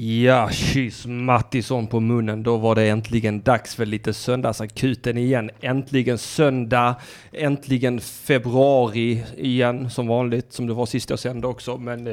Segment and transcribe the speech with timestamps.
[0.00, 2.42] Ja, kyss Mattisson på munnen.
[2.42, 5.50] Då var det äntligen dags för lite söndagsakuten igen.
[5.60, 6.94] Äntligen söndag,
[7.32, 11.76] äntligen februari igen som vanligt, som det var sist jag sände också.
[11.76, 12.12] Men eh,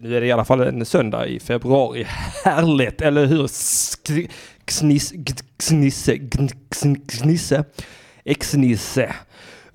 [0.00, 2.06] nu är det i alla fall en söndag i februari.
[2.44, 3.46] Härligt, eller hur?
[3.46, 4.28] Xnisse,
[4.64, 5.12] Kniss,
[5.58, 7.64] Xnisse, knisse, knisse,
[8.24, 9.14] exnisse.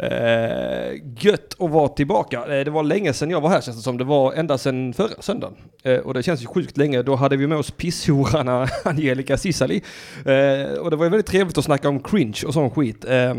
[0.01, 2.57] Eh, gött att vara tillbaka.
[2.57, 3.97] Eh, det var länge sedan jag var här känns det som.
[3.97, 5.57] Det var ända sedan förra söndagen.
[5.83, 7.01] Eh, och det känns ju sjukt länge.
[7.01, 9.83] Då hade vi med oss pisshoran Angelica Cissali.
[10.25, 13.05] Eh, och det var ju väldigt trevligt att snacka om cringe och sån skit.
[13.05, 13.33] Eh,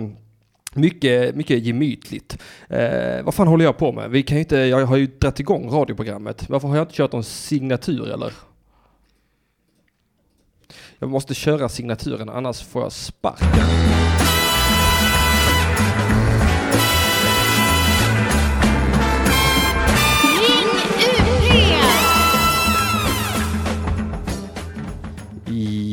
[0.74, 2.38] mycket, mycket gemytligt.
[2.68, 4.10] Eh, vad fan håller jag på med?
[4.10, 6.48] Vi kan ju inte, jag har ju dragit igång radioprogrammet.
[6.48, 8.32] Varför har jag inte kört någon signatur eller?
[10.98, 14.11] Jag måste köra signaturen annars får jag sparken.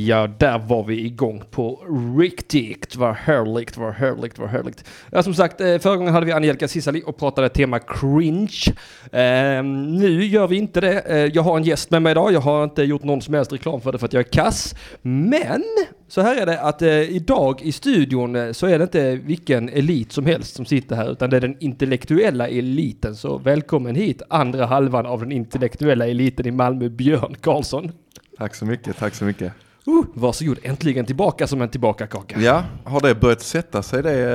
[0.10, 1.86] Ja, där var vi igång på
[2.18, 2.96] riktigt.
[2.96, 4.86] Vad härligt, vad härligt, vad härligt.
[5.12, 8.74] Ja, som sagt, eh, förra gången hade vi Angelica Cissali och pratade tema cringe.
[9.12, 11.00] Eh, nu gör vi inte det.
[11.00, 12.34] Eh, jag har en gäst med mig idag.
[12.34, 14.76] Jag har inte gjort någon som helst reklam för det för att jag är kass.
[15.02, 15.64] Men
[16.08, 19.70] så här är det att eh, idag i studion eh, så är det inte vilken
[19.70, 23.16] elit som helst som sitter här utan det är den intellektuella eliten.
[23.16, 27.92] Så välkommen hit andra halvan av den intellektuella eliten i Malmö, Björn Karlsson.
[28.38, 29.54] Tack så mycket, tack så mycket.
[29.90, 32.40] Uh, varsågod, äntligen tillbaka som en tillbakakaka.
[32.42, 34.32] Ja, har det börjat sätta sig det,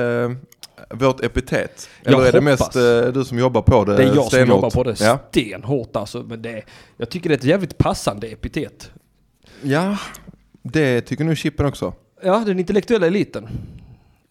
[0.89, 1.89] eh, vårt epitet?
[2.03, 2.75] Jag Eller är det hoppas.
[2.75, 4.49] mest eh, du som jobbar på det Det är jag som stenhårt?
[4.49, 6.23] jobbar på det Ja, stenhårt alltså.
[6.27, 6.61] Men det,
[6.97, 8.91] jag tycker det är ett jävligt passande epitet.
[9.61, 9.97] ja
[10.63, 11.93] det tycker nog Chippen också.
[12.23, 13.47] Ja, den intellektuella eliten.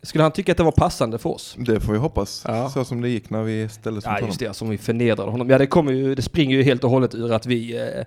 [0.03, 1.57] Skulle han tycka att det var passande för oss?
[1.59, 2.45] Det får vi hoppas.
[2.49, 2.71] Ja.
[2.71, 5.51] Så som det gick när vi ställdes mot Ja, just det, som vi förnedrade honom.
[5.51, 8.05] Ja, det, kommer ju, det springer ju helt och hållet ur att vi eh,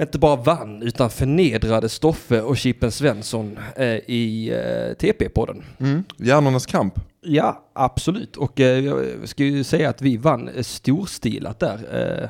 [0.00, 5.62] inte bara vann, utan förnedrade Stoffe och Chippen Svensson eh, i eh, TP-podden.
[5.78, 6.04] Mm.
[6.16, 6.94] Hjärnornas kamp.
[7.20, 8.36] Ja, absolut.
[8.36, 11.78] Och eh, jag ska ju säga att vi vann eh, storstilat där
[12.22, 12.28] eh,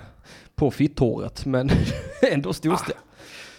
[0.54, 1.70] på fitthåret, men
[2.32, 3.02] ändå storstilat.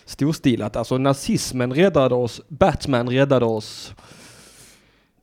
[0.05, 3.93] Storstilat, alltså nazismen räddade oss, Batman räddade oss,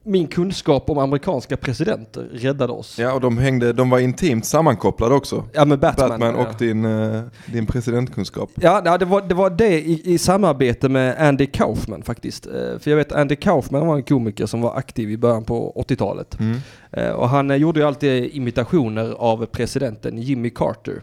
[0.07, 2.99] min kunskap om amerikanska presidenter räddade oss.
[2.99, 5.45] Ja, och de, hängde, de var intimt sammankopplade också.
[5.53, 6.09] Ja, men Batman.
[6.09, 6.47] Batman, ja.
[6.47, 8.51] och din, eh, din presidentkunskap.
[8.55, 12.47] Ja, det var det, var det i, i samarbete med Andy Kaufman faktiskt.
[12.47, 15.85] Eh, För jag vet Andy Kaufman var en komiker som var aktiv i början på
[15.89, 16.41] 80-talet.
[16.41, 16.59] Mm.
[16.93, 21.03] Eh, Och han gjorde ju alltid imitationer av presidenten Jimmy Carter.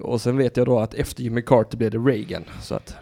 [0.00, 2.44] Och sen vet jag då att efter Jimmy Carter blev det Reagan.
[2.62, 2.94] Så att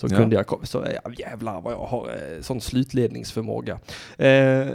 [0.00, 0.16] så Ja.
[0.16, 3.78] kunde jag, så ja, jävlar vad jag har eh, sån slutledningsförmåga.
[4.18, 4.66] Eh,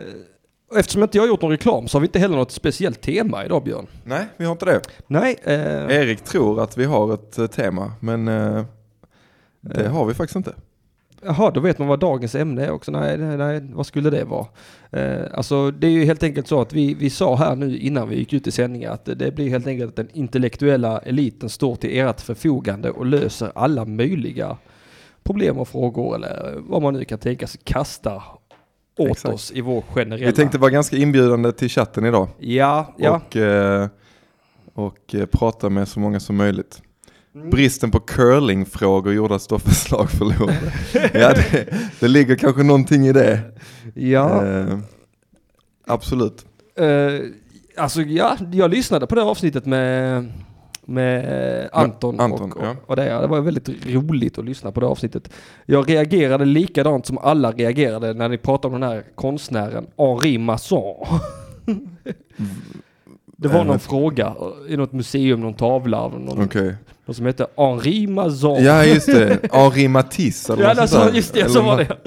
[0.75, 3.45] eftersom inte jag har gjort någon reklam så har vi inte heller något speciellt tema
[3.45, 3.87] idag Björn.
[4.03, 4.81] Nej, vi har inte det.
[5.07, 8.63] Nej, eh, Erik tror att vi har ett eh, tema, men eh,
[9.61, 9.91] det Eh.
[9.91, 10.53] har vi faktiskt inte.
[11.25, 12.91] Jaha, då vet man vad dagens ämne är också.
[12.91, 14.45] Nej, nej, nej vad skulle det vara?
[14.91, 18.09] Eh, alltså det är ju helt enkelt så att vi, vi sa här nu innan
[18.09, 21.75] vi gick ut i sändningen att det blir helt enkelt att den intellektuella eliten står
[21.75, 24.57] till ert förfogande och löser alla möjliga
[25.23, 28.23] problem och frågor eller vad man nu kan tänka sig kasta
[28.97, 29.33] åt Exakt.
[29.33, 30.25] oss i vår generella...
[30.25, 32.27] Vi tänkte vara ganska inbjudande till chatten idag.
[32.39, 33.21] Ja, ja.
[33.27, 33.87] och, eh,
[34.73, 36.81] och eh, prata med så många som möjligt.
[37.35, 37.49] Mm.
[37.49, 40.73] Bristen på curlingfrågor gjorde att Stoffes lag förlorade.
[41.19, 41.67] ja, det,
[41.99, 43.39] det ligger kanske någonting i det.
[43.93, 44.79] Ja, Eh,
[45.87, 46.45] absolut.
[46.75, 46.87] eh,
[47.77, 50.31] alltså ja, jag lyssnade på det avsnittet med,
[50.85, 52.75] med Anton, Anton, och, ja.
[52.85, 55.29] och det, det var väldigt roligt att lyssna på det avsnittet.
[55.65, 61.05] Jag reagerade likadant som alla reagerade när ni pratade om den här konstnären Henri Masson.
[63.37, 64.35] Det var Eh, någon fråga
[64.69, 66.75] i något museum, någon tavla av någon, Okej.
[67.05, 68.63] någon som hette Henri Masson.
[68.63, 69.39] Ja, just det.
[69.51, 71.97] Henri Matisse eller Ja, alltså, just det, så var det.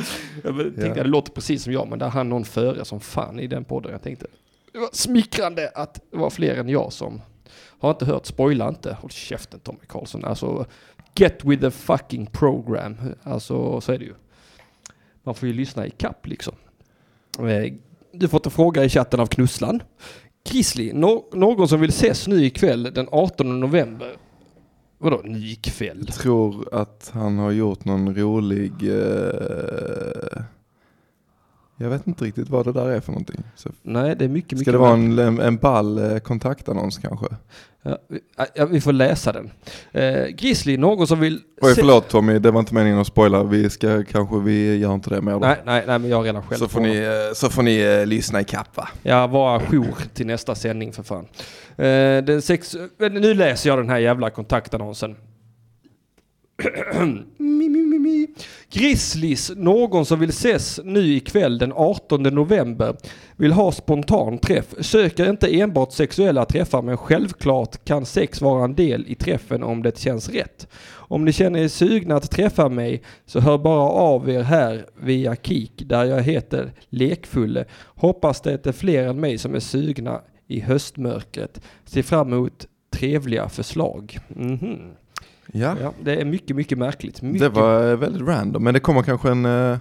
[0.44, 0.94] Jag tänkte, Ja.
[1.02, 3.92] det låter precis som jag, men där hann någon före som fan i den podden.
[3.92, 4.26] Jag tänkte,
[4.72, 7.20] det var smickrande att det var fler än jag som
[7.78, 8.96] har inte hört, spoila inte.
[9.00, 10.24] Håll käften Tommy Karlsson.
[10.24, 10.66] Alltså,
[11.14, 12.96] get with the fucking program.
[13.22, 14.14] Alltså, så är det ju.
[15.22, 16.54] Man får ju lyssna i kapp liksom.
[17.38, 17.72] Eh,
[18.12, 19.82] du har fått en fråga i chatten av Knusslan.
[20.50, 24.16] Grizzly, no någon som vill ses nu ikväll den 18 november.
[24.98, 26.04] Vadå ny ikväll?
[26.06, 28.72] Jag tror att han har gjort någon rolig...
[28.82, 30.42] Eh,
[31.76, 33.42] jag vet inte riktigt vad det där är för någonting.
[33.56, 36.98] Så, Nej, det är mycket, mycket ska det vara en, en, en ball eh, kontaktannons
[36.98, 37.26] kanske?
[37.82, 38.20] Ja, vi,
[38.54, 39.50] ja, vi får läsa den.
[39.92, 41.40] Eh, Grizzly, någon som vill...
[41.60, 43.42] Oj se- förlåt Tommy, det var inte meningen att spoila.
[43.44, 45.38] Vi ska kanske, vi gör inte det mer då.
[45.38, 47.76] Nej, nej, nej, men jag har redan själv så får ni, eh, så får ni
[48.00, 48.88] eh, lyssna i kapp va?
[49.02, 51.26] Jag var jour till nästa sändning för fan.
[51.76, 55.16] Eh, den sex, eh, nu läser jag den här jävla kontaktannonsen.
[58.70, 62.96] Grizzlies, någon som vill ses nu ikväll den 18 november.
[63.36, 64.74] Vill ha spontan träff.
[64.80, 69.82] Söker inte enbart sexuella träffar men självklart kan sex vara en del i träffen om
[69.82, 70.68] det känns rätt.
[70.88, 75.36] Om ni känner er sugna att träffa mig så hör bara av er här via
[75.36, 77.64] Kik där jag heter Lekfulle.
[77.84, 81.60] Hoppas det är fler än mig som är sugna i höstmörkret.
[81.84, 84.18] Se fram emot trevliga förslag.
[84.28, 84.78] Mhm.
[85.52, 87.22] Ja, Ja, det är mycket, mycket märkligt.
[87.22, 87.40] Mycket.
[87.40, 88.64] det var eh, väldigt random.
[88.64, 89.78] Men det kommer kanske en, eh,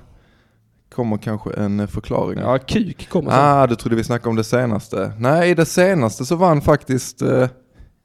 [0.95, 2.39] kommer kanske en eh, förklaring.
[2.39, 3.39] Ja, kuk kommer sen.
[3.39, 5.11] Ah, du trodde vi snackade om det senaste.
[5.19, 7.21] Nej, i det senaste så vann faktiskt...
[7.21, 7.47] Eh,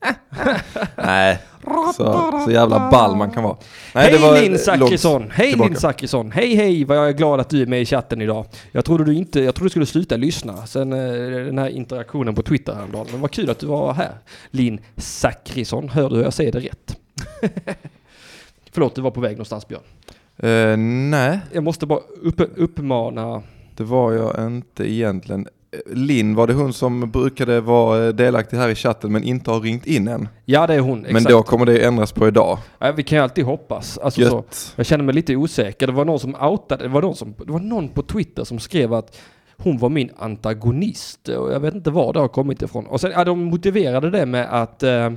[0.96, 1.38] nej,
[1.96, 3.56] så, så jävla ball man kan vara.
[3.94, 5.30] Nej, Hej Linn Zachrisson!
[5.30, 5.54] Hej.
[5.56, 6.32] Linn Zachrisson!
[6.32, 8.46] Hej hej vad jag är glad att du är med i chatten idag.
[8.72, 12.42] Jag trodde du inte, jag trodde du skulle sluta lyssna sen den här interaktionen på
[12.42, 13.06] Twitter häromdagen.
[13.12, 14.12] Men vad kul att du var här.
[14.50, 16.99] Linn Zachrisson, hör du hur jag säger det rätt?
[18.72, 19.82] Förlåt, du var på väg någonstans Björn.
[20.36, 20.76] Eh,
[21.10, 23.42] nej, Jag måste bara upp, uppmana...
[23.76, 25.46] det var jag inte egentligen.
[25.86, 29.86] Linn, var det hon som brukade vara delaktig här i chatten men inte har ringt
[29.86, 30.28] in än?
[30.44, 31.12] Ja det är hon, exakt.
[31.12, 32.58] Men då kommer det ändras på idag.
[32.78, 33.98] ja, vi kan ju alltid hoppas.
[33.98, 34.44] Alltså, så,
[34.76, 35.86] jag känner mig lite osäker.
[35.86, 38.58] Det var någon som outade, det var någon, som, det var någon på Twitter som
[38.58, 39.18] skrev att
[39.56, 42.86] hon var min antagonist och jag vet inte var det har kommit ifrån.
[42.86, 45.10] Och sen, ja, de motiverade det med att, eh,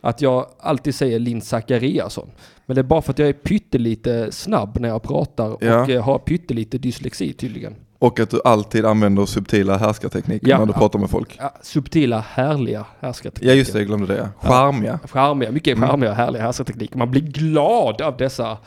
[0.00, 2.30] att jag alltid säger Linn Zachariasson.
[2.66, 5.82] Men det är bara för att jag är pyttelite snabb när jag pratar Ja.
[5.82, 7.74] och eh, har pyttelite dyslexi tydligen.
[7.98, 10.58] Och att du alltid använder subtila härskartekniker Ja.
[10.58, 11.36] när du pratar med folk.
[11.40, 13.48] Ja, subtila, härliga härskartekniker.
[13.52, 14.28] Ja just det, jag glömde det.
[14.40, 15.00] Charmiga.
[15.04, 15.88] Charmiga, mycket Mm.
[15.88, 16.98] charmiga och härliga härskartekniker.
[16.98, 18.58] Man blir glad av dessa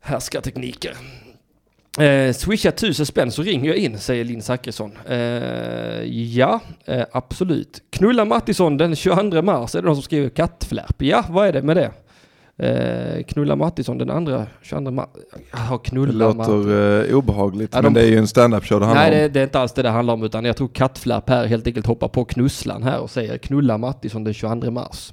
[0.00, 0.96] härskartekniker.
[2.00, 4.92] Eh, swisha tusen spänn så ringer jag in, säger Linn Zachrisson.
[5.08, 5.16] Eh,
[6.36, 7.82] ja, eh, absolut.
[7.90, 11.02] Knulla Mattisson den 22 mars, är det någon som skriver kattflärp?
[11.02, 11.90] Ja, vad är det med det?
[12.60, 15.08] Eh, knulla Mattisson den andra 22 mars.
[15.52, 16.62] Ja, Det knulla Mattisson.
[16.62, 19.16] låter eh, obehagligt, Ja, men de- det är ju en stand-up show det handlar Nej,
[19.16, 19.22] om.
[19.22, 21.66] det, det är inte alls det det handlar om, utan jag tror kattflärp här helt
[21.66, 25.12] enkelt hoppar på knusslan här och säger knulla Mattisson den 22 mars.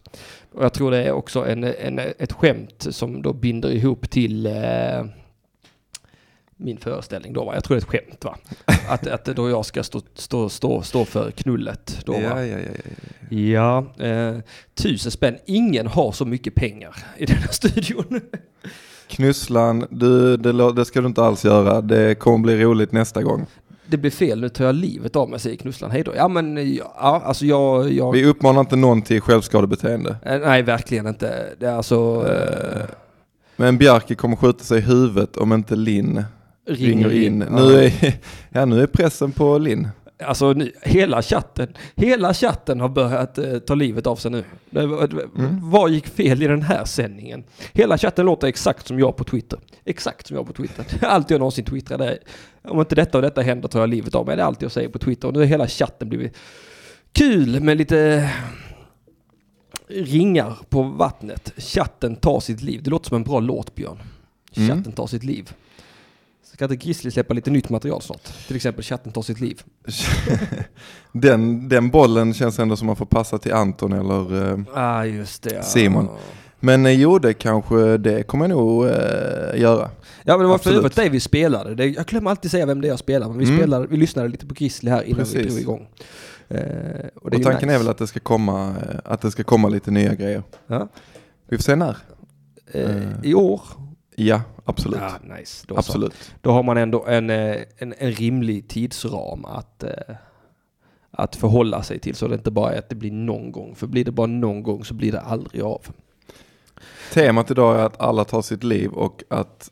[0.53, 4.45] Och jag tror det är också en, en, ett skämt som då binder ihop till
[4.45, 4.53] eh,
[6.57, 7.53] min föreställning då va?
[7.53, 8.37] Jag tror det är ett skämt va?
[8.89, 12.19] Att, att då jag ska stå, stå, stå, stå för knullet då va?
[12.21, 12.69] Ja, ja, ja,
[13.29, 13.37] ja.
[13.37, 14.35] Ja, eh,
[14.75, 15.37] tusen spänn.
[15.45, 18.21] Ingen har så mycket pengar i den här studion.
[19.07, 21.81] Knusslan, du, det, det ska du inte alls göra.
[21.81, 23.45] Det kommer bli roligt nästa gång.
[23.87, 25.91] Det blir fel, nu tar jag livet av mig, säger knusslan.
[25.91, 26.13] Hej då.
[26.15, 27.91] Ja men, ja, alltså jag...
[27.91, 30.15] jag Vi uppmanar inte någon till självskadebeteende.
[30.25, 31.55] Eh, Nej, verkligen inte.
[31.59, 32.27] Det är alltså...
[32.33, 32.81] Eh,
[33.55, 36.23] Men Bjarke kommer skjuta sig i huvudet om inte Linn
[36.65, 37.41] ringer in.
[37.49, 37.55] Ja.
[37.55, 37.93] Nu, är,
[38.49, 39.87] ja, nu är pressen på Linn.
[40.23, 44.43] Alltså hela chatten, hela chatten har börjat eh, ta livet av sig nu.
[44.75, 45.69] Mm.
[45.69, 47.43] Vad gick fel i den här sändningen?
[47.73, 49.59] Hela chatten låter exakt som jag på Twitter.
[49.85, 50.85] Exakt som jag på Twitter.
[51.01, 52.17] Allt jag någonsin är,
[52.61, 54.35] om inte detta och detta händer tar jag livet av mig.
[54.35, 55.27] Det är allt jag säger på Twitter.
[55.27, 56.37] Och nu har hela chatten blivit
[57.11, 58.29] kul med lite
[59.87, 61.53] ringar på vattnet.
[61.57, 62.83] Chatten tar sitt liv.
[62.83, 64.01] Det låter som en bra låt Björn.
[64.55, 64.69] Mm.
[64.69, 65.53] Chatten tar sitt liv.
[66.55, 68.23] Ska inte Grizzly släppa lite nytt material snart?
[68.47, 69.61] Till exempel Chatten tar sitt liv.
[71.11, 74.51] Den, den bollen känns ändå som man får passa till Anton eller...
[74.51, 75.51] Eh, Ah, det.
[75.55, 75.61] ja.
[75.63, 76.07] Simon.
[76.59, 78.91] men eh, jo, det kanske det kommer jag nog eh,
[79.61, 79.89] göra.
[80.23, 80.77] Ja, men det var för Absolut.
[80.79, 81.75] övrigt det vi spelade.
[81.75, 83.57] Det, jag glömmer alltid säga vem det är jag spelar, men vi, Mm.
[83.57, 85.47] spelade, vi lyssnade lite på Grizzly här innan vi Precis.
[85.47, 85.87] drog igång.
[86.49, 86.59] Eh,
[87.15, 87.73] och Och tanken nice.
[87.73, 90.43] är väl att det ska komma, eh, att det ska komma lite nya grejer.
[90.67, 90.87] Ja.
[91.49, 91.97] Vi får se när.
[92.71, 93.03] Eh, Eh.
[93.23, 93.61] I år?
[94.17, 94.99] Ja, absolut.
[95.01, 95.65] Ja, nice.
[95.67, 95.79] Då, så.
[95.79, 96.33] absolut.
[96.41, 100.15] då har man ändå en, eh, en, en rimlig tidsram att, eh,
[101.11, 102.15] att förhålla sig till.
[102.15, 103.75] Så det inte bara är att det blir någon gång.
[103.75, 105.81] För blir det bara någon gång så blir det aldrig av.
[107.13, 109.71] Temat idag är att alla tar sitt liv och att,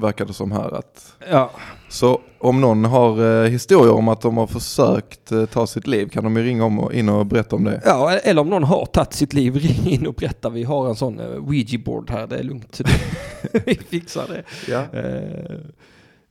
[0.00, 1.50] verkar det som här, att Ja,
[1.88, 6.08] Så om någon har eh, historier om att de har försökt eh, ta sitt liv
[6.08, 7.82] kan de ju ringa om och in och berätta om det.
[7.84, 10.50] Ja, eller om någon har tagit sitt liv, ring in och berätta.
[10.50, 12.80] Vi har en sån uh, Ouija-board här, det är lugnt.
[13.64, 14.42] vi fixar det.
[14.72, 14.98] Ja.
[14.98, 15.56] Eh,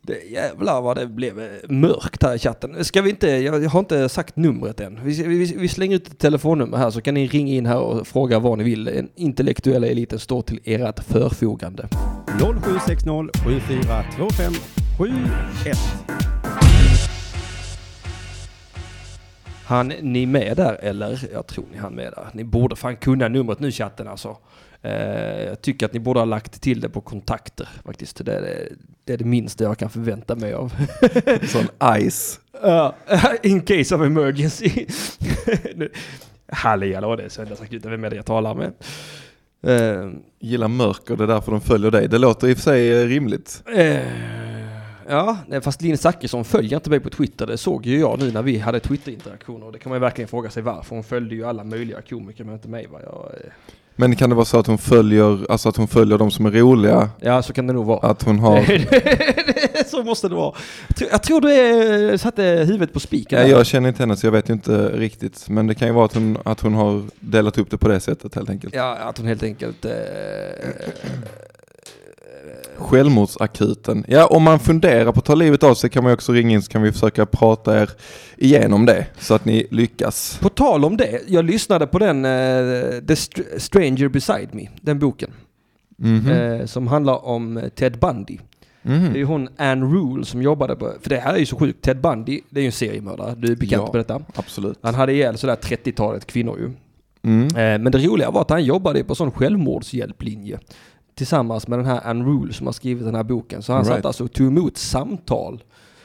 [0.07, 0.31] det.
[0.31, 2.85] Jävlar vad det blev eh, mörkt här i chatten.
[2.85, 4.99] Ska vi inte, jag jag har inte sagt numret än.
[5.03, 8.07] Vi, vi, vi slänger ut ett telefonnummer här så kan ni ringa in här och
[8.07, 8.83] fråga vad ni vill.
[8.85, 11.87] Den intellektuella eliten står till ert förfogande.
[12.39, 14.53] 0760 7425
[14.97, 15.77] 71.
[19.65, 21.29] Han ni med där eller?
[21.33, 22.27] Jag tror ni han med där.
[22.33, 24.37] Ni borde fan kunna numret nu chatten alltså.
[24.87, 28.25] Eh, jag tycker att ni borde ha lagt till det på kontakter faktiskt.
[28.25, 28.69] Det är det,
[29.03, 30.73] det, är det minsta jag kan förvänta mig av.
[31.47, 31.67] Sån
[32.09, 32.39] ice.
[32.61, 32.95] Ja,
[33.43, 34.85] in case of emergency.
[36.51, 37.91] Halli hallå, det är söndagsakuten.
[37.91, 38.73] Vem är det jag talar med?
[39.63, 42.07] Eh, Gillar mörker, det är därför de följer dig.
[42.07, 43.63] Det låter i och för sig eh, rimligt.
[43.75, 43.99] Eh,
[45.07, 47.47] ja, fast Linn Zachrisson följer inte mig på Twitter.
[47.47, 49.65] Det såg ju jag nu när vi hade Twitter-interaktioner.
[49.65, 50.95] Och det kan man ju verkligen fråga sig varför.
[50.95, 52.87] Hon följde ju alla möjliga komiker men inte mig.
[52.87, 52.99] Va?
[53.03, 53.51] Jag, eh,
[53.99, 56.51] Men kan det vara så att hon följer, alltså att hon följer de som är
[56.51, 57.09] roliga?
[57.19, 57.99] ja, så kan det nog vara.
[58.09, 58.63] Att hon har...
[59.89, 60.53] så måste det vara.
[60.87, 63.49] Jag tror- Jag tror du är, satte huvudet på spiken.
[63.49, 65.49] Jag känner inte henne så jag vet ju inte riktigt.
[65.49, 67.99] Men det kan ju vara att hon, att hon har delat upp det på det
[67.99, 68.75] sättet helt enkelt.
[68.75, 69.85] Ja, att hon helt enkelt...
[69.85, 69.91] Eh,
[72.79, 74.05] Självmordsakuten.
[74.07, 76.61] Ja, om man funderar på att ta livet av sig kan man också ringa in
[76.61, 77.89] så kan vi försöka prata er
[78.37, 79.05] igenom det.
[79.19, 80.37] Så att ni lyckas.
[80.41, 82.31] på tal om det, jag lyssnade på den eh,
[83.07, 85.31] The Str- Stranger Beside Me, den boken.
[85.97, 86.29] Mhm.
[86.31, 88.37] Eh, som handlar om Ted Bundy.
[88.81, 89.13] Mhm.
[89.13, 91.81] Det är hon Anne Rule som jobbade på, för det här är ju så sjukt,
[91.81, 93.89] Ted Bundy, det är ju en seriemördare, du är bekant Ja.
[93.93, 94.21] med detta.
[94.35, 94.77] Absolut.
[94.81, 96.71] Han hade ihjäl sådär 30-talet kvinnor ju.
[97.23, 97.45] Mm.
[97.47, 100.59] Eh, men det roliga var att han jobbade på sån självmordshjälplinje.
[101.17, 103.61] Tillsammans med den här Anne Rule som har skrivit den här boken.
[103.63, 103.95] Så han Right.
[103.95, 105.63] satt alltså och tog emot samtal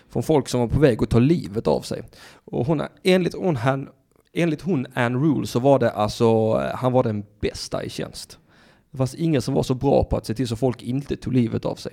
[0.09, 2.03] från folk som var på väg att ta livet av sig.
[2.45, 3.89] Och hon, enligt, hon, han,
[4.33, 6.25] enligt hon Anne Rule så var det alltså,
[6.65, 8.39] eh, han var den bästa i tjänst.
[8.91, 11.33] Det fanns ingen som var så bra på att se till så folk inte tog
[11.33, 11.93] livet av sig.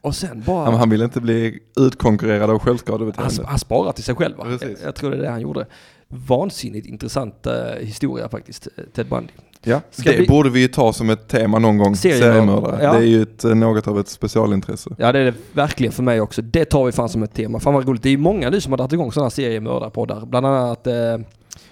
[0.00, 0.64] Och sen bara...
[0.64, 3.44] Han, han vill inte bli utkonkurrerad av Han, självskadebeteende.
[3.46, 4.44] han sparar till sig själv va?
[4.44, 4.78] Precis.
[4.80, 5.66] Jag, jag tror det är det han gjorde.
[6.10, 9.32] Vansinnigt intressant eh, historia faktiskt, eh, Ted Bundy.
[9.64, 11.96] Ja, Ska det vi- borde vi ju ta som ett tema någon gång.
[11.96, 12.92] Seriemördare, ja.
[12.92, 14.90] Det är ju ett, eh, något av ett specialintresse.
[14.98, 16.42] Ja det är det verkligen för mig också.
[16.42, 17.60] Det tar vi fan som ett tema.
[17.60, 18.02] Fan vad roligt.
[18.02, 20.26] Det är ju många nu som har dragit igång sådana seriemördarpoddar.
[20.26, 20.94] Bland annat eh,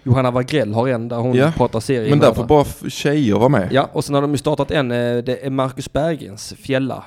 [0.03, 2.31] Johanna Wagrell har en där hon Ja, pratar Men seriemördare.
[2.31, 3.69] där får bara tjejer vara med.
[3.73, 7.05] Ja, och sen har de ju startat en, det är Marcus Bergens Fjälla.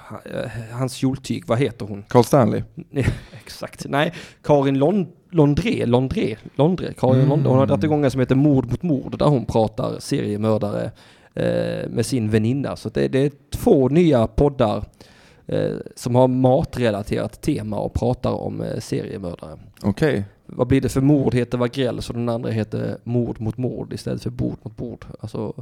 [0.71, 2.03] Hans kjoltyg, vad heter hon?
[2.07, 2.63] Carl Stanley.
[3.45, 3.85] Exakt.
[3.89, 7.29] Nej, Karin Lond Londré, Londré, Londré, Karin Mm.
[7.29, 7.49] Londré.
[7.49, 10.91] Hon har dragit igång en som heter Mord mot mord där hon pratar seriemördare
[11.33, 12.75] eh, med sin väninna.
[12.75, 14.83] Så det, det är två nya poddar
[15.47, 19.59] eh, som har matrelaterat tema och pratar om eh, seriemördare.
[19.83, 20.23] Okej.
[20.45, 24.23] Vad blir det för mord heter Wagrell så den andra heter mord mot mord istället
[24.23, 25.05] för bord mot bord.
[25.19, 25.53] Alltså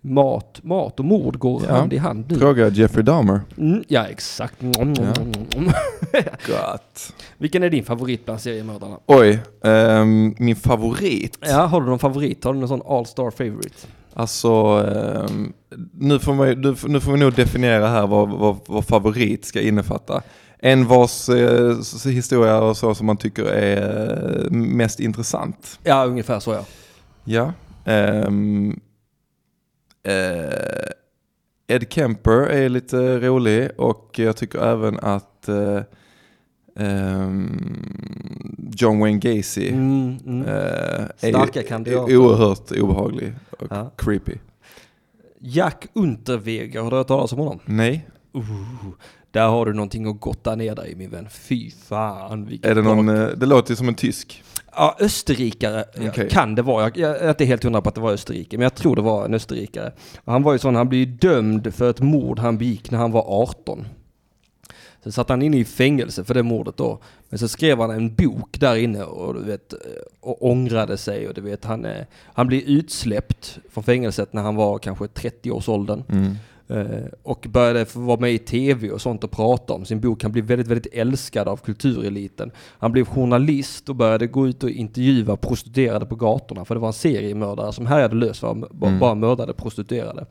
[0.00, 1.74] mat, mat och mord går Ja.
[1.74, 2.38] hand i hand nu.
[2.38, 3.40] Fråga Jeffrey Dahmer.
[3.58, 4.62] Mm, ja exakt.
[4.62, 5.02] Mm, Ja.
[5.56, 5.70] mm.
[6.46, 7.12] Gott.
[7.38, 8.96] Vilken är din favorit bland seriemördarna?
[9.06, 11.38] Oj, ehm, min favorit.
[11.40, 12.44] Ja, har du någon favorit?
[12.44, 13.86] Har du någon sån all-star favorite?
[14.14, 15.52] Alltså, ehm,
[15.92, 19.60] nu, får man, nu, nu får vi nog definiera här vad, vad, vad favorit ska
[19.60, 20.22] innefatta.
[20.58, 21.76] En vars eh,
[22.12, 25.78] historia och så som man tycker är eh, mest intressant.
[25.84, 26.64] Ja, ungefär så ja.
[27.24, 27.52] Ja.
[27.92, 28.30] eh,
[31.66, 35.80] Ed Kemper är lite rolig och jag tycker även att eh,
[36.76, 40.46] ehm, John Wayne Gacy Mm, mm.
[40.46, 43.90] eh, är oerhört obehaglig och Ja.
[43.96, 44.34] creepy.
[45.38, 47.58] Jack Unterweger, har du hört talas om honom?
[47.64, 48.42] Nej, Uh,
[49.30, 51.28] där har du någonting att gotta ner dig min vän.
[51.30, 54.42] Fy fan är det någon, eh, det låter ju som en tysk.
[54.74, 56.30] Ja, österrikare Okej.
[56.30, 56.82] kan det vara.
[56.82, 59.02] Jag, jag är inte helt hundra på att det var Österrike, men jag tror det
[59.02, 59.92] var en österrikare.
[60.24, 63.24] Han var ju sån, han blev dömd för ett mord han begick när han var
[63.42, 63.86] 18.
[65.02, 66.98] Sen satt han inne i fängelse för det mordet då.
[67.28, 69.74] Men så skrev han en bok där inne och du vet,
[70.20, 71.86] och ångrade sig och du vet, han,
[72.24, 76.04] han blev utsläppt från fängelset när han var kanske 30 års åldern.
[76.08, 76.36] Mm.
[76.70, 80.22] Eh, och började få vara med i tv och sånt och prata om sin bok.
[80.22, 82.50] Han blev väldigt, väldigt älskad av kultureliten.
[82.78, 86.64] Han blev journalist och började gå ut och intervjua prostituerade på gatorna.
[86.64, 89.00] För det var en seriemördare som härjade lös, var, bara, Mm.
[89.00, 90.26] bara mördade prostituerade.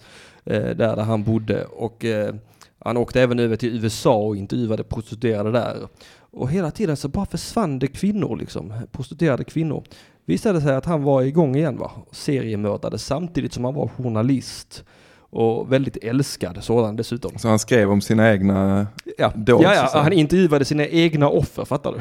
[0.46, 1.66] Eh, där, där han bodde.
[1.66, 2.36] Och eh,
[2.80, 5.88] han åkte även över till USA och intervjuade prostituerade där.
[6.32, 9.84] Och hela tiden så bara försvann det kvinnor liksom, prostituerade kvinnor.
[10.26, 14.84] Visade sig att han var igång igen va, seriemördade samtidigt som han var journalist.
[15.32, 17.32] Och väldigt älskad sådan dessutom.
[17.38, 21.66] Så han skrev om sina egna, Ja, Då, ja, ja han intervjuade sina egna offer,
[21.66, 22.00] fattar du?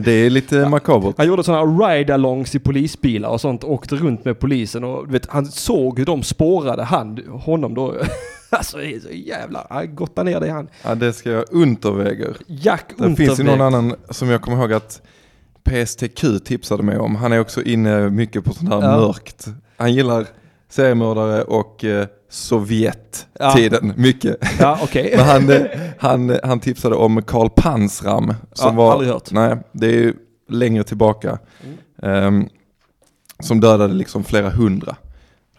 [0.00, 1.14] det är lite makabert.
[1.18, 5.46] Han gjorde sådana ride-alongs i polisbilar och sånt, åkte runt med polisen och vet, han
[5.46, 7.94] såg hur de spårade han, honom då.
[8.50, 9.66] alltså det är så jävla,
[10.16, 10.68] han ner dig han.
[10.84, 12.36] Ja, det ska jag underväger.
[12.46, 13.64] Jack Det finns ju någon Unterweger.
[13.78, 15.02] annan som jag kommer ihåg att
[15.64, 17.16] PSTQ tipsade mig om.
[17.16, 18.96] Han är också inne mycket på sånt här Ja.
[19.00, 19.46] mörkt.
[19.76, 20.26] Han gillar
[20.70, 24.36] seriemördare och eh, Sovjet-tiden mycket.
[24.60, 25.14] Ja, okej.
[25.16, 25.62] Men han, eh,
[25.98, 28.34] han, han tipsade om Karl Pansram.
[28.52, 29.30] Som Ja, var, aldrig hört.
[29.30, 30.14] Nej, det är ju
[30.48, 31.38] längre tillbaka.
[32.02, 32.48] Ehm,
[33.40, 34.96] som dödade liksom flera hundra.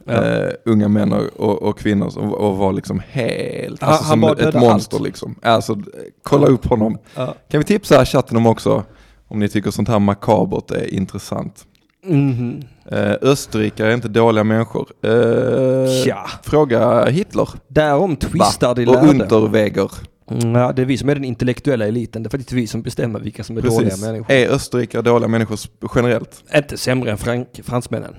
[0.05, 0.13] Ja.
[0.23, 4.47] eh, unga män och, och, och kvinnor som, och var liksom helt, alltså han som
[4.47, 5.05] ett monster allt.
[5.05, 5.35] liksom.
[5.41, 5.77] Alltså,
[6.23, 6.97] kolla upp honom.
[7.15, 7.35] Ja.
[7.49, 8.83] Kan vi tipsa chatten om också,
[9.27, 11.65] om ni tycker sånt här makabert är intressant.
[12.03, 12.63] Mhm.
[12.85, 14.89] Eh, Österrikare är inte dåliga människor.
[15.03, 17.49] Eh, Tja, Fråga Hitler.
[17.67, 19.07] därom twistar de Och lärde.
[19.09, 19.91] Unterweger.
[20.31, 22.23] Mm, Ja, det är vi som är den intellektuella eliten.
[22.23, 24.05] Det är faktiskt vi som bestämmer vilka som är dåliga Precis.
[24.05, 24.31] människor.
[24.31, 25.59] Är österrikare dåliga människor
[25.95, 26.43] generellt?
[26.55, 28.15] Inte sämre än frank, fransmännen,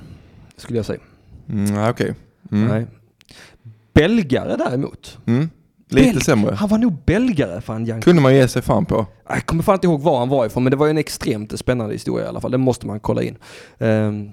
[0.56, 1.00] skulle jag säga.
[1.48, 2.14] Mm, ja, Okej.
[2.52, 2.68] Mm.
[2.68, 2.86] Nej.
[3.94, 5.18] Belgare däremot.
[5.26, 5.50] Mm.
[5.92, 6.54] Lite Belg- sämre.
[6.54, 8.04] Han var nog belgare fan Jank.
[8.04, 9.06] Kunde man ge sig fan på.
[9.28, 11.58] Jag kommer fan inte ihåg var han var ifrån men det var ju en extremt
[11.58, 12.50] spännande historia i alla fall.
[12.50, 13.36] Det måste man kolla in.
[13.78, 14.32] Ehm,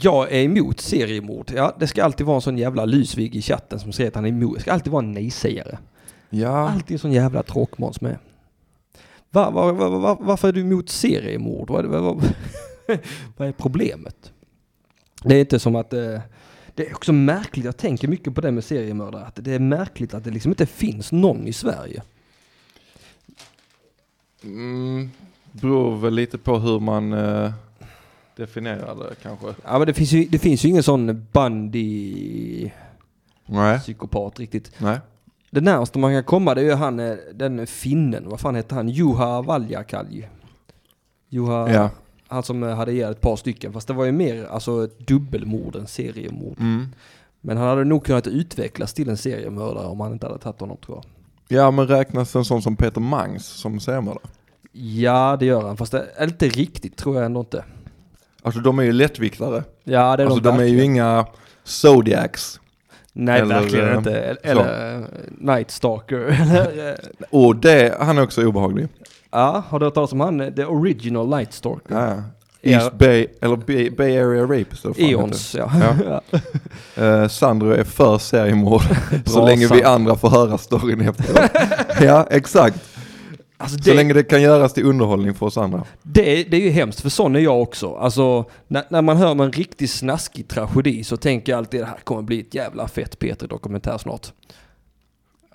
[0.00, 1.52] jag är emot seriemord.
[1.56, 4.24] Ja, det ska alltid vara en sån jävla lysvig i chatten som säger att han
[4.24, 4.54] är emot.
[4.54, 5.78] Det ska alltid vara en nej-sägare.
[6.30, 6.68] Ja.
[6.70, 8.18] Alltid en sån jävla tråkmåns med.
[9.30, 11.70] Va, va, va, va, varför är du emot seriemord?
[11.70, 12.22] Vad, vad, vad,
[13.36, 14.32] vad är problemet?
[15.24, 15.92] Det är inte som att...
[15.92, 16.20] Eh,
[16.78, 20.14] det är också märkligt, jag tänker mycket på det med seriemördare, att det är märkligt
[20.14, 22.02] att det liksom inte finns någon i Sverige.
[24.44, 25.10] Mm.
[25.52, 27.52] Beror väl lite på hur man eh,
[28.36, 29.46] definierar det kanske.
[29.64, 32.70] Ja men det finns ju, det finns ju ingen sån bandy
[33.46, 33.78] Nej.
[33.78, 34.72] psykopat riktigt.
[34.78, 34.98] Nej.
[35.50, 38.76] Det närmaste man kan komma det är ju han, eh, den finnen, vad fan heter
[38.76, 38.88] han?
[38.88, 40.28] Juha Valjakalj.
[41.28, 41.90] Juha, Ja.
[42.28, 43.72] Han som eh, hade ihjäl ett par stycken.
[43.72, 46.60] Fast det var ju mer alltså dubbelmord än seriemord.
[46.60, 46.86] Mm.
[47.40, 50.76] Men han hade nog kunnat utvecklas till en seriemördare om han inte hade tagit honom
[50.76, 51.04] tror jag.
[51.58, 54.24] Ja men räknas en sån som Peter Mangs som seriemördare?
[54.72, 57.64] Ja det gör han, fast det är inte riktigt tror jag ändå inte.
[58.42, 59.64] Alltså de är ju lättviktare.
[59.84, 61.26] Ja det är Alltså de, de är ju inga
[61.64, 62.60] Zodiacs.
[63.12, 64.38] Nej eller, verkligen eh, inte.
[64.42, 65.04] Eller eh,
[65.38, 66.18] Night Stalker.
[66.54, 66.94] eller, eh,
[67.30, 68.88] Och det, han är också obehaglig.
[69.30, 70.54] Ja, har du hört talas om han?
[70.54, 71.94] The Original Night Stalker?
[71.94, 72.22] Ja.
[72.60, 72.70] Ja.
[72.70, 75.72] East Bay, eller Bay, Bay Area vad fan Eons, ja.
[76.04, 76.20] Ja.
[77.04, 78.82] Eh, Sandro är för seriemord.
[79.26, 81.50] så länge vi andra får höra storyn efteråt.
[82.00, 82.84] ja exakt.
[83.56, 85.84] Alltså Så det, länge det kan göras till underhållning för oss andra.
[86.02, 87.94] det, det är ju hemskt, för sån är jag också.
[87.94, 91.86] Alltså, när, när man hör om en riktigt snaskig tragedi så tänker jag alltid det
[91.86, 94.32] här kommer bli ett jävla fett Peter-dokumentär snart.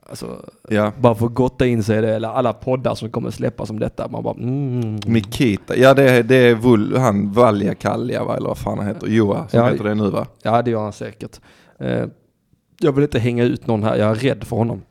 [0.10, 0.92] Alltså, Ja.
[1.00, 4.08] bara att gotta in sig i det, eller alla poddar som kommer släppas om detta.
[4.08, 4.96] Man bara mm.
[4.96, 8.88] Nikita, ja det är, det är Vul, han Valja Kalja va, eller vad fan han
[8.88, 9.70] heter, Joa som Ja.
[9.70, 10.28] heter det nu va?
[10.44, 11.40] Ja, det gör han säkert.
[11.80, 12.06] Eh,
[12.80, 14.82] jag vill inte hänga ut någon här, jag är rädd för honom.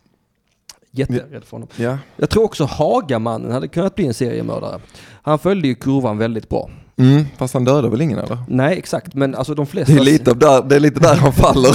[0.91, 1.69] Jätterädd för honom.
[1.77, 1.99] Ja.
[2.17, 4.81] Jag tror också Hagamannen hade kunnat bli en seriemördare.
[5.23, 6.71] Han följde ju kurvan väldigt bra.
[7.03, 8.39] Mm, fast han dödar väl ingen eller?
[8.49, 9.93] Nej, exakt, men alltså de flesta...
[9.93, 11.71] Det är lite, där, det är lite där han faller.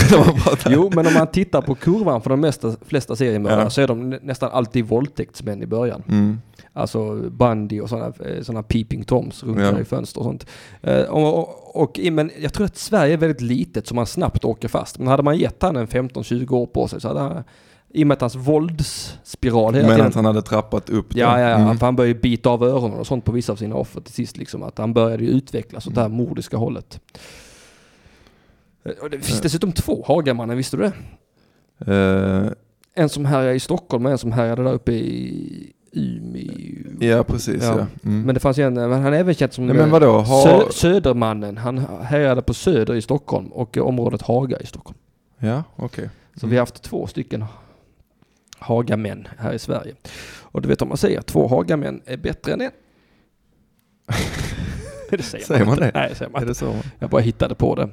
[0.69, 3.69] Jo, men om man tittar på kurvan för de mesta, flesta seriemördare Ja.
[3.69, 6.03] så är de nä- nästan alltid våldtäktsmän i början.
[6.07, 6.39] Mm.
[6.73, 9.79] Alltså Bundy och sådana såna peeping toms runt Ja.
[9.79, 10.45] i fönster och sånt.
[10.81, 14.45] Eh, och, och, och, men jag tror att Sverige är väldigt litet så man snabbt
[14.45, 14.99] åker fast.
[14.99, 17.43] Men hade man gett han en 15-20 år på sig så hade han,
[17.89, 21.19] i och med att hans våldsspiral hela Men tiden att han hade trappat upp det.
[21.19, 21.55] Ja, ja, ja.
[21.55, 21.77] Mm.
[21.77, 24.13] För han började ju bita av öronen och sånt på vissa av sina offer till
[24.13, 24.37] sist.
[24.37, 26.99] Liksom, att han började ju utvecklas åt det här mordiska hållet.
[28.83, 30.93] Eh, Och det finns dessutom två Hagamannen, visste du det?
[31.93, 32.51] Eh,
[33.03, 37.07] En som härjade i Stockholm och en som härjade där uppe i Umeå.
[37.09, 37.77] ja, precis Ja.
[37.79, 37.85] ja.
[38.09, 38.21] Mm.
[38.21, 39.91] Men det fanns ju en, men han är även känd som Nej, men?
[39.91, 40.23] Ha...
[40.23, 41.57] Sö- Södermannen.
[41.57, 44.97] Han härjade på Söder i Stockholm och eh, området Haga i Stockholm.
[45.39, 46.09] Ja, okej.
[46.35, 47.45] Så vi har haft två stycken
[48.59, 49.95] Hagamän här i Sverige.
[50.41, 52.71] Och du vet om man säger två Hagamän är bättre än en.
[55.09, 55.85] det säger, Säger man inte.
[55.85, 55.91] det?
[55.93, 56.75] Nej, säger man Är det så?
[56.99, 57.89] Jag bara hittade på det.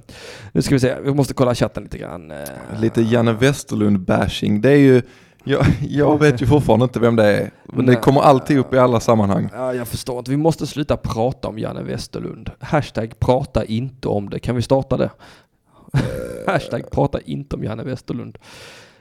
[0.52, 2.30] Nu ska vi se, vi måste kolla chatten lite grann.
[2.30, 2.38] Eh,
[2.78, 4.60] Lite Janne Westerlund-bashing.
[4.60, 5.02] Det är ju,
[5.44, 7.50] jag, jag vet ju fortfarande inte vem det är.
[7.64, 9.48] Men det kommer alltid upp i alla sammanhang.
[9.52, 10.30] Ja, jag förstår inte.
[10.30, 12.50] Vi måste sluta prata om Janne Westerlund.
[12.60, 14.38] Hashtag prata inte om det.
[14.38, 15.10] Kan vi starta det?
[16.46, 18.38] Hashtag prata inte om Janne Westerlund.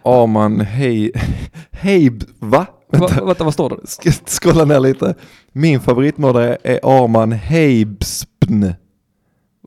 [0.03, 1.11] Arman Hej...
[1.71, 2.23] Heib...
[2.39, 2.65] Va?
[2.87, 3.87] Va, vänta, vad står det?
[3.87, 5.15] Ska scrolla ner lite.
[5.51, 8.73] Min favoritmördare är Arman Heibspn.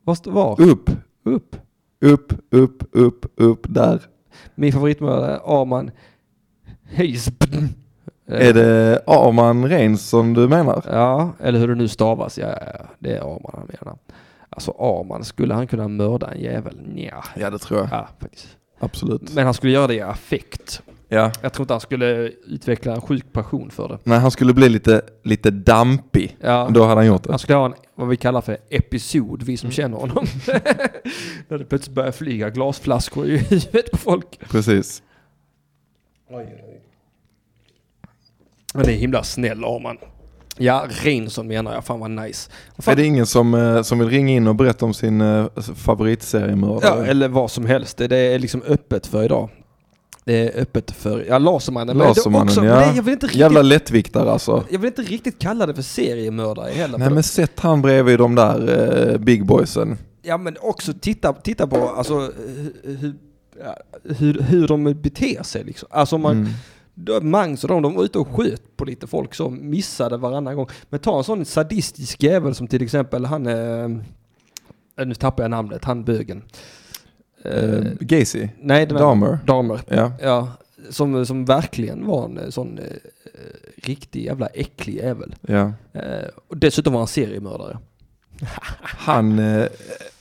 [0.03, 0.61] Vad står var?
[0.61, 0.89] Upp,
[1.23, 1.55] Upp.
[2.01, 4.01] upp, upp, upp, upp, där.
[4.55, 5.91] Min favoritmördare är Arman
[6.83, 7.67] Heisbn.
[8.27, 10.83] Är det Arman Reinsson du menar?
[10.91, 12.37] Ja, eller hur det nu stavas.
[12.37, 12.85] Ja, ja, ja.
[12.99, 13.97] det är Arman han menar.
[14.49, 16.79] Alltså Arman, skulle han kunna mörda en jävel?
[16.81, 17.23] Nja.
[17.35, 17.89] Ja, det tror jag.
[17.91, 18.56] Ja, faktiskt.
[18.79, 19.33] Absolut.
[19.33, 20.81] Men han skulle göra det i affekt.
[21.09, 21.31] Ja.
[21.41, 23.99] Jag tror inte han skulle utveckla en sjuk passion för det.
[24.03, 26.37] Nej, han skulle bli lite, lite dampig.
[26.41, 27.29] Ja, Då hade han gjort det.
[27.29, 29.57] han skulle ha en, vad vi kallar för episod, vi Mm.
[29.57, 30.25] som känner honom.
[31.47, 34.39] När det plötsligt börjar flyga glasflaskor i huvudet på folk.
[34.49, 35.03] Precis.
[38.73, 39.97] Men det är himla snäll Arman.
[40.57, 41.85] Ja, Reinsson menar jag.
[41.85, 42.49] Fan vad nice.
[42.79, 45.27] Fan- Är det ingen som, eh, som vill ringa in och berätta om sin eh,
[45.55, 47.07] Ja, favoritseriemördare?
[47.07, 47.97] eller vad som helst.
[47.97, 49.49] Det det är liksom öppet för idag.
[50.25, 51.97] Det är öppet för, ja Lasermannen.
[51.97, 52.75] Lasermannen, också, ja.
[52.75, 54.63] nej, jag vill inte riktigt, Jävla lättviktare alltså.
[54.69, 56.97] jag vill inte riktigt kalla det för seriemördare heller.
[56.97, 59.97] Nej men sätt han bredvid de där eh, big boysen.
[60.21, 63.15] Ja men också titta, titta på alltså, hur, hur,
[63.63, 63.77] ja,
[64.17, 65.87] hur, hur de beter sig liksom.
[65.91, 66.49] Alltså man, Mm.
[67.21, 70.67] Mangs och de, de var ute och sköt på lite folk som missade varannan gång.
[70.89, 75.85] Men ta en sån sadistisk jävel som till exempel han, eh, nu tappar jag namnet,
[75.85, 76.43] han bögen.
[77.43, 78.47] Eh, Eh, Gacy.
[78.61, 79.39] nej, det var Dahmer.
[79.45, 79.81] Damer.
[79.87, 80.11] Ja.
[80.21, 80.47] Ja,
[80.89, 82.83] som, som verkligen var en eh, sån eh,
[83.83, 85.35] riktig jävla äcklig jävel.
[85.41, 85.71] ja.
[85.93, 87.77] Eh, och dessutom var han seriemördare.
[88.81, 89.65] Han, eh,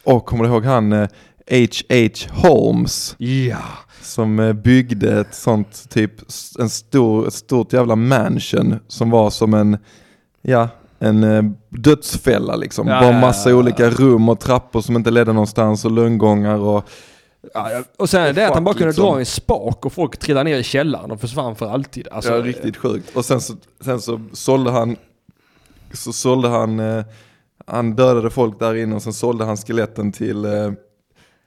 [0.04, 1.08] och kommer du ihåg han eh,
[1.50, 2.48] H.H.
[2.48, 3.58] Holmes Ja.
[4.06, 6.12] Som eh, byggde ett sånt typ,
[6.58, 9.78] en stor, ett stort jävla mansion som var som en,
[10.42, 12.88] ja, en eh, dödsfälla liksom.
[12.88, 13.58] Ja, Bara massa ja, ja.
[13.58, 16.84] olika rum och trappor som inte ledde någonstans och lönngångar och
[17.54, 19.04] Ja, och sen det är att han bara kunde liksom.
[19.06, 22.08] dra en spak och folk trillade ner i källaren och försvann för alltid.
[22.08, 23.16] Alltså, ja, riktigt sjukt.
[23.16, 24.96] Och sen så, sen så sålde han,
[25.92, 27.04] så sålde han, eh,
[27.66, 30.72] han dödade folk där inne och sen sålde han skeletten till eh,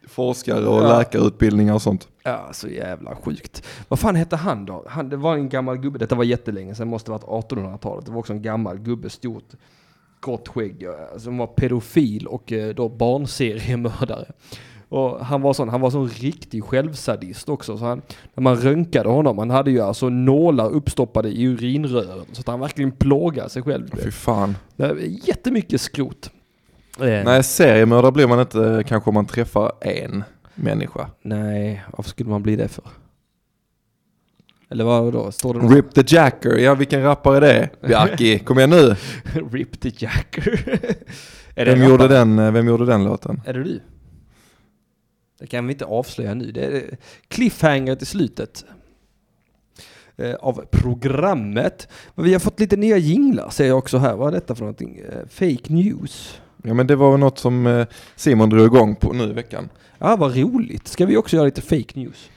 [0.08, 0.98] forskare och Ja.
[0.98, 2.08] läkarutbildningar och sånt.
[2.30, 3.66] Ja, så jävla sjukt.
[3.88, 4.84] Vad fan hette han då?
[4.88, 8.06] Han, det var en gammal gubbe, detta var jättelänge sedan, måste varit 1800-talet.
[8.06, 9.54] Det var också en gammal gubbe, stort,
[10.26, 10.88] grått skägg,
[11.18, 14.26] som var pedofil och eh, då barnseriemördare.
[14.90, 17.78] Och han var sån, han var sån riktig självsadist också.
[17.78, 18.02] Så han,
[18.34, 22.26] när man röntgade honom, han hade ju alltså nålar uppstoppade i urinrören.
[22.32, 23.90] Så att han verkligen plågade sig själv.
[24.04, 24.58] Fy fan.
[25.24, 26.32] Jättemycket skrot.
[27.00, 30.24] Nej, seriemördare blir man inte eh, kanske om man träffar en
[30.64, 31.10] människa.
[31.22, 32.84] Nej, varför skulle man bli det för?
[34.70, 35.32] Eller vad då?
[35.32, 35.72] Står det något?
[35.74, 37.42] Rip the Jacker, ja vilken rappare är
[37.82, 37.88] det?
[37.88, 38.96] Bjarki, kom igen nu.
[39.52, 40.80] Rip the Jacker.
[41.56, 42.18] Vem gjorde, rappare?
[42.18, 43.42] den, eh, vem gjorde den låten?
[43.46, 43.80] Är det du?
[45.40, 46.52] Det kan vi inte avslöja nu.
[46.52, 48.66] Det är cliffhanger till slutet.
[50.18, 51.88] eh, Av programmet.
[52.16, 54.16] Men vi har fått lite nya jinglar ser jag också här.
[54.16, 54.98] Vad är detta för någonting?
[54.98, 56.42] Eh, Fake news.
[56.64, 59.70] Ja men det var väl något som eh, Simon drog igång på nu i veckan.
[59.98, 60.88] Ja, vad roligt.
[60.88, 62.30] Ska vi också göra lite fake news?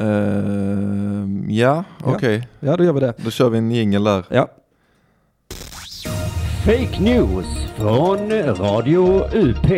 [0.00, 2.48] Eh, ja, okej.
[2.60, 3.14] Ja, då gör vi det.
[3.16, 4.24] Då kör vi en jingel där.
[4.30, 4.48] Ja.
[6.64, 7.46] Fake news
[7.76, 9.70] från Radio UP.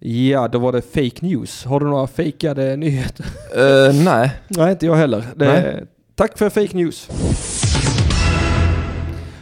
[0.00, 1.64] Ja, då var det fake news.
[1.64, 3.26] Har du några fejkade nyheter?
[3.56, 5.24] Eh, nej, Nej, inte jag heller.
[5.36, 5.84] Det, Nej.
[6.14, 7.08] Tack för fake news.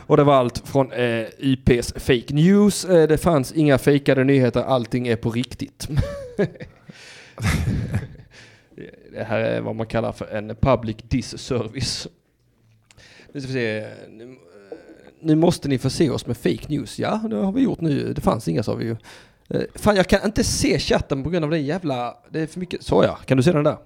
[0.06, 2.84] Och det var allt från eh, IPs fake news.
[2.84, 5.88] Eh, det fanns inga fejkade nyheter, allting är på riktigt.
[9.12, 12.08] det här är vad man kallar för en public disservice.
[13.32, 13.88] Nu ska vi se.
[15.20, 16.98] Nu, måste ni förse oss med fake news.
[16.98, 18.12] Ja, det har vi gjort nu.
[18.12, 18.96] Det fanns inga sa vi ju.
[19.48, 22.16] Eh, fan, jag kan inte se chatten på grund av den jävla...
[22.30, 22.82] Det är för mycket...
[22.82, 23.76] Så ja, kan du se den där?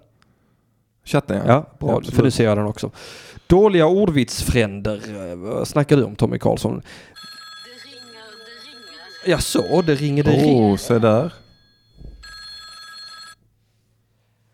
[1.04, 1.42] chatten ja.
[1.46, 1.96] Ja, bra.
[1.96, 2.16] absolut.
[2.16, 2.90] för nu ser jag den också.
[3.50, 5.30] Dåliga ordvitsfränder.
[5.30, 6.74] eh, Vad snackar du om Tommy Karlsson?
[6.74, 9.30] Det ringer, det ringer.
[9.30, 10.72] Ja, så det ringer, det ringer.
[10.72, 11.32] Oh, se där.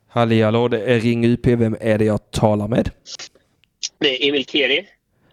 [0.09, 1.47] Halli hallå, det är Ring UP.
[1.47, 2.91] Vem är det jag talar med?
[4.01, 4.87] Det är Emil Keri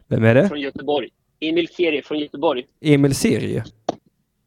[0.08, 0.48] Vem är det?
[0.48, 1.10] från Göteborg.
[1.40, 2.64] Emil Keri från Göteborg.
[2.82, 3.64] Emil Serie.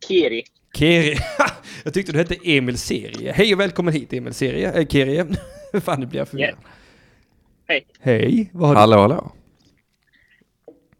[0.09, 0.43] Keri.
[0.75, 1.17] Keri.
[1.85, 3.33] jag tyckte du hette Emil Serie.
[3.33, 4.73] Hej och välkommen hit Emil Serie.
[4.73, 5.27] Äh, Kerie.
[5.81, 6.55] Fan, nu blir jag förvirrad.
[7.69, 7.87] Hej.
[8.01, 8.51] Hej.
[8.55, 9.33] Vad har, du, Hallå hallå.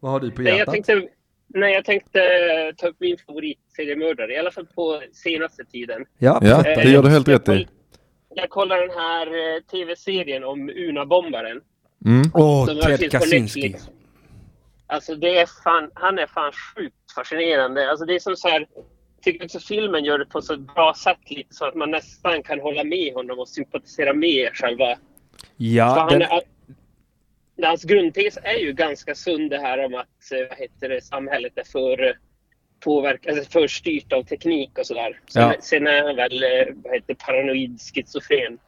[0.01, 0.75] vad har du på Nej, jag hjärtat?
[0.75, 1.09] tänkte,
[1.47, 6.05] nej, jag tänkte eh, ta upp min favoritseriemördare, i alla fall på senaste tiden.
[6.19, 7.69] Ja, Ja, det gör du helt jag rätt i.
[8.35, 11.61] Jag kollar den här eh, tv-serien om Una-bombaren.
[12.07, 12.23] Mm.
[12.35, 13.77] Åh, som Ted Kaczynski.
[14.87, 17.91] Alltså det är fan, han är fan sjukt fascinerande.
[17.91, 20.95] Alltså det är som så här, jag tycker också filmen gör det på så bra
[20.95, 24.97] sätt lite så att man nästan kan hålla med honom och sympatisera med själva
[25.57, 26.41] Ja, han den, är,
[27.63, 31.53] hans grundtes är ju ganska sund det här om att eh, vad heter det, samhället
[31.57, 32.13] är för eh,
[32.85, 35.21] påverkat, alltså för styrt av teknik och sådär.
[35.33, 35.55] Sen, Ja.
[35.61, 38.59] sen är han väl eh, vad heter, paranoid schizofren.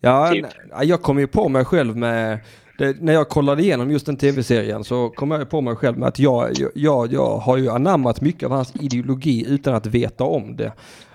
[0.00, 0.46] Ja, Typ.
[0.82, 2.38] jag kom ju på mig själv med,
[2.78, 6.08] det, när jag kollade igenom just den tv-serien så kom jag på mig själv med
[6.08, 10.24] att jag, jag, jag, jag har ju anammat mycket av hans ideologi utan att veta
[10.24, 10.72] om det.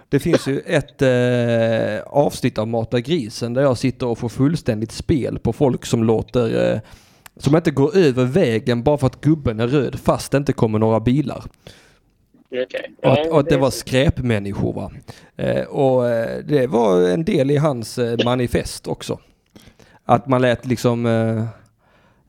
[0.10, 4.92] Det finns ju ett eh, avsnitt av Mata grisen där jag sitter och får fullständigt
[4.92, 6.80] spel på folk som låter, eh,
[7.38, 10.80] som inte går över vägen bara för att gubben är röd fast det inte kommer
[10.80, 11.44] några bilar.
[12.52, 12.94] Okej.
[13.04, 14.92] Och, att, och att det var skräpmänniskor va.
[15.36, 19.20] Eh, och eh, det var en del i hans eh, manifest också.
[20.06, 21.46] Att man lät liksom eh,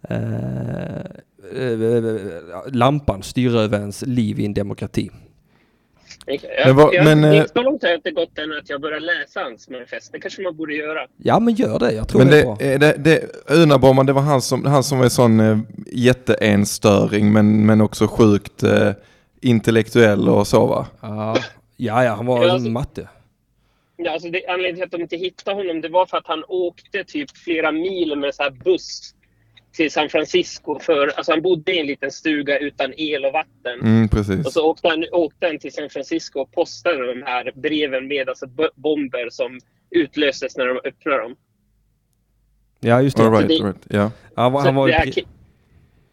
[0.09, 0.97] eh,
[1.57, 2.21] eh,
[2.73, 5.11] lampan styra över ens liv i en demokrati.
[6.27, 8.81] Jag, Men vad- jag, men, eh, så långt har jag inte gått än att jag
[8.81, 10.13] börjar läsa hans manifest.
[10.13, 11.07] Det kanske man borde göra.
[11.17, 12.57] Ja men gör det, jag tror Men det är det, bra.
[12.61, 15.59] är det, det, Unabomman, det var han som, han som var sån eh,
[15.93, 18.91] jätteenstöring men, men också sjukt eh,
[19.41, 20.87] intellektuell och så va?
[21.01, 21.37] Ja,
[21.77, 23.09] ja, ja han var Ja, alltså- matte.
[23.97, 26.45] Ja, alltså det, anledningen till att de inte hittade honom det var för att han
[26.49, 29.15] åkte typ flera mil med så här buss
[29.73, 30.79] till San Francisco.
[30.79, 33.81] För, alltså han bodde i en liten stuga utan el och vatten.
[33.83, 34.53] Mm, Och precis.
[34.53, 38.47] så åkte han, åkte han till San Francisco och postade de här breven med alltså
[38.75, 41.37] bomber som utlöstes när de öppnade dem.
[42.81, 43.23] Ja just det.
[43.23, 43.87] All right, det- all right.
[43.91, 44.11] Ja.
[44.37, 45.13] Han, var, det här,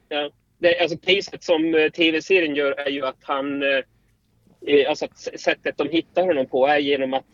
[0.09, 3.63] ja, det, alltså caset som eh, tv-serien gör är ju att han...
[3.63, 3.69] eh,
[4.67, 5.07] eh, Alltså
[5.39, 7.25] sättet de hittar honom på är genom att...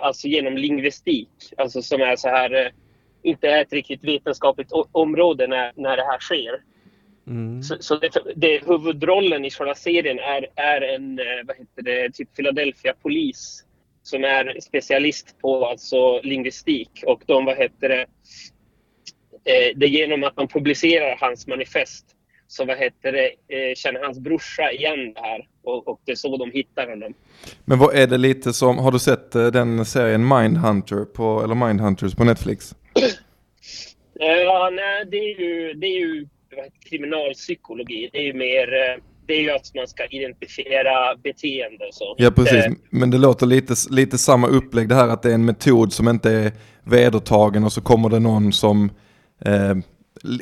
[0.00, 1.28] Alltså genom lingvistik.
[1.56, 2.72] Alltså som är så här...
[3.24, 6.62] Inte är ett riktigt vetenskapligt område när, när det här sker.
[7.26, 7.62] mm.
[7.62, 12.14] Så, så det, det, huvudrollen i själva serien är, är en eh, vad heter det,
[12.14, 13.64] typ Philadelphia-polis
[14.02, 16.90] som är specialist på alltså lingvistik.
[17.06, 18.00] Och de, vad heter det,
[19.44, 22.06] eh, det är genom att man publicerar hans manifest
[22.46, 25.48] så vad heter det, eh, känner hans brorsa igen det här.
[25.62, 27.14] Och, och det är så de hittar honom.
[27.64, 32.14] Men vad är det lite som, har du sett den serien Mindhunter på, eller Mindhunters
[32.14, 32.74] på Netflix?
[32.96, 36.26] Eh, Ja, nej, det är ju, det är ju
[36.90, 38.08] kriminalpsykologi.
[38.12, 38.72] Det är ju mer...
[38.74, 42.14] eh, Det är ju att man ska identifiera beteende och så.
[42.18, 45.34] Ja precis, Eh, men det låter lite, lite samma upplägg det här att det är
[45.34, 46.52] en metod som inte är
[46.84, 48.90] vedertagen och så kommer det någon som
[49.44, 49.74] eh,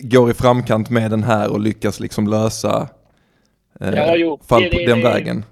[0.03, 2.89] går i framkant med den här och lyckas liksom lösa
[3.81, 4.41] eh, Ja, jo.
[4.49, 5.45] fall Det- på det- den det- vägen.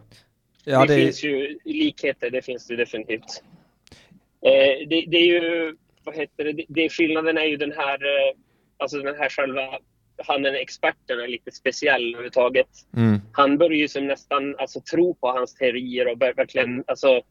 [0.65, 3.43] Ja, det, det, finns ju likheter, det finns det definitivt.
[4.47, 5.77] Eh, det, det är ju,
[6.11, 8.37] vad heter det, det, skillnaden är ju den här, eh,
[8.79, 9.79] alltså den här själva,
[10.27, 12.69] han den experten är lite speciell överhuvudtaget.
[12.97, 13.21] Mm.
[13.33, 17.23] Han börjar ju som nästan alltså, tro på hans teorier och bör, verkligen alltså,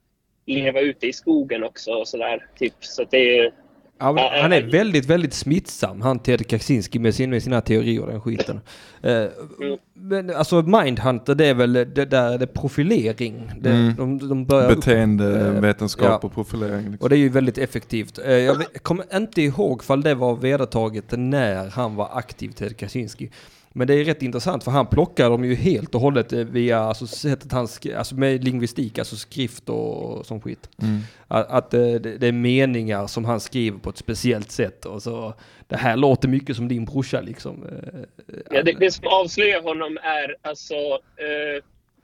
[0.46, 2.48] leva ute i skogen också och sådär.
[2.56, 2.74] Typ.
[2.80, 3.54] Så det är,
[4.00, 8.08] Ja, han är väldigt, väldigt smittsam, han Ted Kaczynski med, sin, med sina teorier och
[8.08, 8.60] den skiten.
[9.02, 9.26] Eh,
[9.94, 13.52] Men alltså Mindhunter, det är väl det där det är profilering.
[13.60, 13.96] Det, Mm.
[13.96, 16.18] de, de börjar upp, Beteendevetenskap ja.
[16.28, 16.78] och profilering.
[16.92, 16.98] Liksom.
[17.02, 18.20] och det är ju väldigt effektivt.
[18.26, 23.30] Eh, Jag kommer inte ihåg fall det var vedertaget när han var aktiv, Ted Kaczynski.
[23.74, 26.80] Men det är rätt intressant för han plockar dem ju helt och hållet eh, via
[26.80, 30.70] alltså, sättet han alltså med lingvistik, alltså skrift och sån skit.
[30.82, 31.00] Mm.
[31.28, 35.04] Att, att eh, det, det är meningar som han skriver på ett speciellt sätt och
[35.04, 35.34] så
[35.68, 37.64] det här låter mycket som din brorsa liksom.
[37.64, 38.00] Eh,
[38.52, 40.76] ja, det, det som avslöjar honom är alltså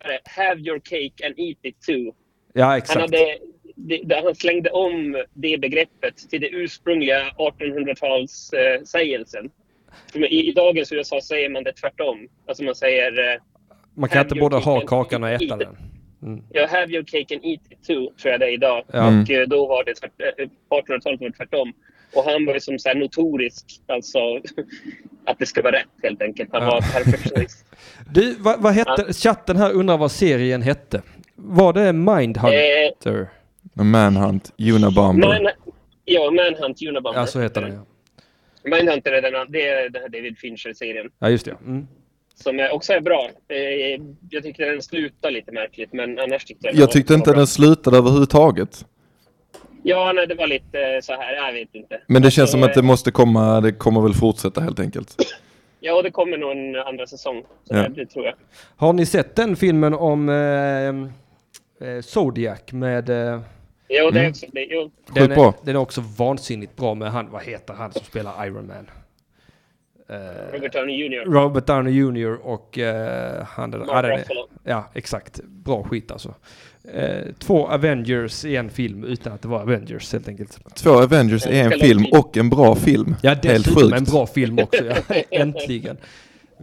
[0.09, 0.19] det?
[0.25, 2.13] have your cake and eat it too.
[2.53, 3.01] Ja Han, exakt.
[3.01, 3.37] hade,
[3.75, 9.49] det, han slängde om det begreppet till det ursprungliga 1800-talssägelsen.
[10.13, 12.27] I, I dagens USA säger man det tvärtom.
[12.47, 13.41] Alltså man säger eh,
[13.95, 15.77] Man kan inte både ha kakan och äta den.
[16.23, 16.43] Mm.
[16.49, 18.83] ja, have your cake and eat it too, tror jag det är idag.
[18.93, 19.07] Ja.
[19.07, 19.21] Mm.
[19.23, 21.73] Och eh, då var det tvärt, eh, på 1800-talet var det tvärtom.
[22.15, 24.19] Och han var ju som så här notorisk, alltså
[25.25, 26.49] att det ska vara rätt helt enkelt.
[26.53, 26.69] Han Ja.
[26.69, 27.65] var perfektionist.
[28.13, 31.01] Du, vad, vad hette, chatten här undrar vad serien hette.
[31.35, 33.19] Var det Mindhunter?
[33.21, 35.27] eh, Manhunt, Unabomber.
[35.27, 35.51] man,
[36.05, 37.19] ja, Manhunt Unabomber.
[37.21, 37.85] Ja så heter den ja.
[38.65, 41.09] Mindhunter är den, det är den här David Fincher-serien.
[41.19, 41.51] Ja just det.
[41.65, 41.87] Mm.
[42.35, 43.29] Som är, också är bra.
[43.47, 47.37] Eh, jag tyckte den slutar lite märkligt, men annars tyckte jag Jag tyckte inte var
[47.37, 48.85] den slutade överhuvudtaget.
[49.83, 52.01] Ja, nej, det var lite så här, jag vet inte.
[52.07, 54.79] Men det känns Alltså, som att det eh, måste komma, det kommer väl fortsätta helt
[54.79, 55.15] enkelt.
[55.79, 57.43] Ja, det kommer nog en andra säsong.
[57.63, 57.81] Så Ja.
[57.81, 58.33] det, det tror jag.
[58.75, 63.09] Har ni sett den filmen om eh, eh, Zodiac med...
[63.09, 63.39] Eh,
[63.89, 64.29] Jo, det är Mm.
[64.31, 67.91] också, det, jo, den, är, den är också vansinnigt bra med han, vad heter han
[67.93, 68.89] som spelar Iron Man?
[70.09, 71.25] Eh, Robert Downey Jr.
[71.31, 73.69] Robert Downey Jr och eh, han...
[73.69, 74.47] Mark den är- Ruffalo.
[74.63, 75.39] Ja, exakt.
[75.43, 76.33] Bra skit alltså.
[76.93, 80.75] Eh, två Avengers i en film utan att det var Avengers helt enkelt.
[80.75, 83.15] Två Avengers i en film och en bra film.
[83.21, 83.95] Ja, helt sjukt.
[83.97, 84.85] en bra film också.
[84.85, 84.95] Ja,
[85.31, 85.97] äntligen.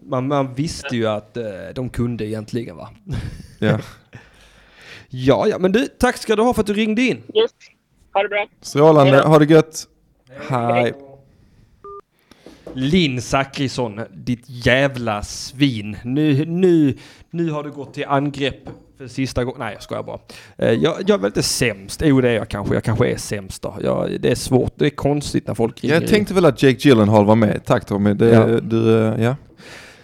[0.03, 2.89] Man, man visste ju att eh, de kunde egentligen va.
[3.59, 3.79] Ja.
[5.15, 7.17] Ja, ja, men du, tack ska du ha för att du ringde in.
[7.17, 7.51] Yes.
[8.15, 8.47] Ha det bra.
[8.61, 9.87] Strålande, ha det gött.
[10.49, 10.93] Hej.
[12.75, 15.97] Linn Zachrisson, ditt jävla svin.
[16.05, 16.97] Nu, nu,
[17.31, 19.61] nu har du gått till angrepp för sista gången.
[19.61, 20.19] Nej, jag skojar bara.
[20.59, 22.03] Eh, Jag, jag är väl inte sämst.
[22.05, 22.75] Jo, det är jag kanske.
[22.75, 23.77] Jag kanske är sämst då.
[23.83, 24.73] Jag, det är svårt.
[24.77, 27.65] Det är konstigt när folk ringer Jag tänkte väl att Jake Gyllenhaal var med.
[27.65, 28.15] Tack Tommy.
[28.15, 28.47] Det, Ja.
[28.47, 29.37] Du, eh, ja.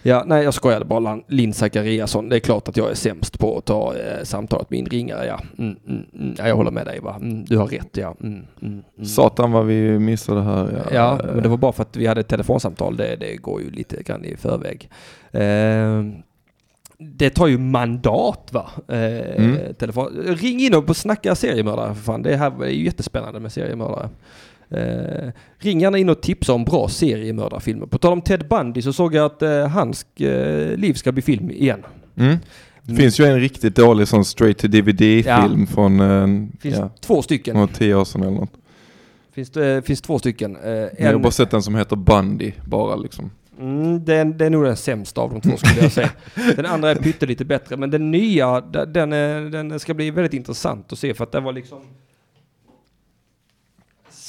[0.03, 1.19] Ja, nej, jag skojade bara.
[1.27, 2.29] Linn Zachariasson.
[2.29, 5.25] Det är klart att jag är sämst på att ta eh, samtalet med inringare.
[5.25, 5.39] Ja.
[5.57, 6.35] Mm, mm, mm.
[6.37, 7.15] ja, jag håller med dig va.
[7.21, 8.15] Mm, du har rätt ja.
[8.23, 8.45] Mm.
[9.05, 10.83] Satan vad vi missade här.
[10.91, 12.97] Ja, Ja, men det var bara för att vi hade ett telefonsamtal.
[12.97, 14.89] Det, det går ju lite grann i förväg.
[15.31, 16.03] Eh,
[16.97, 18.69] det tar ju mandat va?
[18.87, 19.73] Eh, Mm.
[19.73, 20.07] telefon.
[20.25, 22.21] Ring in och snacka seriemördare för fan.
[22.21, 24.09] Det här är ju jättespännande med seriemördare.
[24.71, 27.85] Eh, ring gärna in och tipsa om bra seriemördarfilmer.
[27.85, 31.21] På tal om Ted Bundy så såg jag att eh, hans eh, liv ska bli
[31.21, 31.83] film igen.
[32.17, 32.37] Mm.
[32.83, 37.21] Det finns ju en riktigt dålig sån straight to DVD-film från eh, finns ja, två
[37.21, 37.53] stycken.
[37.53, 38.53] några tio år sedan eller något.
[39.33, 40.55] Finns, det, finns två stycken.
[40.55, 43.31] Eh, Jag har en, bara sett den som heter Bundy bara liksom.
[43.59, 46.09] mm, den, det är nog den sämsta av de två skulle jag säga.
[46.55, 47.77] Den andra är pyttelite bättre.
[47.77, 51.39] Men den nya, den, är, den ska bli väldigt intressant att se för att det
[51.39, 51.79] var liksom...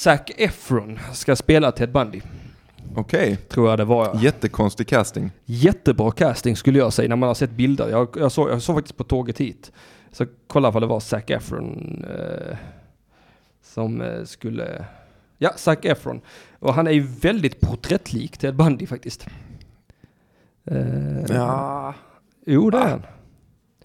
[0.00, 2.20] Zac Efron ska spela Ted Bundy.
[2.94, 4.06] Okej, Tror jag det var.
[4.06, 4.20] ja.
[4.20, 5.30] jättekonstig casting.
[5.44, 7.88] Jättebra casting skulle jag säga när man har sett bilder.
[7.88, 9.72] Jag, jag, såg, jag såg faktiskt på tåget hit.
[10.12, 12.56] Så kolla vad det var Zac Efron eh,
[13.62, 14.84] som eh, skulle...
[15.38, 16.20] Ja, Zac Efron.
[16.58, 19.26] Och han är ju väldigt porträttlik Ted Bundy faktiskt.
[20.64, 21.94] Eh, Ja.
[22.46, 23.02] Jo, det är han.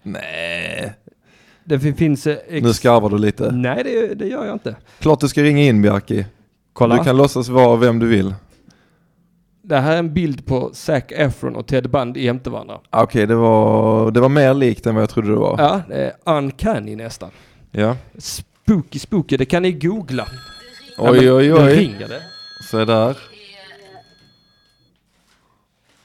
[0.02, 0.94] Nej.
[1.68, 2.26] Det fin- finns...
[2.26, 3.50] eh, Ex- Nu skarvar du lite.
[3.52, 4.76] Nej, det, det gör jag inte.
[4.98, 6.26] Klart du ska ringa in Bjarki.
[6.72, 6.96] Kolla.
[6.96, 8.34] Du kan låtsas vara vem du vill.
[9.62, 12.78] Det här är en bild på Zac Efron och Ted Bundy jämte varandra.
[12.90, 15.56] Ah, Okej, det, var, det var mer likt än vad jag trodde det var.
[15.58, 17.30] Ja, det är uncanny nästan.
[17.70, 17.96] Ja.
[18.18, 19.36] Spooky, spooky.
[19.36, 20.26] Det kan ni googla.
[20.98, 21.74] Oj, Ja, oj, Nu oj.
[21.76, 22.22] ringer det.
[22.70, 23.16] Så där.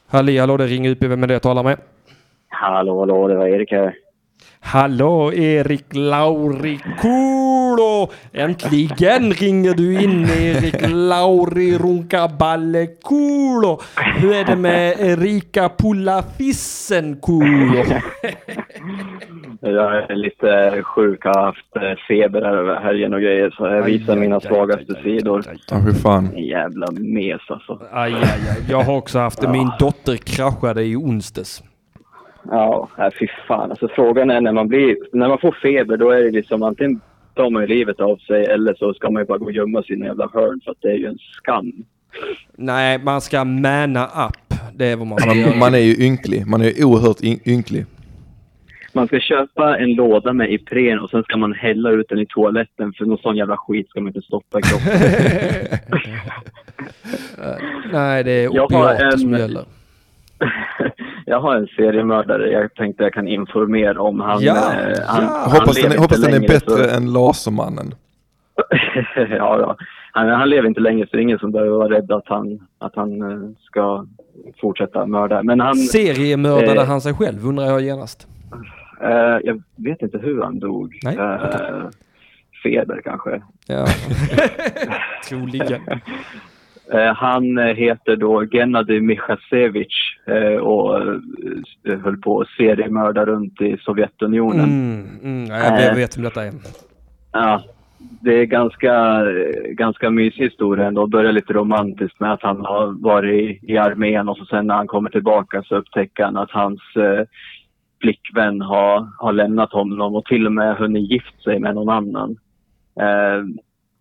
[0.08, 1.04] Halli hallå, det ringer upp.
[1.04, 1.78] Vem är det jag talar med?
[2.50, 3.96] Hallå, hallå, det var Erik här.
[4.64, 8.10] Hallå Erik Laurikulo!
[8.34, 13.80] Äntligen ringer du in Erik Lauri Runkaballekulo!
[14.16, 17.84] Hur är det med Erika Pullafissenkulo?
[19.64, 23.84] Jag är lite sjuk, har haft eh, feber här över helgen och grejer, så jag
[23.84, 25.44] visar mina svagaste sidor.
[25.72, 26.30] Ja, hur fan.
[26.36, 27.80] En jävla mes alltså.
[27.92, 28.64] Aj, aj, aj.
[28.70, 29.48] Jag har också haft det.
[29.48, 31.64] Min dotter kraschade i onsdags.
[32.50, 33.72] Ja, nej, fy fan.
[33.72, 37.02] Alltså frågan är när man blir, när man får feber, då är det liksom antingen
[37.36, 39.84] tar man ju livet av sig eller så ska man ju bara gå och gömma
[39.84, 41.72] sig i jävla hörn för att det är ju en skam.
[42.56, 44.54] Nej, man ska manna up.
[44.76, 45.56] Det är vad man ska Man, göra.
[45.56, 46.48] man är ju ynklig.
[46.48, 47.86] Man är ju oerhört ynklig.
[48.94, 52.26] Man ska köpa en låda med Ipren och sen ska man hälla ut den i
[52.26, 55.80] toaletten för någon sån jävla skit ska man inte stoppa i kroppen.
[57.94, 59.64] Nej, det är Jag har opiater som en- gäller.
[61.26, 64.20] jag har en seriemördare jag tänkte jag kan informera om.
[64.20, 65.30] Han, Ja, eh, han, ja.
[65.30, 67.94] han Hoppas den, inte hoppas den är bättre Så, än Lasermannen.
[69.16, 69.76] ja, ja.
[70.12, 72.60] Han, han lever inte längre så det är ingen som behöver vara rädd att han,
[72.80, 74.06] att han eh, ska
[74.62, 75.44] fortsätta mörda.
[75.44, 78.28] Men han, Seriemördade eh, han sig själv undrar jag genast.
[79.02, 79.10] eh,
[79.44, 81.00] jag vet inte hur han dog.
[81.04, 81.90] Nej, Eh,
[82.64, 83.42] feber kanske.
[83.68, 83.86] Ja.
[85.30, 85.82] Troligen.
[86.94, 91.00] Eh, han eh, heter då Gennady Mikhasevich eh, och
[92.04, 94.66] höll på att seriemörda runt i Sovjetunionen.
[94.70, 96.54] Mm, mm, ja, jag vet vem detta är.
[97.32, 97.64] Ja,
[98.00, 99.24] det är ganska,
[99.72, 101.08] ganska mysig historia ändå.
[101.08, 104.88] Börjar lite romantiskt med att han har varit i, armén och så sen när han
[104.88, 106.82] kommer tillbaka så upptäcker han att hans
[108.02, 112.38] flickvän har, har lämnat honom och till och med hunnit gift sig med någon annan.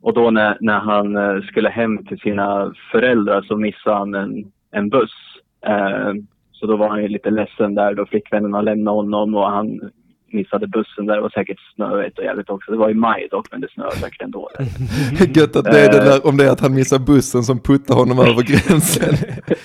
[0.00, 4.14] Eh, och då när, när han eh, skulle hem till sina föräldrar så missade han
[4.14, 5.12] en, en buss.
[5.66, 6.12] Eh,
[6.52, 9.80] så då var han ju lite ledsen där då flickvännen har lämnat honom och han
[10.32, 11.14] missade bussen där.
[11.14, 12.72] Det var säkert snöigt och jävligt också.
[12.72, 14.50] Det var i maj dock, men det snöade säkert ändå.
[15.34, 17.94] Gött att det är det där, om det är att han missar bussen som puttar
[17.94, 19.14] honom över gränsen.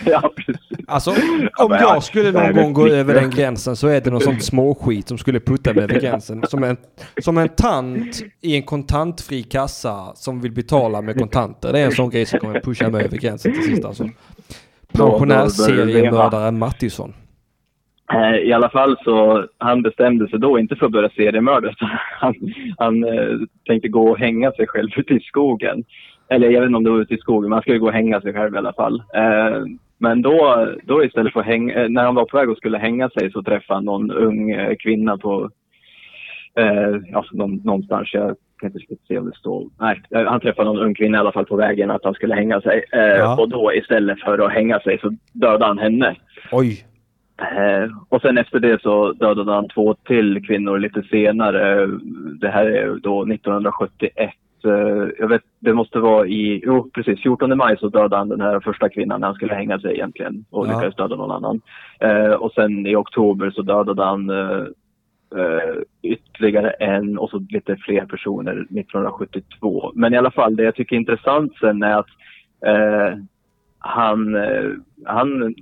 [0.06, 0.65] ja, precis.
[0.88, 1.12] Alltså,
[1.58, 5.08] om jag skulle någon gång gå över den gränsen så är det någon sånt småskit
[5.08, 6.44] som skulle putta mig över gränsen.
[6.48, 6.78] Som en,
[7.22, 11.74] som en tant i en kontantfri kassa som vill betala med kontanter.
[11.74, 14.10] Det är en sån grej som kommer pusha mig över gränsen till sist alltså.
[14.94, 17.14] Pensionärsseriemördare Mattisson.
[18.14, 21.90] Eh, I alla fall så han bestämde sig då inte för att börja seriemörda utan
[22.20, 22.36] han,
[22.78, 25.84] han eh, tänkte gå och hänga sig själv ute i skogen.
[26.30, 27.94] Eller jag vet inte om det var ute i skogen, men han skulle gå och
[27.94, 29.04] hänga sig själv i alla fall.
[29.14, 29.64] Eh,
[29.98, 32.78] men då, då istället för att hänga, eh, när han var på väg och skulle
[32.78, 35.50] hänga sig så träffade han någon ung eh, kvinna på,
[36.60, 39.70] eh, ja, någon, någonstans, jag kan inte riktigt se om det står.
[39.80, 42.36] Nej, eh, han träffade någon ung kvinna i alla fall på vägen att han skulle
[42.36, 42.84] hänga sig.
[42.92, 43.38] Eh, Ja.
[43.42, 46.16] Och då istället för att hänga sig så dödade han henne.
[46.52, 46.86] Oj.
[47.42, 51.88] Eh, och sen efter det så dödade han två till kvinnor lite senare.
[52.42, 54.30] Det här är då 1971.
[54.66, 58.42] Eh, jag vet, det måste vara i, jo precis, 14 maj så dödade han den
[58.42, 60.72] här första kvinnan när han skulle hänga sig egentligen och Ja.
[60.72, 61.62] lyckades döda någon annan.
[62.00, 64.64] Eh, och sen i oktober så dödade han eh,
[66.02, 69.92] ytterligare en och så lite fler personer 1972.
[69.96, 72.08] Men i alla fall, det jag tycker är intressant sen är att
[72.66, 73.18] eh,
[73.80, 74.72] han, eh,
[75.06, 75.56] han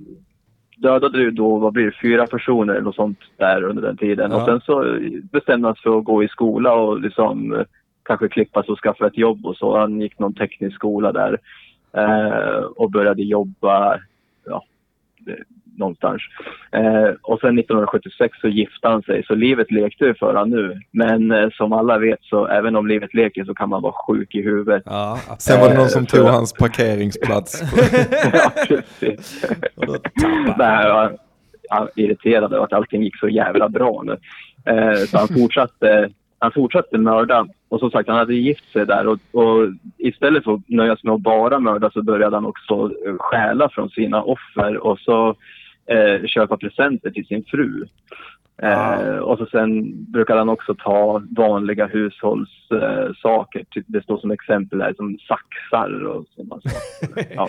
[0.76, 4.30] dödade ju då, vad blir det, fyra personer eller sånt där under den tiden.
[4.30, 4.36] Ja.
[4.36, 4.98] Och sen så
[5.32, 7.64] bestämde han sig för att gå i skola och liksom
[8.04, 9.78] kanske klippa sig och skaffa ett jobb och så.
[9.78, 11.38] Han gick någon teknisk skola där
[11.96, 14.00] eh, och började jobba,
[14.46, 14.64] ja,
[15.76, 16.22] någonstans.
[16.72, 20.80] Eh, och sen 1976 så gifte han sig, så livet lekte ju för han nu.
[20.90, 24.34] Men eh, som alla vet så även om livet leker så kan man vara sjuk
[24.34, 24.82] i huvudet.
[24.86, 27.62] Ja, Sen var det någon som Eh, tog hans parkeringsplats.
[28.32, 29.44] ja, precis.
[30.58, 31.16] Nej, han,
[31.68, 34.16] han irriterad över att allting gick så jävla bra nu.
[34.72, 36.10] Eh, så han fortsatte,
[36.44, 37.46] han fortsatte mörda.
[37.68, 39.68] Och som sagt, han hade gift sig där och, och
[39.98, 43.90] istället för att nöja sig med att bara mörda så började han också stjäla från
[43.90, 45.28] sina offer och så
[45.86, 47.86] eh, köpa presenter till sin fru.
[48.62, 53.60] Eh, och så sen brukade han också ta vanliga hushållssaker.
[53.76, 57.26] Eh, det står som exempel här som saxar och sådana saker.
[57.34, 57.48] Ja.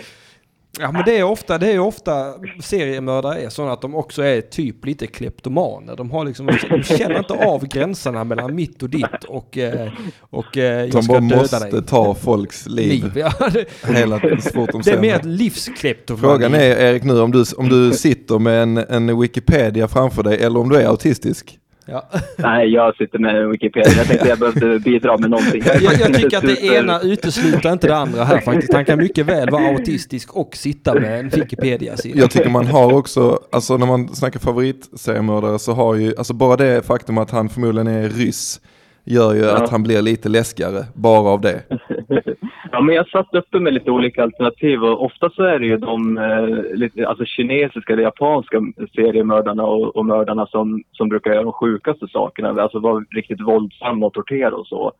[0.80, 4.40] Ja men det är ofta, det är ofta seriemördare är sådana att de också är
[4.40, 5.96] typ lite kleptomaner.
[5.96, 10.56] De har liksom, de känner inte av gränserna mellan mitt och ditt och, eh, och
[10.56, 11.82] eh, jag De ska döda måste dig.
[11.86, 13.02] ta folks liv.
[13.04, 13.12] Liv.
[13.14, 13.64] Ja, det,
[13.96, 14.20] Hela
[14.54, 16.22] fort de det är mer livskleptomani.
[16.22, 20.38] Frågan är Erik nu om du, om du sitter med en, en Wikipedia framför dig
[20.42, 21.58] eller om du är autistisk.
[21.86, 22.08] Ja.
[22.36, 23.92] Nej, jag sitter med Wikipedia.
[23.96, 25.62] Jag tänkte jag behövde bidra med någonting.
[25.64, 28.72] Jag, jag tycker att det ena utesluter inte det andra här faktiskt.
[28.72, 32.18] Han kan mycket väl vara autistisk och sitta med en Wikipedia-sida.
[32.18, 36.56] Jag tycker man har också, alltså när man snackar favoritseriemördare så har ju, alltså bara
[36.56, 38.60] det faktum att han förmodligen är ryss
[39.06, 41.62] gör ju att han blir lite läskigare bara av det.
[42.72, 45.76] Ja, men jag satt uppe med lite olika alternativ och ofta så är det ju
[45.76, 48.60] de eh, lite, alltså kinesiska eller japanska
[48.94, 52.62] seriemördarna och, och mördarna som, som brukar göra de sjukaste sakerna.
[52.62, 54.92] Alltså vara riktigt våldsamma och tortera och så.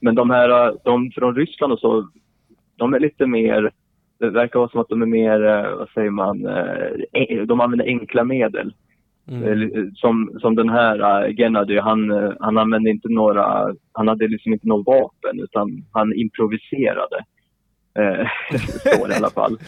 [0.00, 2.08] Men de här, eh, de från Ryssland och så,
[2.76, 3.70] de är lite mer,
[4.20, 6.42] det verkar vara som att de är mer, eh, vad säger man,
[7.46, 8.72] de använder enkla medel.
[9.28, 9.42] Mm.
[9.42, 12.10] Eh, eh, som, som den här eh, Gennady, han,
[12.40, 17.24] han använde inte några, han hade liksom inte något vapen utan han improviserade.
[17.98, 19.58] Eh, står det i alla fall.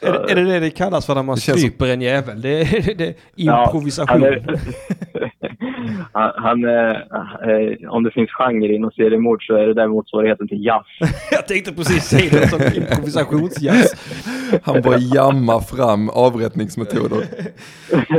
[0.00, 2.40] Är, det- är det det det kallas för när man känns som- stryper en jävel?
[2.42, 4.08] Det är, det är Ja, improvisation.
[4.22, 4.60] han är,
[6.12, 6.90] han, han, eh,
[7.50, 10.86] eh, om det finns genre inom seriemord så är det där motsvarigheten till jazz.
[11.30, 13.94] Jag tänkte precis säga det som improvisationsjazz.
[14.62, 17.24] Han bara jammar fram avrättningsmetoder.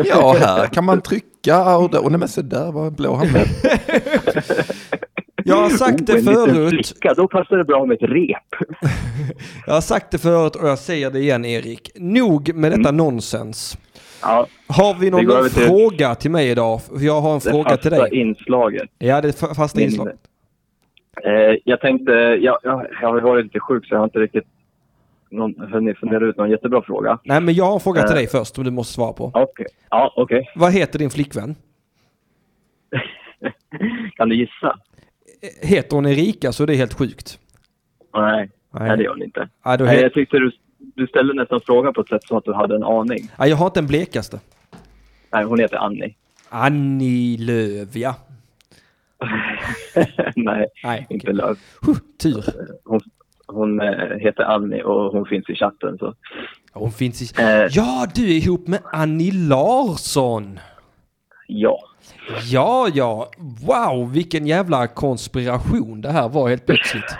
[0.05, 3.47] Ja, här kan man trycka och, och nej men se där var blå han med.
[5.55, 6.87] Jag har sagt det Oh, liten förut.
[6.87, 8.67] flicka, då passar det bra med ett rep.
[9.67, 11.91] Jag har sagt det förut och jag säger det igen Erik.
[11.95, 13.77] Nog med detta nonsens.
[14.21, 16.79] Ja, Har vi någon till- fråga till mig idag?
[16.99, 18.19] Jag har en det fråga till fasta dig.
[18.21, 18.89] inslaget.
[18.97, 20.07] Ja, det fasta Min- inslag.
[21.25, 24.47] Eh, jag tänkte, jag, jag, jag har varit lite sjuk så jag har inte riktigt
[25.31, 27.19] någon, hunnit fundera ut någon jättebra fråga.
[27.23, 28.15] Nej, men jag har en fråga till Eh.
[28.15, 29.31] dig först som du måste svara på.
[29.33, 30.51] Okej, ja okej.
[30.55, 31.55] Vad heter din flickvän?
[34.15, 34.79] kan du gissa?
[35.61, 37.39] Heter hon Erika så det är helt sjukt.
[38.13, 38.87] Nej, Nej.
[38.87, 38.97] nej.
[38.97, 39.49] det gör hon inte.
[39.65, 42.53] Nej, he- jag tyckte du, du ställde nästan frågan på ett sätt som att du
[42.53, 43.29] hade en aning.
[43.37, 44.39] ja, jag har inte den blekaste.
[45.33, 46.15] Nej, hon heter Annie.
[46.49, 48.15] Annie Lööf, ja.
[50.35, 51.35] nej, Nej, inte okej.
[51.35, 51.57] Löv.
[51.81, 52.43] Huh, tur.
[52.85, 52.99] Hon,
[53.47, 55.97] hon eh, heter Annie och hon finns i chatten.
[55.97, 56.15] Så.
[56.73, 57.41] Hon finns i...
[57.41, 57.47] Eh.
[57.69, 60.59] Ja, du är ihop med Annie Larsson.
[61.47, 61.79] Ja.
[62.51, 63.31] Ja, ja.
[63.67, 67.15] Wow, vilken jävla konspiration det här var helt plötsligt.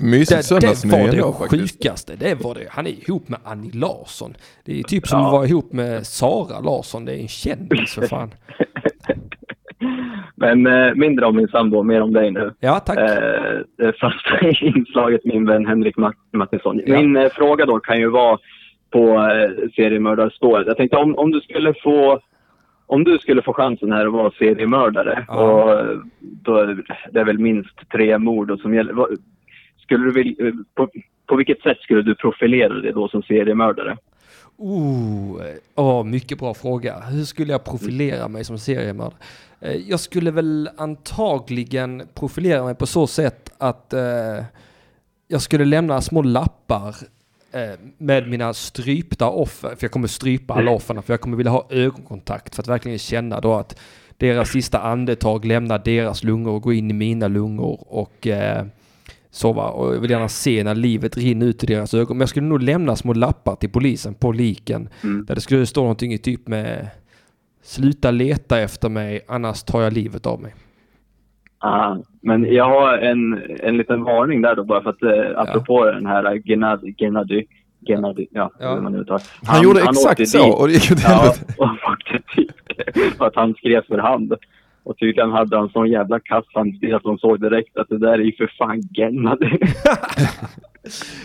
[0.00, 1.72] Mysigt Det, det var det faktiskt.
[1.82, 2.16] sjukaste.
[2.16, 2.66] Det var det.
[2.70, 4.34] Han är ihop med Annie Larsson.
[4.64, 5.26] Det är typ som Ja.
[5.26, 7.04] att vara ihop med Sara Larsson.
[7.04, 8.30] Det är en kändis för fan.
[10.34, 12.54] Men eh, mindre om min sambo, mer om dig nu.
[12.60, 12.98] Ja, tack.
[12.98, 16.80] Eh, det inslaget, min vän Henrik Matt- Mattisson.
[16.86, 16.96] Ja.
[17.00, 18.38] Min eh, fråga då kan ju vara
[18.92, 20.66] på eh, seriemördarspåret.
[20.66, 22.20] Jag tänkte om, om du skulle få
[22.86, 25.34] om du skulle få chansen här att vara seriemördare Ja.
[25.42, 26.82] och då är
[27.12, 28.94] det är väl minst tre mord som gäller.
[29.82, 30.88] Skulle du vilja, på,
[31.26, 33.96] på vilket sätt skulle du profilera dig då som seriemördare?
[34.58, 35.40] Oh,
[35.74, 37.00] oh, mycket bra fråga.
[37.00, 39.18] Hur skulle jag profilera mig som seriemördare?
[39.60, 44.44] Eh, Jag skulle väl antagligen profilera mig på så sätt att eh,
[45.28, 46.94] jag skulle lämna små lappar
[47.98, 49.68] med mina strypta offer.
[49.68, 52.98] För jag kommer strypa alla offren, för jag kommer vilja ha ögonkontakt för att verkligen
[52.98, 53.78] känna då att
[54.16, 58.66] deras sista andetag lämnar deras lungor och går in i mina lungor och eh,
[59.30, 59.68] sova.
[59.68, 62.16] Och jag vill gärna se när livet rinner ut i deras ögon.
[62.16, 64.88] Men jag skulle nog lämna små lappar till polisen på liken.
[65.02, 65.24] Mm.
[65.26, 66.88] Där det skulle stå någonting i typ med
[67.66, 70.54] Sluta leta efter mig, annars tar jag livet av mig.
[71.66, 75.84] Ah, men jag har en, en liten varning där då bara för att eh, apropå
[75.84, 77.44] den här Gennady, Gennady
[77.88, 78.74] Gennady, ja, Ja.
[78.74, 79.20] hur man nu tar.
[79.46, 80.54] Han, gjorde exakt åkte så dit.
[80.54, 81.44] och det gick åt Ja, helvete.
[81.58, 81.98] och
[82.94, 84.34] dit för att han skrev för hand.
[84.82, 88.18] Och tydligen hade han sån jävla kasshandstil att de såg direkt att det där är
[88.18, 89.50] ju för fan Gennady.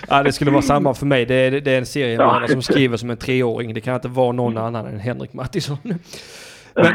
[0.10, 1.26] Ja, det skulle vara samma för mig.
[1.26, 2.48] Det är, det är en seriemördare Ja.
[2.48, 3.74] som skriver som en treåring.
[3.74, 5.78] Det kan inte vara någon annan än Henrik Mattisson.
[6.76, 6.92] Men eh,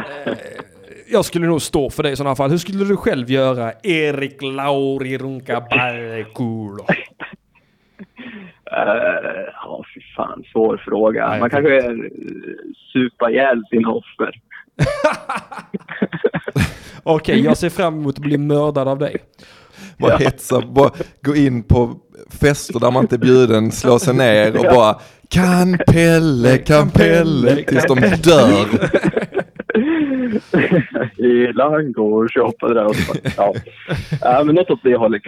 [1.08, 2.50] jag skulle nog stå för det i sådana fall.
[2.50, 3.72] Hur skulle du själv göra?
[3.82, 6.86] Erik Lauri Runka Ballekulo.
[8.72, 10.44] Eh, Ja, fy fan.
[10.52, 11.28] Svår fråga.
[11.28, 12.04] Nej, Man kanske uh,
[12.92, 14.30] supa ihjäl sina offer.
[17.02, 19.16] Okej, jag ser fram emot att bli mördad av dig.
[19.98, 20.90] Bara hetsa, bara
[21.22, 21.94] gå in på
[22.40, 24.96] fester där man inte är bjuden, slå sig ner och bara
[25.28, 28.66] Kan Pelle, kan Pelle, tills de dör.
[31.16, 33.54] Hela går shoppade där och så, ja.
[34.20, 34.44] ja.
[34.44, 35.22] men något åt det hållet.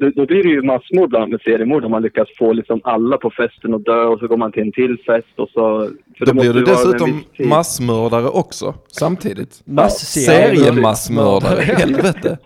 [0.00, 3.16] Då, då blir det ju massmord bland med seriemord om man lyckas få liksom alla
[3.16, 5.90] på festen att dö och så går man till en till fest och så...
[6.18, 9.62] för Då blir du dessutom massmördare också, samtidigt.
[9.64, 10.56] Massserie.
[10.56, 12.38] Seriemassmördare, helvete.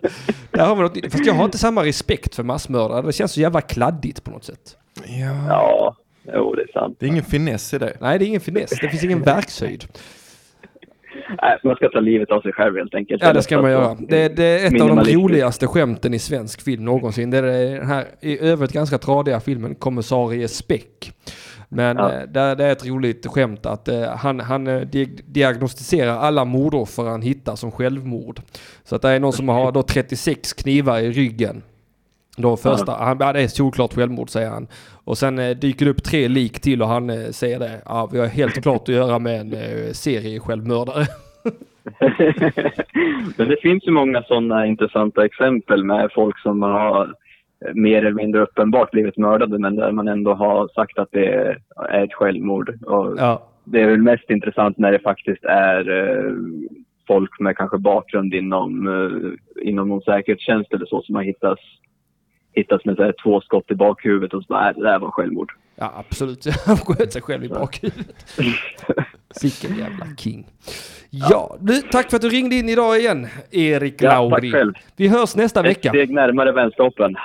[0.50, 3.02] Där har vi något, fast jag har inte samma respekt för massmördare.
[3.06, 4.76] Det känns så jävla kladdigt på något sätt.
[5.06, 5.94] Ja,
[6.26, 6.96] Ja, jo det är sant.
[7.00, 7.96] det är ingen finess i det.
[8.00, 8.70] Nej, det är ingen finess.
[8.80, 9.84] Det finns ingen verkshöjd.
[11.42, 13.22] Nej, man ska ta livet av sig själv helt enkelt.
[13.22, 13.94] Ja, det ska man göra.
[14.08, 17.30] Det, det är ett av de roligaste skämten i svensk film någonsin.
[17.30, 17.42] Det är
[17.78, 21.12] den här i övrigt ganska tradiga filmen Kommissarie Speck.
[21.68, 22.12] Men Ja.
[22.12, 26.44] eh, det, det är ett roligt skämt att eh, han, han eh, di- diagnostiserar alla
[26.44, 28.40] mordoffer han hittar som självmord.
[28.84, 31.62] Så att det är någon som har då 36 knivar i ryggen.
[32.36, 34.66] Då första, han, ja, det är solklart självmord säger han.
[35.04, 37.80] Och sen eh, dyker det upp tre lik till och han eh, säger det.
[37.84, 41.04] Ja, vi har helt klart att göra med en eh, serie självmördare.
[43.36, 47.14] Men det finns ju många sådana intressanta exempel med folk som har
[47.74, 52.04] mer eller mindre uppenbart blivit mördade men där man ändå har sagt att det är
[52.04, 52.84] ett självmord.
[52.84, 53.48] Och Ja.
[53.64, 55.84] Det är väl mest intressant när det faktiskt är
[57.06, 58.88] folk med kanske bakgrund inom,
[59.62, 61.62] inom någon säkerhetstjänst eller så som har hittats,
[62.54, 65.10] hittats med så här, två skott i bakhuvudet och så bara, "Äh, det där var
[65.10, 65.52] självmord.
[65.76, 66.46] Ja, absolut.
[66.66, 68.26] Han sköt sig själv i bakhuvudet.
[69.30, 70.46] Sicken jävla king.
[71.10, 74.50] Ja, du, tack för att du ringde in idag igen, Erik Ja, Lauri.
[74.50, 74.72] tack själv.
[74.96, 75.88] Vi hörs nästa Ett vecka.
[75.88, 77.16] steg närmare vänskapen.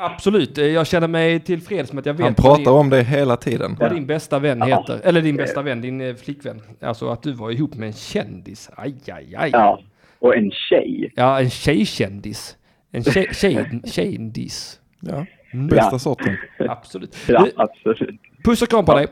[0.00, 0.58] Absolut.
[0.58, 3.36] Eh, Jag känner mig tillfreds med att jag vet Han pratar din, om det hela
[3.36, 3.76] tiden.
[3.80, 4.66] vad din bästa vän Ja.
[4.80, 5.08] heter.
[5.08, 6.60] Eller din bästa vän, din eh, flickvän.
[6.82, 8.70] Alltså att du var ihop med en kändis.
[8.76, 9.50] Aj, aj, aj.
[9.52, 9.80] Ja,
[10.18, 11.12] och en tjej.
[11.16, 12.56] Ja, en tjejkändis.
[12.92, 14.80] En tjej, tjej, tjejndis.
[15.00, 15.98] Ja, bästa Ja.
[15.98, 16.36] sorten.
[16.68, 17.16] Absolut.
[17.28, 18.20] Ja, absolut.
[18.44, 19.06] puss och kram på dig.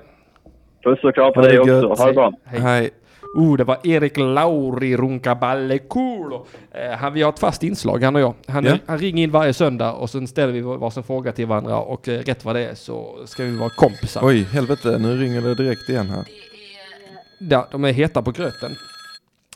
[0.85, 1.89] Puss och kram på dig också.
[1.89, 2.33] Ha det bra.
[2.45, 2.61] Hej.
[2.61, 2.91] Hej.
[3.37, 6.47] Oh, det var Erik Lauri Runkaballekulo.
[6.73, 8.35] Eh, han, vi har ett fast inslag, han och jag.
[8.49, 8.77] Han, Ja.
[8.87, 12.19] han ringer in varje söndag och sen ställer vi varsin fråga till varandra och eh,
[12.21, 14.21] rätt vad det är så ska vi vara kompisar.
[14.25, 16.25] Oj, helvete, nu ringer det direkt igen här.
[17.39, 18.77] Ja, de är heta på gröten.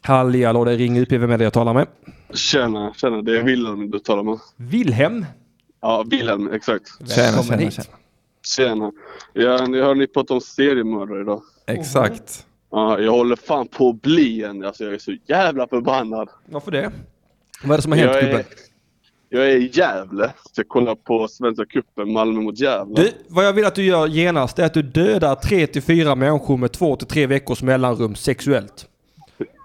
[0.03, 1.87] Halli hallå, det är Ring UP, vem är det jag talar med?
[2.35, 3.23] Tjena, tjena.
[3.23, 4.39] Det är Wilhelm du talar med.
[4.57, 5.27] Wilhelm.
[5.81, 6.89] Ja, Wilhelm, exakt.
[7.09, 7.75] Tjena, Välkommen tjena, hit.
[7.75, 7.97] tjena.
[8.47, 8.93] Tjena.
[9.33, 11.43] Ja, ni hör ni pratar om seriemördare idag.
[11.67, 12.47] Exakt.
[12.71, 14.65] Ja, jag håller fan på att bli en.
[14.65, 16.29] Alltså jag är så jävla förbannad.
[16.47, 16.93] Varför det?
[17.63, 18.39] Vad är det som har hänt jag, gubben?
[18.41, 18.47] är,
[19.29, 20.33] jag är i Gävle.
[20.53, 22.95] Så jag kollar på Svenska cupen, Malmö mot Gävle.
[23.03, 26.71] Du, vad jag vill att du gör genast är att du dödar 3-4 människor med
[26.71, 28.87] 2-3 veckors mellanrum sexuellt.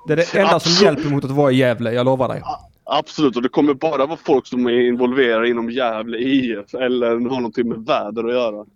[0.08, 0.82] Det är det enda som Absolut.
[0.82, 2.42] hjälper mot att vara i Gävle, jag lovar dig.
[2.84, 7.20] Absolut, och det kommer bara vara folk som är involverade inom Gävle IF eller har
[7.20, 8.66] någonting med väder att göra.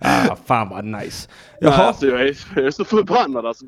[0.00, 1.28] Ah, fan vad nice.
[1.60, 3.64] Nej, Jaha, alltså, jag, är, jag är så förbannad alltså.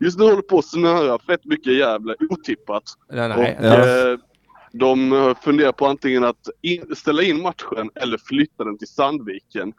[0.00, 2.82] Just nu håller på att snöa fett mycket i Gävle, otippat.
[3.12, 3.58] nej, Och, nej.
[3.62, 4.10] Ja.
[4.12, 4.18] eh,
[4.72, 9.72] de funderar på antingen att in, ställa in matchen eller flytta den till Sandviken.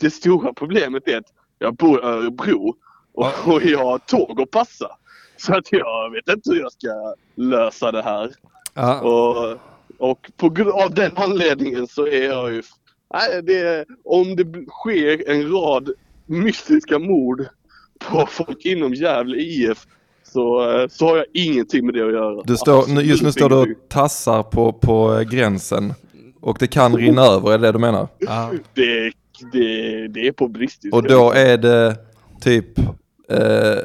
[0.00, 2.74] Det stora problemet är att jag bor i Örebro
[3.18, 4.90] och, och jag har tåg att passa.
[5.36, 8.30] Så att jag vet inte hur jag ska lösa det här.
[8.74, 9.00] Ja.
[9.00, 9.58] Och,
[10.10, 12.62] och på grund av den anledningen så är jag ju...
[13.14, 15.90] Nej, det, om det sker en rad
[16.26, 17.46] mystiska mord
[18.10, 19.86] på folk inom Gävle IF
[20.22, 22.42] så, eh, så har jag ingenting med det att göra.
[22.42, 25.94] Du står, nu- Absolut just nu står du och tassar på, på eh, gränsen.
[26.40, 28.08] Och det kan rinna över, är det det du menar?
[28.18, 28.50] Ja.
[28.74, 29.12] Det,
[29.52, 31.96] det, det är på bristisk Och då är det
[32.40, 32.68] typ
[33.30, 33.78] eh,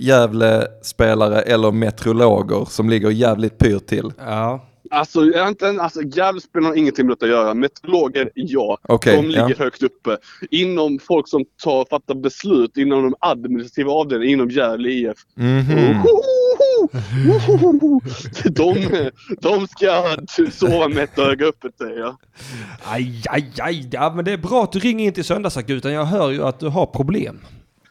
[0.00, 4.12] Gävle-spelare eller meteorologer som ligger jävligt pyrt till.
[4.18, 4.64] ja.
[4.90, 7.54] Alltså, inte, alltså Gävlespel har ingenting med detta att göra.
[7.54, 8.78] Meteorologer, ja.
[8.82, 9.54] Okej, de ligger ja.
[9.58, 10.16] högt uppe.
[10.50, 15.16] Inom folk som tar, fattar beslut inom de administrativa avdelningarna inom Gävle IF.
[15.34, 16.02] Mhm.
[18.44, 19.10] De,
[19.40, 20.16] de ska
[20.52, 22.16] sova med ett öga öppet säger jag.
[22.84, 23.88] Aj, aj, aj.
[23.92, 25.92] Ja, men det är bra att du ringer in till söndagsakuten.
[25.92, 27.40] Jag hör ju att du har problem.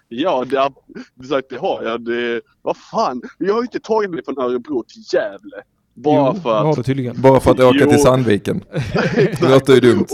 [0.09, 0.71] Ja, det, är-
[1.15, 2.01] det, sagt, det har jag.
[2.01, 5.61] Det, vad fan, jag har ju inte tagit mig från Örebro till Gävle.
[5.93, 6.75] Bara Jo, för har att...
[6.75, 7.21] du tydligen.
[7.21, 7.89] Bara för att åka Jo.
[7.89, 8.63] till Sandviken.
[9.15, 10.05] Det låter ju dumt.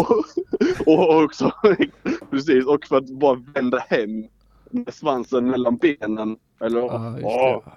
[0.85, 1.51] Och, och också,
[2.31, 4.25] precis, och för att bara vända hem
[4.71, 6.37] med svansen mellan benen.
[6.61, 7.11] Eller, Åh.
[7.15, 7.21] det.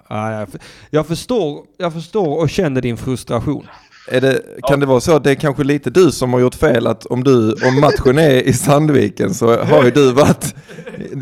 [0.09, 0.49] Ja, jag,
[0.89, 3.67] jag, förstår, jag förstår och känner din frustration.
[4.09, 6.55] Är det, kan det vara så att det är kanske lite du som har gjort
[6.55, 10.55] fel att om, du, om matchen är i Sandviken så har ju du varit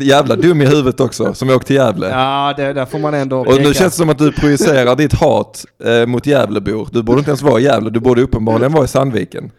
[0.00, 2.08] jävla dum i huvudet också som åkt till Gävle.
[2.08, 5.12] Ja, det, där får man ändå Och nu känns det som att du projicerar ditt
[5.12, 6.88] hat eh, mot Gävlebor.
[6.92, 9.50] Du borde inte ens vara i Gävle, du borde uppenbarligen vara i Sandviken.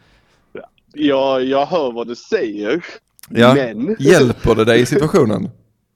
[0.93, 2.83] jag, jag hör vad du säger.
[3.29, 3.53] Ja.
[3.53, 3.95] Men...
[3.99, 5.49] Hjälper det dig i situationen?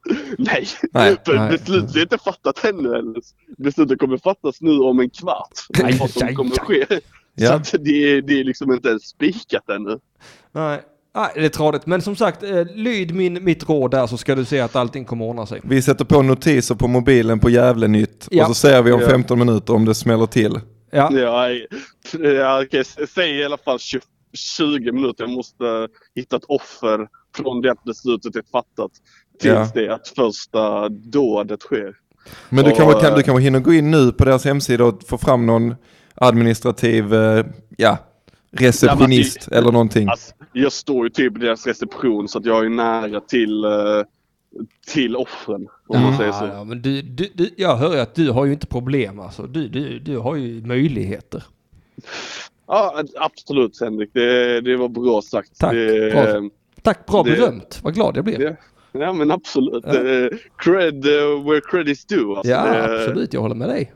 [0.38, 3.16] Nej, Nej, för nej, beslutet är inte fattat ännu.
[3.58, 5.84] Beslutet kommer fattas nu om en kvart.
[5.84, 6.86] Aj, vad som aj, kommer aj.
[6.88, 7.00] ske.
[7.38, 7.54] Så Ja.
[7.54, 10.00] att det, är- det är liksom inte ens spikat ännu.
[10.52, 10.82] Nej.
[11.16, 11.86] Nej, det är tradigt.
[11.86, 15.06] Men som sagt, eh, lyd min, mitt råd där så ska du se att allting
[15.06, 15.62] kommer ordna sig.
[15.64, 18.44] Vi sätter på notiser på mobilen på Gävlenytt Ja.
[18.44, 19.08] och så ser vi om Ja.
[19.08, 20.60] 15 minuter om det smäller till.
[20.92, 21.50] Ja, Ja,
[22.22, 24.02] jag kan säga i alla fall 20,
[24.34, 25.24] 20 minuter.
[25.24, 28.92] Jag måste hitta ett offer från det att beslutet är fattat
[29.40, 29.68] tills Ja.
[29.74, 31.96] det att första dådet sker.
[32.50, 35.04] Men du kanske, kan, eh, du kanske hinner gå in nu på deras hemsida och
[35.08, 35.76] få fram någon
[36.22, 37.46] administrativ, eh,
[37.78, 37.98] ja,
[38.52, 40.08] receptionist eller någonting.
[40.08, 43.72] Alltså, jag står ju typ i deras reception så att jag är nära till, eh,
[44.88, 45.68] till offren.
[45.88, 46.46] Om man säger så.
[46.46, 49.44] Ja, men du, du, du, jag hör ju att du har ju inte problem alltså.
[49.44, 51.44] Du, du, du har ju möjligheter.
[52.68, 54.10] Ja, absolut Henrik.
[54.14, 55.60] Det, det var bra sagt.
[55.60, 55.74] Tack.
[55.74, 56.50] Det, Bra.
[56.82, 57.80] Tack, bra Det- berömt.
[57.84, 58.38] Vad glad jag blir.
[58.38, 58.58] det,
[58.92, 59.84] ja men absolut.
[59.88, 59.94] Ja.
[59.96, 62.36] Eh, cred uh, where cred is due.
[62.38, 63.34] Alltså, Ja, det, absolut.
[63.34, 63.92] Jag håller med dig.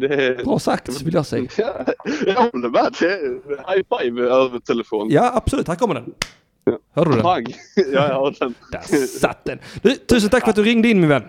[0.00, 1.46] Det, Bra sagt, vill jag säga.
[1.58, 1.84] Ja,
[2.26, 2.94] jag håller med.
[3.00, 5.08] Det är High five över telefon.
[5.10, 5.68] Ja, absolut.
[5.68, 6.04] Här kommer den.
[6.64, 6.78] Ja.
[6.94, 7.22] Hörde du den?
[7.22, 7.44] Pang.
[7.76, 8.54] Ja, jag har den.
[8.72, 9.58] Där satt den.
[9.82, 11.22] Du, tusen tack för att du ringde in min vän.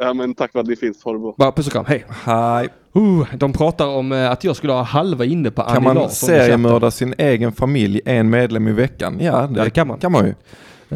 [0.00, 1.04] Ja, men tack för att ni finns.
[1.04, 1.34] Ha det bra.
[1.38, 1.84] Bara puss och kram.
[1.88, 2.04] Hej.
[2.24, 2.68] Hej.
[2.96, 5.94] Uh, de pratar om eh, att jag skulle ha halva inne på Annie Kan man
[5.94, 6.44] Larsson i chatten.
[6.46, 9.16] seriemörda sin egen familj, en medlem i veckan?
[9.20, 9.98] Ja, det, Ja, det kan man.
[9.98, 10.30] kan man ju.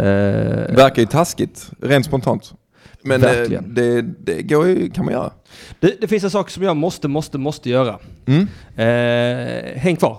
[0.02, 2.52] Eh, Verkar ju taskigt, rent spontant.
[3.08, 3.74] Men eh, Verkligen.
[3.74, 5.30] det, det går ju, kan man göra.
[5.80, 7.98] det, det finns en sak som jag måste, måste, måste göra.
[8.26, 8.46] Mm.
[8.76, 10.18] Eh, häng kvar.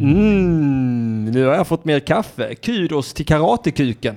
[0.00, 2.54] Mm, nu har jag fått mer kaffe.
[2.54, 4.16] Kudos till Karatekuken.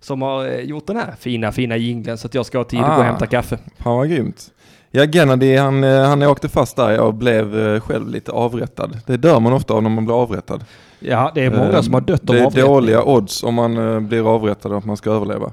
[0.00, 2.80] Som har eh, gjort den här fina, fina jingeln så att jag ska ha tid
[2.80, 3.02] att gå och Ah.
[3.02, 3.58] hämta kaffe.
[3.78, 4.50] Fan vad grymt.
[4.90, 8.98] Ja, Gennady han, eh, han åkte fast där och blev eh, själv lite avrättad.
[9.06, 10.64] Det dör man ofta av när man blir avrättad.
[11.00, 12.64] Ja, det är många Eh, som har dött av Det är avrättning.
[12.64, 15.52] dåliga odds om man blir avrättad och att man ska överleva.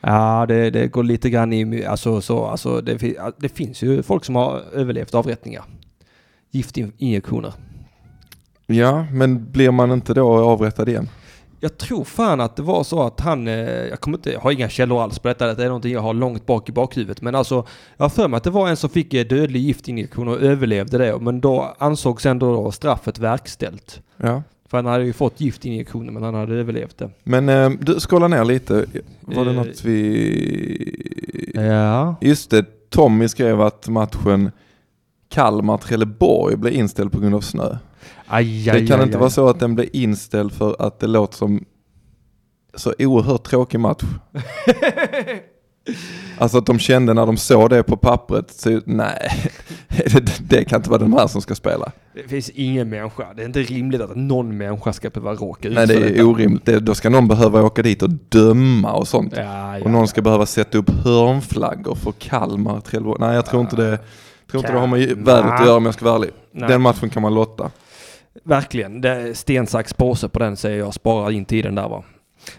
[0.00, 1.84] Ja, det, det går lite grann i...
[1.84, 5.64] Alltså, så, alltså, det, det finns ju folk som har överlevt avrättningar.
[6.50, 7.52] Giftinjektioner.
[8.66, 11.08] Ja, men blir man inte då avrättad igen?
[11.60, 14.50] Jag tror fan att det var så att han, eh, jag kommer inte, jag har
[14.50, 17.20] inga källor alls på detta, det är någonting jag har långt bak i bakhuvudet.
[17.22, 20.28] Men alltså, jag har för mig att det var en som fick eh, dödlig giftinjektion
[20.28, 21.18] och överlevde det.
[21.20, 24.02] Men då ansågs ändå då straffet verkställt.
[24.16, 24.42] Ja.
[24.68, 27.10] För han hade ju fått giftinjektioner men han hade överlevt det.
[27.22, 28.86] Men eh, du, skåla ner lite.
[29.20, 31.52] Var det Eh, något vi...
[31.54, 32.16] Ja.
[32.20, 34.50] Just det, Tommy skrev att matchen
[35.28, 37.76] Kalmar-Trelleborg blev inställd på grund av snö.
[38.26, 41.06] Aj, aj, det kan aj, inte vara så att den blev inställd för att det
[41.06, 41.64] låter som
[42.74, 44.02] så oerhört tråkig match.
[46.38, 49.50] Alltså att de kände när de såg det på pappret, så, nej,
[49.88, 51.92] det, det kan inte vara den här som ska spela.
[52.14, 53.34] Det finns ingen människa.
[53.36, 56.24] Det är inte rimligt att någon människa ska behöva råka ut Nej det är detta.
[56.24, 59.34] orimligt, det, då ska någon behöva åka dit och döma och sånt.
[59.36, 60.06] Ja, ja, och någon ja.
[60.06, 63.20] ska behöva sätta upp hörnflaggor för Kalmar, Trelleborg.
[63.20, 63.98] Nej jag tror inte det,
[64.50, 66.30] tror inte det har med vädret att göra om jag ska vara ärlig.
[66.52, 66.68] Nej.
[66.68, 67.70] Den matchen kan man lotta.
[68.44, 69.00] Verkligen.
[69.00, 70.94] Det sten, sax, påse på den säger jag.
[70.94, 72.02] Spara in tiden där va.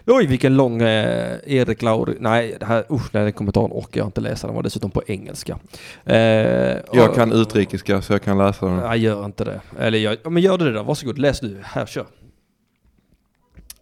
[0.06, 2.16] Oj vilken lång eh, Erik Lauri.
[2.20, 4.46] Nej, det här, usch, den kommentaren orkar jag inte läsa.
[4.46, 5.58] Den var dessutom på engelska.
[6.04, 8.76] Eh, Jag och- kan utrikiska så jag kan läsa den.
[8.76, 9.60] Nej, gör inte det.
[9.78, 10.82] Eller gör, ja, men gör det då.
[10.82, 11.58] Varsågod, läs du.
[11.62, 12.06] Här, kör.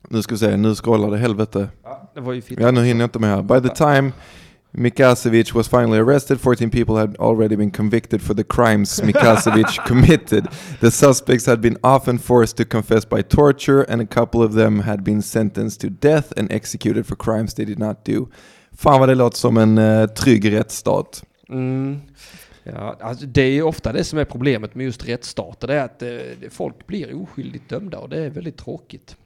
[0.08, 1.68] Nu ska vi se, nu scrollar det helvete.
[1.84, 2.60] Ja, det var ju fint.
[2.60, 3.42] Ja, nu hinner jag inte med här.
[3.42, 4.12] By the time
[4.74, 10.48] Mikasevic was finally arrested, 14 people had already been convicted for the crimes Mikasevic committed.
[10.80, 14.80] The suspects had been often forced to confess by torture, and a couple of them
[14.80, 18.28] had been sentenced to death and executed for crimes they did not do.
[18.72, 21.24] Fan vad det låter som en uh, trygg rättsstat.
[21.48, 22.00] Mm.
[22.64, 25.66] Ja, alltså det är ju ofta det som är problemet med just rättsstater.
[25.68, 29.16] Det är att det- folk blir oskyldigt dömda och det är väldigt tråkigt.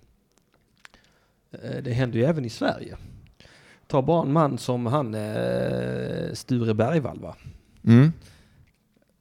[1.53, 2.97] Eh, det händer ju även i Sverige.
[3.87, 7.35] Ta bara en man som han eh, Sture Bergvall va?
[7.85, 8.13] Mm.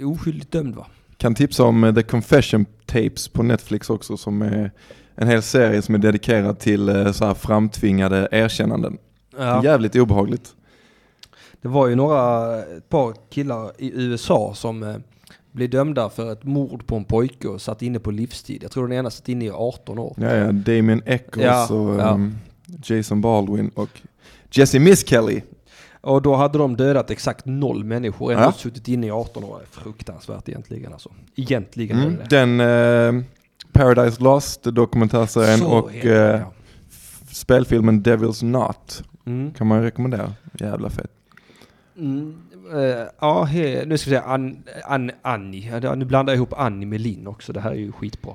[0.03, 0.85] Oskyldigt dömd va?
[1.17, 4.71] Kan tipsa om eh, The Confession Tapes på Netflix också som är
[5.15, 8.97] en hel serie som är dedikerad till eh, så här framtvingade erkännanden.
[9.37, 9.63] Ja.
[9.63, 10.55] Jävligt obehagligt.
[11.61, 14.95] Det var ju några, ett par killar i USA som eh,
[15.51, 18.63] blev dömda för ett mord på en pojke och satt inne på livstid.
[18.63, 20.13] Jag tror den ena satt inne i 18 år.
[20.17, 22.13] Ja, ja, Damien Eccles Ja, och ja.
[22.13, 22.35] ehm,
[22.83, 24.01] Jason Baldwin och
[24.51, 25.41] Jesse Miss Kelly.
[26.01, 28.31] Och då hade de dödat exakt noll människor.
[28.31, 28.51] Ändå Ja.
[28.51, 29.61] suttit inne i 18 år.
[29.71, 31.11] Fruktansvärt egentligen alltså.
[31.35, 32.15] Egentligen Mm.
[32.29, 32.37] det.
[32.37, 32.59] Den
[33.19, 33.23] eh,
[33.71, 36.51] Paradise Lost dokumentärserien Så och det, eh, ja.
[37.31, 39.53] spelfilmen Devil's Knot Mm.
[39.53, 40.33] kan man rekommendera.
[40.59, 41.11] Jävla fett.
[41.97, 42.37] Mm,
[42.73, 45.79] eh, ja, he, nu ska vi säga An, An, Annie.
[45.83, 47.53] Ja, Nu blandar jag ihop Annie med Linn också.
[47.53, 48.33] Det här är ju skitbra.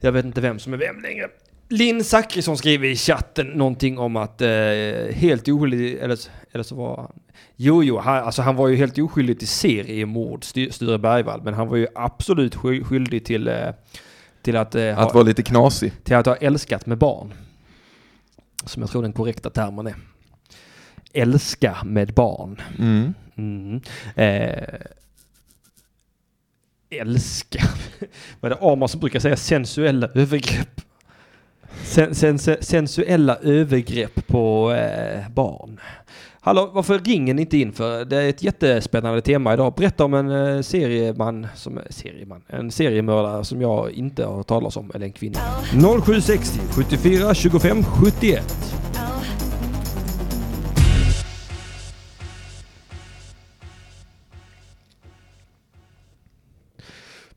[0.00, 1.28] Jag vet inte vem som är vem längre.
[1.70, 4.48] Linn Zachrisson skriver i chatten någonting om att eh,
[5.12, 6.18] helt oskyldig, eller,
[6.52, 7.12] eller så var han...
[7.56, 11.68] Jo, jo, han, alltså han var ju helt oskyldig till seriemord, Sture Bergvall, men han
[11.68, 13.68] var ju absolut sky- skyldig till, eh,
[14.42, 15.92] till att, eh, Att vara lite knasig.
[16.04, 17.34] till att ha älskat med barn.
[18.64, 19.94] Som jag tror den korrekta termen är.
[21.12, 22.60] Älska med barn.
[22.78, 23.14] Mm.
[23.36, 23.80] Mm.
[24.16, 24.80] Eh,
[26.90, 27.62] älska.
[28.40, 29.36] Vad är det som brukar säga?
[29.36, 30.80] Sensuella övergrepp.
[31.84, 35.80] Sen, sen, sensuella övergrepp på eh, barn.
[36.40, 38.04] Hallå, varför ringer ni inte in för?
[38.04, 39.74] Det är ett jättespännande tema idag.
[39.76, 44.46] Berätta om en eh, serieman, som, eh, serieman, en seriemördare som jag inte har hört
[44.46, 45.38] talas om, eller en kvinna.
[46.04, 48.87] 0760 74 25 71.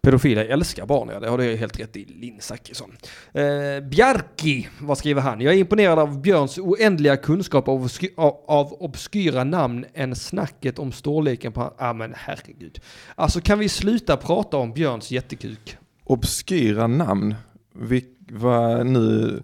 [0.04, 2.92] Pedofiler älskar barn, ja det har du helt rätt i, Linn Zachrisson.
[3.34, 5.42] Eh, Bjarki, vad skriver han?
[5.42, 10.80] Jag är imponerad av Björns oändliga kunskap av, obsky- av, av obskyra namn än snacket
[10.80, 11.62] om storleken på...
[11.62, 12.80] Ja ah, men herregud.
[13.16, 15.78] Alltså kan vi sluta prata om Björns jättekuk?
[16.04, 17.36] Obskyra namn.
[17.74, 19.44] Vil, vad nu...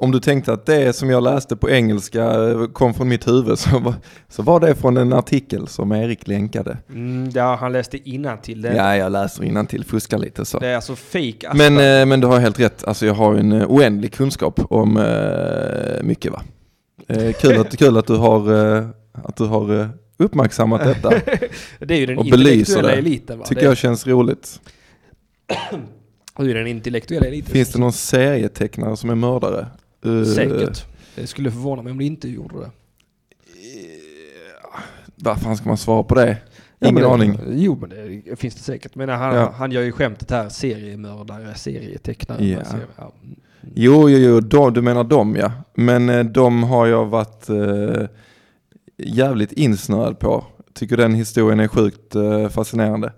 [0.00, 3.58] Om du tänkte att det som jag läste på engelska eh, kom från mitt huvud
[3.58, 3.94] så var,
[4.28, 6.78] så var det från en artikel som Erik länkade.
[6.88, 8.76] Mm, ja, han läste innantill det.
[8.76, 10.58] Ja, jag läser till fuskar lite så.
[10.58, 13.52] Det är alltså fake Men, eh, men du har helt rätt, alltså jag har en
[13.52, 16.42] eh, oändlig kunskap om eh, mycket va.
[17.08, 21.10] Eh, kul, att, kul att du har, eh, att du har uppmärksammat detta.
[21.78, 22.94] det är ju den och intellektuella det.
[22.94, 23.44] eliten va?
[23.44, 24.60] Tycker det, jag känns roligt.
[26.36, 27.52] det är den intellektuella eliten.
[27.52, 29.66] Finns det någon serietecknare som är mördare?
[30.04, 30.86] Eh, Säkert.
[31.14, 32.70] Det skulle förvåna mig om det inte gjorde det.
[35.16, 36.36] Vad fan ska man svara på det?
[36.78, 37.40] Ja, Ingen men, aning.
[37.48, 37.90] Jo, men
[38.24, 38.94] det finns det säkert.
[38.94, 39.52] Men han, Ja.
[39.56, 42.44] han gör ju skämtet här, seriemördare, serietecknare.
[42.46, 42.56] Ja.
[42.56, 43.12] man ser- ja.
[43.74, 45.52] Jo, jo, jo, de, du menar dem ja.
[45.74, 48.06] Men eh, de har jag varit eh,
[48.96, 50.44] jävligt insnöad på.
[50.74, 53.12] Tycker den historien är sjukt eh, fascinerande.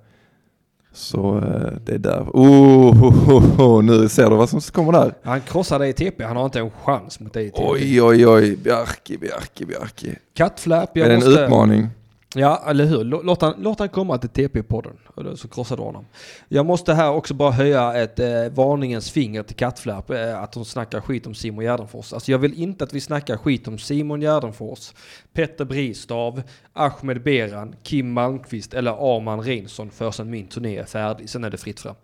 [0.92, 2.20] Så eh, det är där.
[2.32, 5.14] Oh, oh, oh, oh, nu ser du vad som kommer där.
[5.22, 7.62] Han krossar dig i TP, han har inte en chans mot dig i TP.
[7.64, 10.14] Oj, oj, oj, Bjarki, Bjarki, Bjarki.
[10.34, 11.44] Kattflap, Är jag det en måste...
[11.44, 11.88] utmaning?
[12.34, 13.04] Ja, eller hur?
[13.04, 16.06] Låt han, låt han komma till TP-podden, så krossar du honom.
[16.48, 20.64] Jag måste här också bara höja ett eh, varningens finger till Kattflärp, eh, att hon
[20.64, 22.12] snackar skit om Simon Gärdenfors.
[22.12, 24.92] Alltså jag vill inte att vi snackar skit om Simon Gärdenfors,
[25.32, 31.30] Petter Bristav, Ahmed Beran, Kim Malmqvist eller Arman Reinsson förrän min turné är färdig.
[31.30, 31.94] Sen är det fritt fram.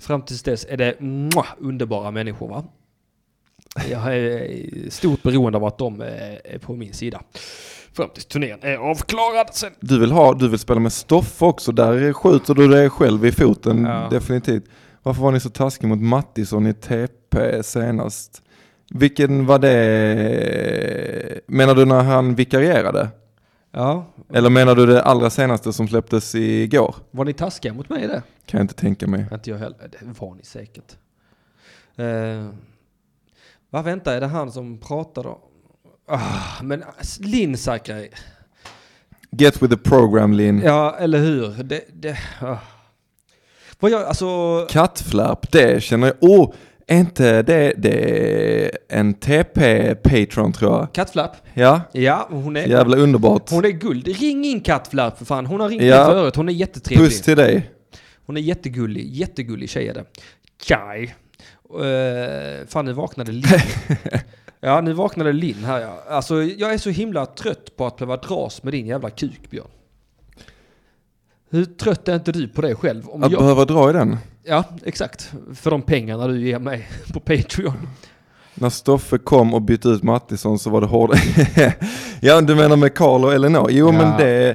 [0.00, 2.64] Fram tills dess är det mwah, underbara människor va?
[3.90, 7.22] Jag är eh, stort beroende av att de eh, är på min sida.
[7.92, 9.46] Fram tills turnén är avklarad.
[9.54, 13.26] Sen Du vill, ha, du vill spela med Stoffe också, där skjuter du dig själv
[13.26, 14.08] i foten Ja.
[14.10, 14.64] definitivt.
[15.02, 18.42] Varför var ni så taskiga mot Mattisson i TP senast?
[18.94, 21.40] Vilken var det?
[21.46, 23.08] Menar du när han vikarierade?
[23.72, 26.94] Ja, Eller menar du det allra senaste som släpptes igår?
[27.10, 28.22] var ni taskiga mot mig det?
[28.46, 29.26] Kan jag inte tänka mig.
[29.32, 29.78] Inte jag heller.
[29.90, 30.96] Det var ni säkert.
[32.00, 32.50] Uh,
[33.70, 35.38] vad vänta, är det han som pratar då?
[36.12, 36.84] Ah, men
[37.20, 38.08] Linn Zachary.
[39.30, 40.62] Get with the program Linn.
[40.64, 41.62] Ja, eller hur?
[41.62, 42.56] Det, det, ah.
[43.80, 44.66] Vad jag, alltså...
[44.70, 46.16] Kattflärp, det känner jag.
[46.30, 46.52] Oh,
[46.90, 50.92] inte det, det är en TP-patron tror jag.
[50.92, 51.36] Kattflapp.
[51.54, 53.50] Ja, Ja, hon är, jävla underbart.
[53.50, 54.08] hon är guld.
[54.08, 55.46] Ring in Kattflapp för fan.
[55.46, 56.04] Hon har ringt Ja.
[56.06, 56.36] förut.
[56.36, 57.06] Hon är jättetrevlig.
[57.08, 57.70] Puss till dig.
[58.26, 59.06] Hon är jättegullig.
[59.14, 60.04] Jättegullig tjej är det.
[60.66, 61.14] Kaj.
[61.80, 63.44] Uh, fan, nu vaknade Linn.
[64.60, 66.02] ja, nu vaknade Linn här ja.
[66.08, 69.66] Alltså, jag är så himla trött på att behöva dras med din jävla kuk, Björn.
[71.50, 73.08] Hur trött är inte du på det själv?
[73.08, 73.40] Om Att jag...
[73.40, 74.16] behöva dra i den.
[74.44, 75.32] Ja, exakt.
[75.54, 77.88] För de pengarna du ger mig på Patreon.
[78.54, 81.14] När Stoffe kom och bytte ut Mattisson så var det hårda.
[82.20, 83.70] ja, du menar med Karl och Elinor?
[83.70, 83.92] Jo, Ja.
[83.92, 84.54] men det...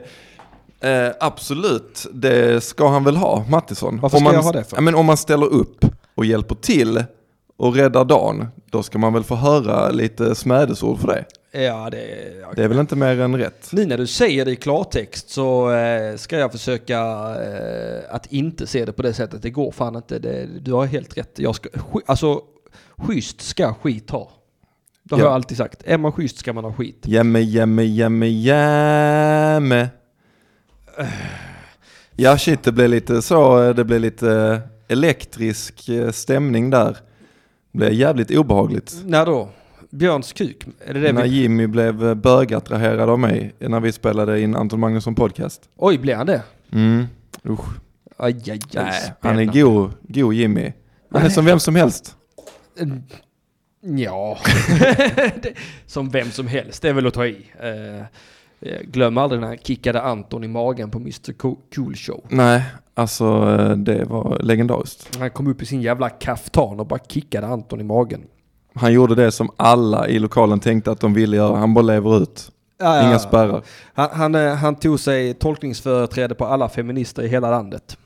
[0.80, 4.00] Eh, absolut, det ska han väl ha, Mattisson.
[4.00, 4.78] Varför om ska man, jag ha det för?
[4.78, 5.86] Ja, men om man ställer upp
[6.16, 7.04] och hjälper till
[7.58, 11.26] och räddar dagen, då ska man väl få höra lite smädesord för det.
[11.64, 11.98] Ja, det...
[12.56, 13.70] Det är väl inte mer än rätt.
[13.72, 17.00] Nu när du säger det i klartext så eh, ska jag försöka
[17.46, 19.42] eh, att inte se det på det sättet.
[19.42, 20.20] Det går fan inte.
[20.20, 21.32] Det, du har helt rätt.
[21.40, 22.42] Jag ska, sk- alltså,
[22.98, 24.32] schysst ska skit ha.
[25.04, 25.26] Det har Ja.
[25.28, 25.82] jag alltid sagt.
[25.86, 27.04] Är man schysst ska man ha skit.
[27.06, 29.90] Jämme, jämme, jämme, jämme.
[32.16, 36.98] Ja shit, det blev lite så, det blev lite elektrisk eh, stämning där.
[37.76, 38.96] Blev jävligt obehagligt.
[39.06, 39.50] När då?
[39.90, 40.66] Björns kuk?
[40.86, 41.30] Är det det när vi...
[41.30, 45.62] Jimmy blev eh, bögattraherad av mig när vi spelade in Anton Magnusson podcast.
[45.78, 46.42] Oj, blev han det?
[46.72, 47.06] Mm.
[47.50, 47.66] Usch.
[48.18, 48.60] Aj, aj, aj.
[48.74, 50.74] Nej, han är god, god Jimmy.
[51.12, 52.16] Han är som vem som helst.
[52.80, 53.04] Mm,
[53.98, 54.38] Ja,
[55.86, 56.82] som vem som helst.
[56.82, 57.46] Det är väl att ta i.
[57.60, 58.00] Eh,
[58.70, 62.26] eh, glöm aldrig när han kickade Anton i magen på Mr Co- Cool Show.
[62.30, 62.64] Nej,
[62.96, 63.26] alltså
[63.60, 65.18] eh, det var legendariskt.
[65.20, 68.22] Han kom upp i sin jävla kaftan och bara kickade Anton i magen.
[68.76, 71.58] Han gjorde det som alla i lokalen tänkte att de ville göra.
[71.58, 72.52] Han bara lever ut.
[72.80, 73.08] Ja, ja.
[73.08, 73.62] Inga spärrar.
[73.94, 77.98] Han, han, eh, han tog sig tolkningsföreträde på alla feminister i hela landet.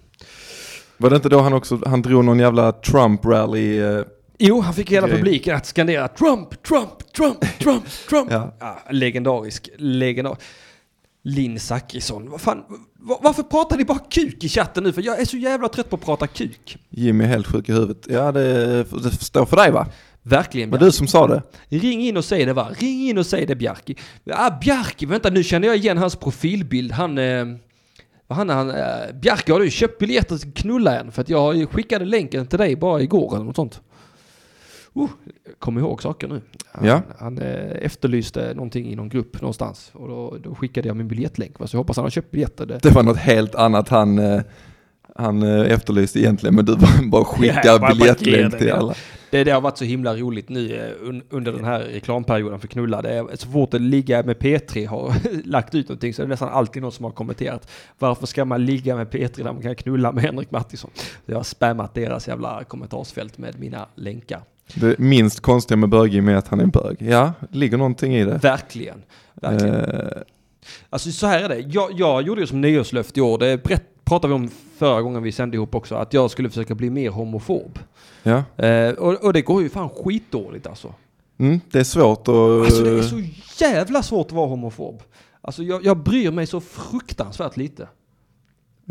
[0.97, 3.97] Var det inte då han också, han drog någon jävla Trump-rally?
[3.99, 4.05] Eh,
[4.41, 5.17] Jo, han fick hela Grej.
[5.17, 8.27] publiken att skandera Trump, Trump, Trump, Trump, Trump.
[8.31, 8.53] ja.
[8.59, 10.41] Ja, legendarisk, legendarisk.
[11.23, 12.63] Linn Zachrisson, vad fan,
[12.99, 14.93] va- varför pratar ni bara kuk i chatten nu?
[14.93, 16.77] För jag är så jävla trött på att prata kuk.
[16.89, 18.05] Jimmy är helt sjuk i huvudet.
[18.09, 19.87] Ja, det, det står för dig va?
[20.23, 20.69] Verkligen.
[20.71, 21.41] Det var du som sa det.
[21.69, 22.67] Ring in och säg det va?
[22.79, 23.95] Ring in och säg det Bjarki.
[24.31, 26.91] Ah, Bjarki, vänta nu känner jag igen hans profilbild.
[26.91, 27.45] Han, eh,
[28.29, 28.75] han, han eh,
[29.21, 31.11] Bjarki har du köpt biljetter till knulla än?
[31.11, 33.81] För att jag skickade länken till dig bara igår eller något sånt.
[35.03, 35.09] Oh,
[35.59, 36.41] kom ihåg saker nu.
[36.71, 37.01] Han, Ja.
[37.19, 39.91] han eh, efterlyste någonting i någon grupp någonstans.
[39.93, 41.59] Och då, då skickade jag min biljettlänk.
[41.59, 41.67] va?
[41.67, 42.65] Så jag hoppas han har köpt biljetter.
[42.65, 42.79] Det.
[42.83, 44.41] Det var något helt annat han, eh,
[45.15, 46.75] han eh, efterlyste egentligen, men du
[47.11, 48.93] bara, skickar Ja, bara biljettlänk till alla.
[49.31, 52.67] Det, det har varit så himla roligt nu eh, un, under den här reklamperioden för
[52.67, 53.01] knulla.
[53.01, 55.13] Det är, så fort det ligga med P3 har
[55.45, 57.69] lagt ut någonting så är det nästan alltid någon som har kommenterat.
[57.99, 60.91] Varför ska man ligga med P3 när man kan knulla med Henrik Mattisson?
[60.95, 64.41] Så jag har spammat deras jävla kommentarsfält med mina länkar.
[64.75, 66.97] Det minst konstiga med bög är att han är bög.
[66.99, 68.37] Ja, det ligger någonting i det.
[68.37, 69.03] Verkligen.
[69.33, 69.75] Verkligen.
[69.75, 70.07] Eh,
[70.89, 71.59] Alltså så här är det.
[71.59, 73.37] Jag, jag gjorde ju som nyårslöfte i år.
[73.37, 73.57] Det
[74.05, 75.95] pratade vi om förra gången vi sände ihop också.
[75.95, 77.79] Att jag skulle försöka bli mer homofob.
[78.23, 80.93] ja, Eh, och, och det går ju fan skitdåligt alltså.
[81.39, 82.35] mm, det är svårt att...
[82.35, 83.23] Alltså det är så
[83.65, 85.03] jävla svårt att vara homofob.
[85.41, 87.87] Alltså jag, jag bryr mig så fruktansvärt lite.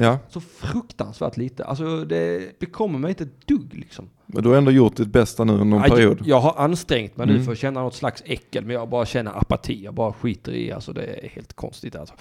[0.00, 1.64] Ja, Så fruktansvärt lite.
[1.64, 4.10] Alltså det bekommer mig inte ett dugg liksom.
[4.26, 6.18] men du har ändå gjort ditt bästa nu under någon Aj, period.
[6.24, 7.44] Jag har ansträngt mig nu Mm.
[7.44, 9.84] för att känna något slags äckel, men jag bara känner apati.
[9.84, 12.14] Jag bara skiter i, alltså det är helt konstigt alltså.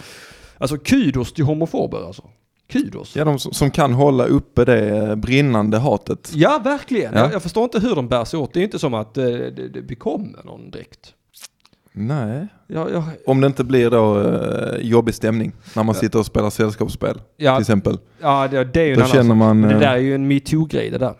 [0.58, 2.24] Alltså kudos till homofober alltså.
[2.70, 3.16] Kudos.
[3.16, 6.32] Ja, Ja, de som, som kan hålla uppe det eh, brinnande hatet.
[6.64, 7.14] verkligen.
[7.14, 7.20] Ja.
[7.20, 8.54] Jag, jag förstår inte hur de bär sig åt.
[8.54, 11.14] Det är inte som att eh, det, det bekommer någon direkt.
[12.00, 12.48] Nej.
[12.68, 16.50] Jag, jag, Om det inte blir då eh, jobbig stämning när man sitter och spelar
[16.50, 17.98] sällskapsspel till ja, exempel.
[18.22, 19.38] ja det, det är ju en Då annan känner sak.
[19.38, 21.14] man det eh, där är ju en metoo-grej det där.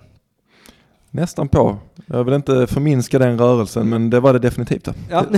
[1.12, 1.78] nästan på.
[2.06, 4.84] Jag vill inte förminska den rörelsen men det var det definitivt.
[4.86, 4.94] Då.
[5.10, 5.26] Ja.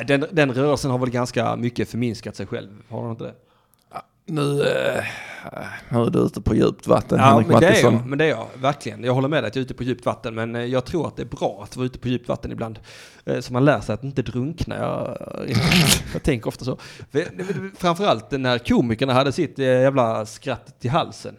[0.06, 2.68] Den, den rörelsen har väl ganska mycket förminskat sig själv.
[2.88, 3.34] Har den inte det?
[4.30, 5.04] Nu, eh,
[5.88, 8.24] Nu är du ute på djupt vatten, Ja, Henrik men det, är jag, men det
[8.24, 9.04] är jag, verkligen.
[9.04, 11.06] Jag håller med dig att jag är ute på djupt vatten, men eh, jag tror
[11.06, 12.78] att det är bra att vara ute på djupt vatten ibland.
[13.24, 14.76] Eh, Så man lär sig att inte drunkna.
[14.78, 15.16] Jag,
[16.12, 16.76] jag tänker ofta så.
[17.12, 21.36] För- Framförallt när komikerna hade sitt eh, jävla skratt i halsen.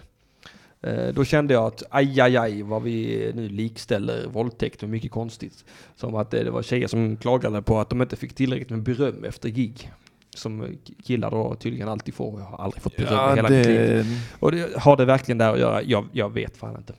[0.81, 5.11] Eh, Då kände jag att aj, aj, aj vad vi nu likställer våldtäkt med mycket
[5.11, 5.65] konstigt.
[5.95, 8.81] Som att det det var tjejer som klagade på att de inte fick tillräckligt med
[8.83, 9.91] beröm efter gig.
[10.35, 12.39] Som killar då tydligen alltid får.
[12.39, 13.77] Jag har aldrig fått beröm Ja, hela mitt liv.
[13.77, 14.05] det,
[14.39, 15.83] Och det, har det verkligen där att göra?
[15.83, 16.93] Jag, jag vet fan inte.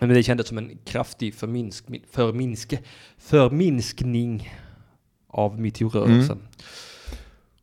[0.00, 2.78] Men det kändes som en kraftig förminsk, förminske,
[3.18, 4.52] förminskning
[5.28, 6.38] av metoo-rörelsen.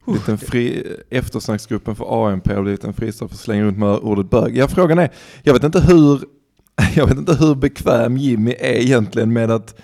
[0.08, 4.30] liten fri, eftersnacksgruppen för AMP har blivit en fristad för att slänga runt med ordet
[4.30, 4.58] bög.
[4.58, 5.10] Ja, frågan är,
[5.44, 6.22] jag vet inte hur,
[6.96, 9.76] jag vet inte hur bekväm Jimmy är egentligen med att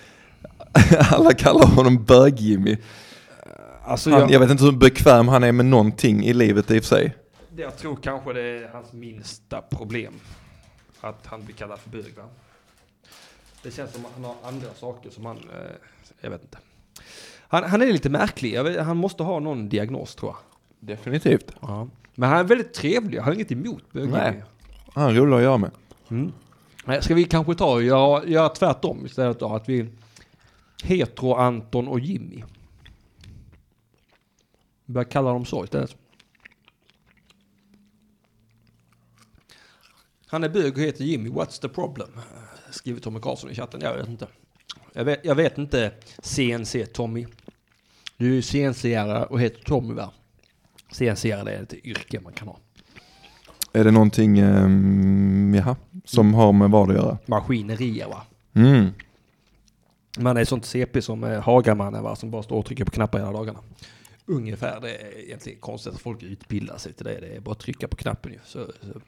[1.12, 2.78] alla kallar honom bög-Jimmy.
[3.92, 6.80] Alltså Han, jag, jag vet inte hur bekväm han är med någonting i livet i
[6.80, 7.16] och för sig.
[7.56, 10.14] jag tror kanske det är hans minsta problem.
[11.02, 12.24] Att han blir kallad för bög va?
[13.64, 15.72] Det känns som att han har andra saker som han, eh,
[16.22, 16.58] jag vet inte.
[17.48, 20.38] Han, han är lite märklig, jag vet, han måste ha någon diagnos tror jag.
[20.90, 21.52] Definitivt.
[21.62, 21.88] Ja.
[22.16, 24.44] Men han är väldigt trevlig, jag har inget emot bög Nej.
[24.94, 25.72] Han att göra med.
[26.10, 26.32] Mm.
[27.02, 29.56] Ska vi kanske ta och göra, göra tvärtom istället då?
[29.56, 29.88] Att vi
[30.84, 32.44] hetero Anton och Jimmy.
[34.92, 35.96] Börja kalla dem så istället.
[40.28, 42.10] Han är bög och heter Jimmy, what's the problem?
[42.72, 44.28] Skriver Tommy Karlsson i chatten, jag vet inte.
[44.94, 45.92] Jag vet, jag vet inte
[46.24, 47.28] CNC Tommy.
[48.18, 50.12] Du är ju CNC-are och heter Tommy va?
[50.92, 52.58] CNC-are det är ett yrke man kan ha.
[53.74, 55.76] Är det någonting, um, jaha,
[56.06, 57.18] som har med vad att göra?
[57.26, 58.22] Maskinerier va?
[58.54, 58.90] Mm.
[60.20, 63.20] Man är sånt CP som eh, Hagamannen va, som bara står och trycker på knappar
[63.20, 63.60] hela dagarna.
[64.26, 67.20] Ungefär, det är egentligen konstigt att folk utbildar sig till det.
[67.20, 68.40] Det är bara att trycka på knappen ju.
[68.46, 69.02] Så, så.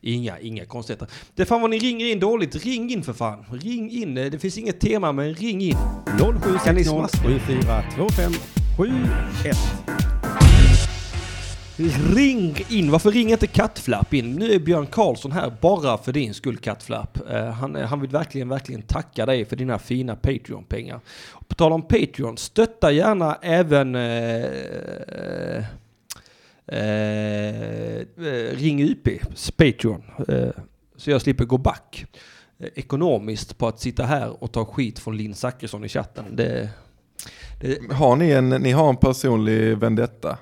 [0.00, 1.08] Inga, inga konstigheter.
[1.34, 2.64] Det är fan vad ni ringer in dåligt.
[2.64, 3.44] Ring in för fan.
[3.50, 4.18] Ring in.
[4.18, 5.72] Eh, Det finns inget tema men ring in.
[5.74, 7.18] Kan ni 0760 smaska?
[7.18, 8.32] 7425
[8.76, 9.85] 71.
[11.78, 12.90] Ring in!
[12.90, 14.32] Varför ringer inte Kattflapp in?
[14.32, 17.30] Nu är Björn Karlsson här bara för din skull Kattflapp.
[17.30, 21.00] Eh, han, han vill verkligen, verkligen tacka dig för dina fina Patreon-pengar.
[21.48, 24.44] På tal om Patreon, stötta gärna även eh,
[25.46, 25.64] eh,
[26.66, 28.06] eh
[28.52, 30.02] Ring UPs Patreon.
[30.28, 30.48] Eh,
[30.96, 32.04] så jag slipper gå back
[32.58, 36.24] eh, ekonomiskt på att sitta här och ta skit från Linn Zachrisson i chatten.
[36.36, 36.68] Det,
[37.60, 40.38] det, Har ni en, ni har en personlig vendetta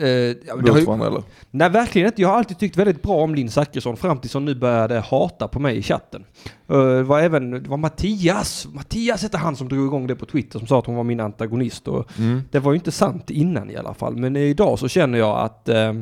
[0.00, 1.22] eh, ja, det har mot ju, varandra eller?
[1.50, 2.22] Nej, verkligen inte.
[2.22, 5.48] Jag har alltid tyckt väldigt bra om Linn Zachrisson fram tills hon nu började hata
[5.48, 6.24] på mig i chatten.
[6.68, 10.26] Eh, Det var även det var Mattias, Mattias hette han som drog igång det på
[10.26, 11.88] Twitter som sa att hon var min antagonist.
[11.88, 12.42] Och Mm.
[12.50, 14.16] det var ju inte sant innan i alla fall.
[14.16, 15.92] Men idag så känner jag att eh,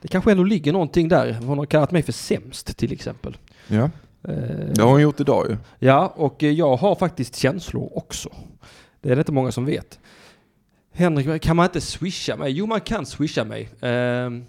[0.00, 1.32] det kanske ändå ligger någonting där.
[1.46, 3.36] Hon har kallat mig för sämst till exempel.
[3.68, 3.90] Ja,
[4.28, 4.34] Eh,
[4.74, 5.56] det har hon gjort idag ju.
[5.78, 8.28] Ja, och jag har faktiskt känslor också.
[9.00, 9.98] Det är det inte många som vet.
[10.98, 12.52] Henrik, kan man inte swisha mig?
[12.52, 13.68] Jo, man kan swisha mig.
[13.80, 14.44] Ehm,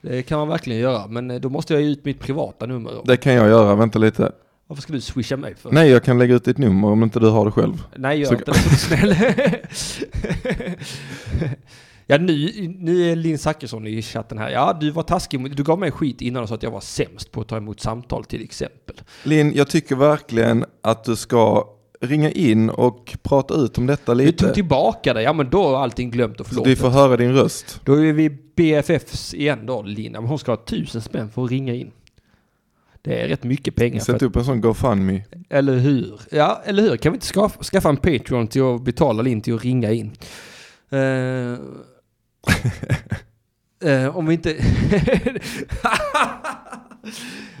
[0.00, 3.02] Det kan man verkligen göra, men eh, då måste jag ge ut mitt privata nummer.
[3.04, 4.32] Det kan jag göra, vänta lite.
[4.66, 5.70] Varför ska du swisha mig för?
[5.72, 7.84] Nej, jag kan lägga ut ditt nummer om inte du har det själv.
[7.96, 9.14] Nej, gör Så- inte det så snäll.
[12.06, 14.50] ja, nu, nu är Linn Zachrisson i chatten här.
[14.50, 15.56] Ja, du var taskig.
[15.56, 17.80] Du gav mig skit innan och sa att jag var sämst på att ta emot
[17.80, 19.00] samtal till exempel.
[19.22, 21.68] Linn, jag tycker verkligen att du ska
[22.02, 24.54] ringa in och prata ut om detta Du tog lite.
[24.54, 25.22] tillbaka det.
[25.22, 26.72] Ja, men då är allting glömt och Så förlåtet.
[26.72, 27.80] vi får höra din röst.
[27.84, 30.18] Då är vi BFFs igen då, Lina.
[30.20, 31.90] Hon ska ha tusen spänn för att ringa in.
[33.02, 34.00] Det är rätt mycket pengar.
[34.00, 35.22] Sätt upp en sån GoFundMe.
[35.50, 36.20] eller hur?
[36.30, 36.96] Ja, eller hur?
[36.96, 40.10] Kan vi inte skaffa, skaffa en Patreon till att betala Linn till att ringa in?
[40.90, 41.58] Eh,
[43.92, 44.56] eh, om vi inte...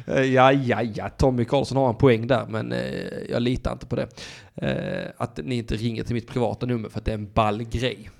[0.06, 1.08] Eh, ja, ja, ja.
[1.08, 4.08] Tommy Karlsson har en poäng där, men eh, jag litar inte på det.
[4.54, 7.62] Eh, att ni inte ringer till mitt privata nummer för att det är en ball
[7.62, 8.10] grej.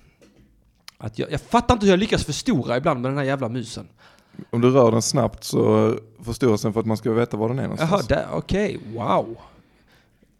[0.98, 3.88] Att jag, jag fattar inte hur jag lyckas förstora ibland med den här jävla musen.
[4.50, 7.58] Om du rör den snabbt så förstoras den för att man ska veta var den
[7.58, 8.06] är Jaha, någonstans.
[8.06, 9.36] där, okej, wow.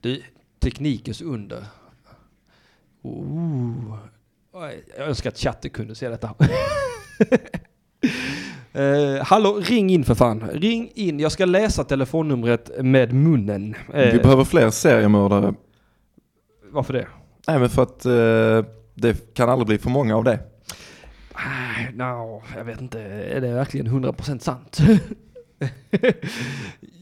[0.01, 0.23] Du,
[0.61, 1.65] teknikens under.
[3.03, 3.97] Oh.
[4.53, 6.35] Oj, Jag önskar att chatten kunde se detta.
[8.75, 10.45] Eh, hallå, ring in för fan.
[10.53, 11.21] Ring in.
[11.21, 13.75] Jag ska läsa telefonnumret med munnen.
[13.95, 15.55] Eh, Vi behöver fler seriemördare.
[16.71, 17.07] Varför det?
[17.49, 20.39] Nej men för att eh, det kan aldrig bli för många av det.
[21.33, 23.01] Ah, no, jag vet inte.
[23.03, 24.79] Är det verkligen 100% sant?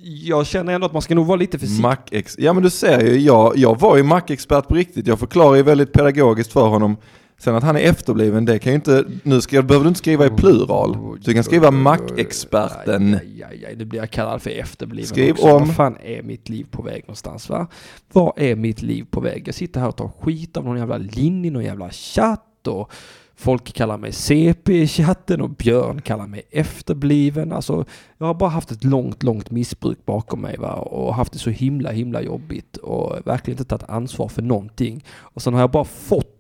[0.03, 1.83] jag känner ändå att man ska nog vara lite försiktig.
[1.85, 5.07] Mac-ex- ja men du ser ju, jag, jag var ju Mac-expert på riktigt.
[5.07, 6.97] Jag förklarar ju väldigt pedagogiskt för honom
[7.41, 10.27] Sen att han är efterbliven, det kan ju inte, nu ska, behöver du inte skriva
[10.27, 10.97] i plural.
[11.21, 13.15] Du kan skriva mackexperten.
[13.15, 15.47] Aj, aj, aj, nu blir jag kallad för efterbliven Skriv också.
[15.47, 15.67] om.
[15.67, 17.67] Vad fan är mitt liv på väg någonstans va?
[18.13, 19.49] Var är mitt liv på väg?
[19.49, 22.93] Jag sitter här och tar skit av någon jävla linje någon jävla chatt och
[23.37, 27.53] folk kallar mig CP i chatten och Björn kallar mig efterbliven.
[27.53, 27.85] Alltså,
[28.19, 30.73] jag har bara haft ett långt, långt missbruk bakom mig va?
[30.75, 35.05] och haft det så himla, himla jobbigt och verkligen inte tagit ansvar för någonting.
[35.11, 36.40] Och sen har jag bara fått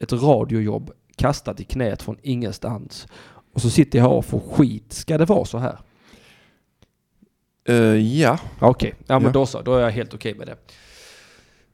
[0.00, 3.06] ett radiojobb kastat i knät från ingenstans.
[3.54, 4.92] Och så sitter jag här och får skit.
[4.92, 5.78] Ska det vara så här?
[7.68, 7.74] Eh,
[8.20, 9.32] ja, Okej, ja men Ja.
[9.32, 9.62] då så.
[9.62, 10.56] Då är jag helt okej med det.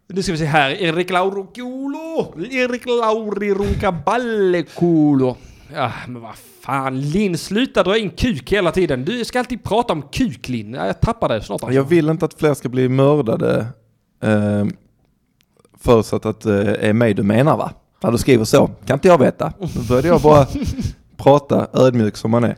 [0.09, 0.71] Nu ska vi se här.
[0.71, 2.35] Erik Laurokulo.
[2.51, 5.37] Erik Lauri Runkaballekulo.
[5.75, 7.01] Ja, men vad fan.
[7.01, 9.05] Linn, sluta dra in kuk hela tiden.
[9.05, 10.75] Du ska alltid prata om kuk, Linn.
[10.75, 11.63] Ja, Jag tappar det snart.
[11.63, 11.75] alltså.
[11.77, 13.67] jag vill inte att fler ska bli mördade.
[14.23, 14.67] Eh,
[15.81, 17.73] förutsatt att det är mig du menar va?
[18.03, 19.53] När du skriver så, kan inte jag veta.
[19.59, 20.47] Då började jag bara
[21.17, 22.57] prata ödmjuk som man är.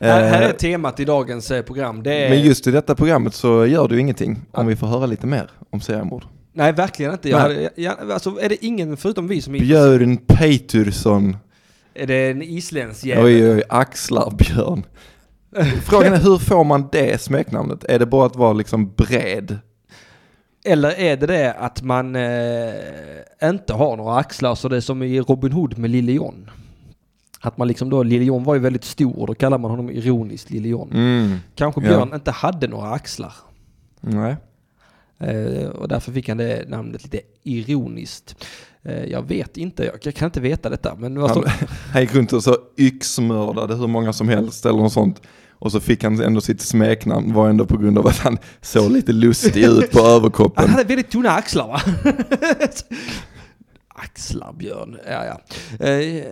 [0.00, 1.98] Här, här är Eh, temat i dagens eh, program.
[1.98, 2.30] Är...
[2.30, 5.50] Men just i detta programmet så gör du ingenting om vi får höra lite mer
[5.70, 6.24] om seriemord.
[6.52, 7.28] Nej, verkligen inte.
[7.28, 9.60] Jag hade, jag, alltså, är det ingen förutom vi som är...
[9.60, 11.36] Björn Peitursson.
[11.94, 13.24] Är det en isländsk jävel?
[13.24, 14.82] Oj, oj, axlar Björn.
[15.84, 17.84] Frågan är hur får man det smeknamnet?
[17.84, 19.58] Är det bara att vara liksom bred?
[20.64, 22.72] Eller är det det att man eh,
[23.42, 26.50] inte har några axlar så det är som i Robin Hood med Lille John?
[27.40, 30.50] Att man liksom då, Lille John var ju väldigt stor, då kallar man honom ironiskt
[30.50, 30.90] Lille John.
[30.92, 31.36] Mm.
[31.54, 31.88] Kanske Ja.
[31.88, 33.32] Björn inte hade några axlar.
[34.00, 34.36] Nej.
[35.18, 38.46] Eh, och därför fick han det namnet lite ironiskt.
[38.82, 40.94] Eh, jag vet inte, jag, kan inte veta detta.
[40.94, 41.44] Men Han,
[41.92, 45.22] han gick runt och så yxmördade hur många som helst eller något sånt.
[45.60, 48.90] Och så fick han ändå sitt smeknamn var ändå på grund av att han såg
[48.90, 50.68] lite lustig ut på han överkroppen.
[50.68, 51.80] hade väldigt tunna axlar va?
[53.88, 55.40] axlar Björn, ja ja.
[55.86, 56.24] Eh,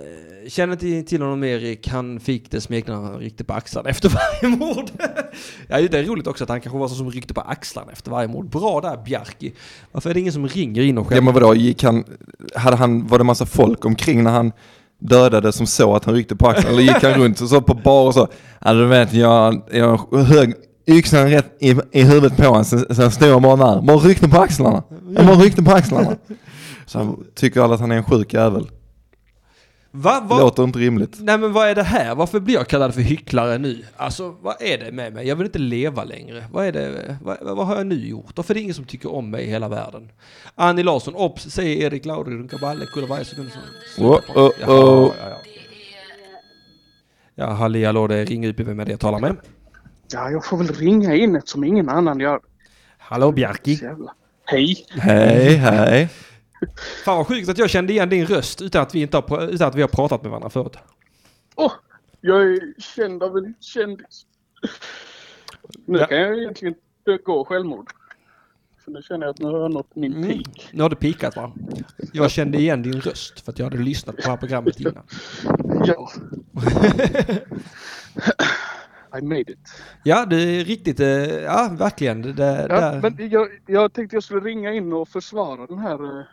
[0.49, 4.57] känner inte till honom Erik, han fick det smeknamnet han ryckte på axlarna efter varje
[4.57, 4.91] mord.
[5.69, 8.11] ja det är roligt också att han kanske var så som ryckte på axlarna efter
[8.11, 8.51] varje mord.
[8.51, 9.53] Bra där Bjarki.
[9.93, 11.25] Varför är det ingen som ringer in och Ja skämtar?
[11.25, 12.05] men vadå, gick han,
[12.55, 14.53] hade han, var det massa folk omkring när han
[15.01, 16.73] dödade som så att han ryckte på axeln?
[16.73, 18.29] Eller gick han runt och så på bar och så,
[18.61, 20.55] ja du vet jag, jag högg
[20.87, 24.29] yxan rätt i, i huvudet på honom, sen, sen stod jag bara där, bara ryckte
[24.29, 24.83] på axlarna.
[25.17, 26.17] Jag bara ryckte på axlarna.
[26.87, 28.67] Så han tycker alla att han är en sjuk jävel.
[30.03, 30.21] Va?
[30.21, 30.39] Det Va?
[30.41, 31.17] låter inte rimligt.
[31.21, 32.15] Nej men vad är det här?
[32.15, 33.85] Varför blir jag kallad för hycklare nu?
[33.97, 35.27] Alltså vad är det med mig?
[35.29, 36.45] Jag vill inte leva längre.
[36.53, 37.17] Vad är det?
[37.23, 38.33] Vad, vad har jag nu gjort?
[38.37, 40.11] Varför är det ingen som tycker om mig i hela världen?
[40.55, 43.51] Annie Larsson, ops, säger Erik Lauri, runkaballe, kulla varje sekund.
[43.97, 44.53] så- Oh, oh, oh.
[44.61, 45.37] ja, ja.
[47.35, 49.37] Ja, halli hallå, det är Ring UP, vem är det jag talar med?
[50.13, 52.41] Ja, jag får väl ringa in eftersom ingen annan gör.
[52.99, 53.81] Hallå Bjarki.
[54.45, 54.87] Hej!
[54.91, 56.09] Hej, hej.
[57.05, 59.69] Fan vad sjukt att jag kände igen din röst utan att vi, inte har, utan
[59.69, 60.77] att vi har pratat med varandra förut.
[61.57, 61.73] Åh,
[62.21, 64.27] jag är känd av en kändis.
[65.87, 66.07] Nu Ja.
[66.07, 67.91] kan jag egentligen begå självmord.
[68.85, 70.29] För nu känner jag att nu har jag nått min Mm.
[70.29, 70.69] peak.
[70.73, 71.53] Nu har det pikat va?
[72.13, 75.03] Jag kände igen din röst för att jag hade lyssnat på det här programmet innan.
[75.85, 76.11] Ja.
[79.19, 79.59] I made it.
[80.05, 81.09] Ja, det är riktigt, eh,
[81.43, 82.23] ja verkligen.
[82.23, 83.01] Det, det, Ja, där.
[83.03, 86.29] men jag, jag tänkte jag skulle ringa in och försvara den här...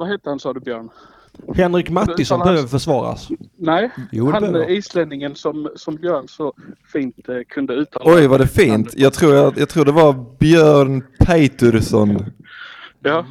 [0.00, 0.88] Vad heter han sa du Björn?
[1.54, 3.28] Henrik Mattisson hans- behöver försvaras.
[3.56, 4.74] Nej, Jo, han behöver eh, han.
[4.76, 6.52] islänningen som, som Björn så
[6.92, 8.14] fint eh, kunde uttala.
[8.14, 8.94] Oj vad det fint.
[8.96, 12.24] Jag tror, jag, jag tror det var Björn Peitursson.
[13.02, 13.26] Ja.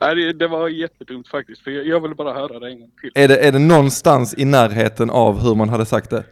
[0.00, 1.62] Nej, det, det var jättedumt faktiskt.
[1.62, 3.10] För jag, jag ville bara höra det en gång till.
[3.14, 6.24] Är det, är det någonstans i närheten av hur man hade sagt det?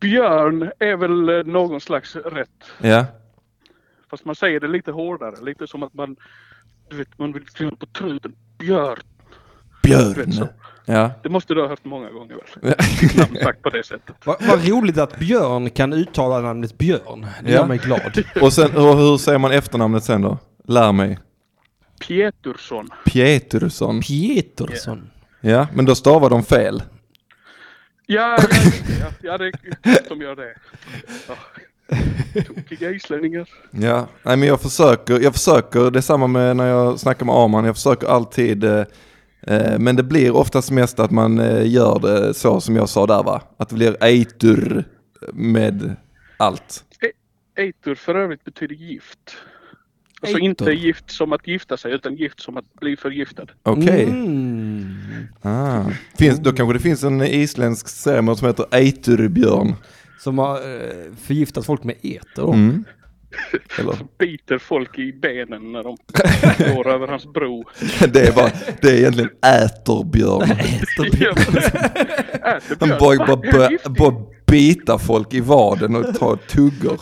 [0.00, 2.64] Björn är väl eh, någon slags rätt.
[2.82, 3.04] Ja.
[4.10, 5.44] Fast man säger det lite hårdare.
[5.44, 6.16] Lite som att man,
[6.90, 8.32] du vet, man vill klämma på truten.
[8.66, 8.96] Björn.
[9.82, 10.48] Björn.
[10.84, 11.10] Ja.
[11.22, 12.74] Det måste du ha hört många gånger väl?
[13.16, 14.16] Namn sagt på det sättet.
[14.24, 17.26] Vad vad roligt att Björn kan uttala namnet Björn.
[17.42, 17.56] Det Ja.
[17.56, 18.22] gör mig glad.
[18.42, 20.38] Och sen, och hur säger man efternamnet sen då?
[20.64, 21.18] Lär mig.
[22.06, 22.88] Pietursson.
[23.04, 24.00] Petursson.
[24.00, 25.10] Pietersson.
[25.40, 26.82] Ja, men då stavar de fel.
[28.06, 28.46] Ja, ja,
[29.00, 30.54] ja, ja, det är som gör det.
[31.28, 31.34] Ja.
[32.46, 33.48] Tokiga islänningar.
[33.70, 37.34] Ja, nej men jag försöker, jag försöker, det är samma med när jag snackar med
[37.34, 38.84] Arman, jag försöker alltid, eh,
[39.42, 43.06] eh, men det blir oftast mest att man eh, gör det så som jag sa
[43.06, 43.42] där va?
[43.56, 44.84] Att det blir eitur
[45.32, 45.96] med
[46.36, 46.84] allt.
[47.58, 49.36] Eitur för övrigt betyder gift.
[50.20, 50.48] Alltså Eitur.
[50.48, 53.46] inte gift som att gifta sig utan gift som att bli förgiftad.
[53.62, 54.04] Okej.
[54.04, 54.94] Mm.
[55.42, 55.84] Ah.
[56.18, 59.74] Finns, då kanske det finns en isländsk seriemord som heter Eiturbjörn.
[60.18, 62.54] Som har eh, förgiftat folk med eter.
[62.54, 62.84] Mm.
[63.78, 63.96] Eller?
[64.18, 65.96] Biter folk i benen när de
[66.74, 67.64] går över hans bro.
[68.08, 70.48] Det är, bara, det är egentligen äterbjörn.
[71.20, 71.74] Ja, precis.
[71.74, 77.00] Äter Han bara, bara, bara, bara bita folk i vaden och ta tuggor.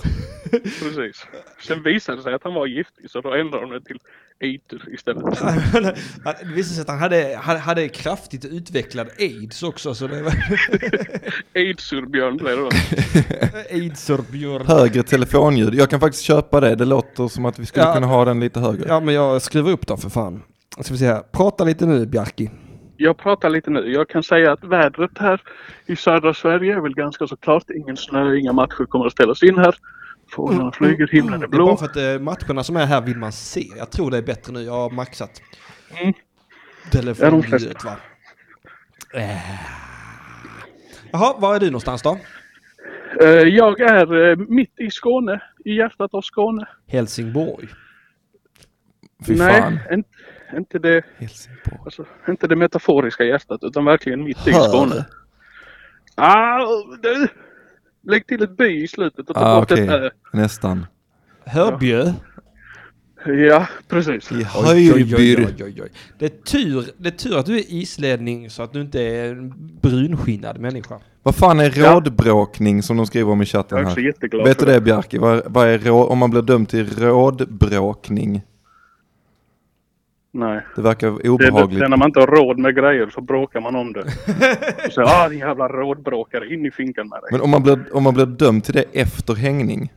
[0.51, 1.27] Precis.
[1.67, 3.99] Sen visade det sig att han var giftig så då ändrade de det till
[4.41, 5.25] Eiter istället.
[6.25, 9.95] det visade sig att han hade, hade, hade kraftigt utvecklad aids också.
[9.95, 10.33] Så det var
[11.55, 12.71] Aidsurbjörn blev det då.
[13.71, 14.67] aidsorbjörn.
[14.67, 15.75] Högre telefonljud.
[15.75, 16.75] Jag kan faktiskt köpa det.
[16.75, 17.95] Det låter som att vi skulle Ja.
[17.95, 18.85] kunna ha den lite högre.
[18.89, 20.43] Ja men jag skriver upp då för fan.
[20.81, 21.23] Ska vi se här.
[21.33, 22.51] Prata lite nu Bjarki.
[22.97, 23.93] Jag pratar lite nu.
[23.93, 25.43] Jag kan säga att vädret här
[25.87, 27.71] i södra Sverige är väl ganska så klart.
[27.71, 29.75] Ingen snö, inga matcher kommer att ställas in här.
[30.31, 31.77] Fåglarna flyger, himlen är Det är bara blå.
[31.77, 33.67] för att eh, matcherna som är här vill man se.
[33.77, 34.63] Jag tror det är bättre nu.
[34.63, 35.43] Jag har maxat.
[36.01, 36.15] Mm.
[36.93, 37.97] Telefonljudet va.
[39.15, 39.37] Äh.
[41.13, 42.19] Jaha, var är du någonstans då?
[43.21, 46.67] Eh, Jag är eh, mitt i Skåne, i hjärtat av Skåne.
[46.87, 47.69] Helsingborg.
[49.27, 50.05] Fy Nej, fan.
[50.57, 51.79] inte, det, Helsingborg.
[51.85, 54.53] alltså, inte det metaforiska hjärtat utan verkligen mitt i.
[54.53, 55.05] Skåne.
[56.15, 56.59] Ah,
[57.03, 57.29] du,
[58.07, 59.85] lägg till ett by i slutet och ta Ah, bort okej.
[59.85, 60.11] ett ö.
[60.33, 60.87] Nästan.
[61.47, 62.13] Hörbjö.
[63.27, 64.33] Ja, precis.
[64.33, 65.39] I Oj, oj, oj, Höjbyr.
[65.59, 65.89] oj, oj, oj.
[66.19, 69.31] Det är, tur, det är tur att du är islänning så att du inte är
[69.33, 69.53] en
[69.83, 71.01] brunskinnad människa.
[71.23, 74.07] Vad fan är rådbråkning som de skriver om i Jag chatten är också här?
[74.07, 75.19] jätteglad Vet du för det Bjarki?
[75.19, 78.43] Vad, vad är rå, om man blir dömd till rådbråkning?
[80.37, 80.61] Nej.
[80.77, 81.79] Det verkar Det det, obehagligt.
[81.79, 84.01] det är när man inte har råd med grejer så bråkar man om det.
[84.87, 87.29] Och så, ah din jävla rådbråkare, in i finkan med dig.
[87.33, 89.93] Men om man, blir, om man blir dömd till det efter hängning?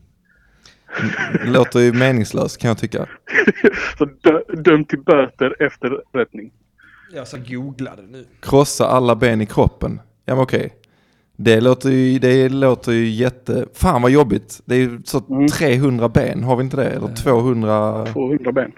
[1.43, 3.05] Det låter ju meningslöst kan jag tycka.
[3.97, 6.51] Så dö, dömd till böter efter rättning.
[7.13, 8.25] Jag ska googla det nu.
[8.41, 9.99] Krossa alla ben i kroppen.
[10.25, 10.73] Ja men okej.
[11.37, 13.65] Det låter ju, det låter ju jätte...
[13.73, 14.61] Fan vad jobbigt.
[14.65, 15.47] Det är ju så Mm.
[15.47, 16.89] 300 ben, har vi inte det?
[16.89, 18.05] Eller 200...
[18.05, 18.71] 200 ben.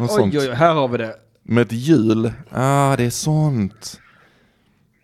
[0.00, 0.34] Något Oj, sånt.
[0.34, 1.16] oj, oj, här har vi det.
[1.42, 2.32] Med ett hjul.
[2.50, 4.00] Ah, det är sånt.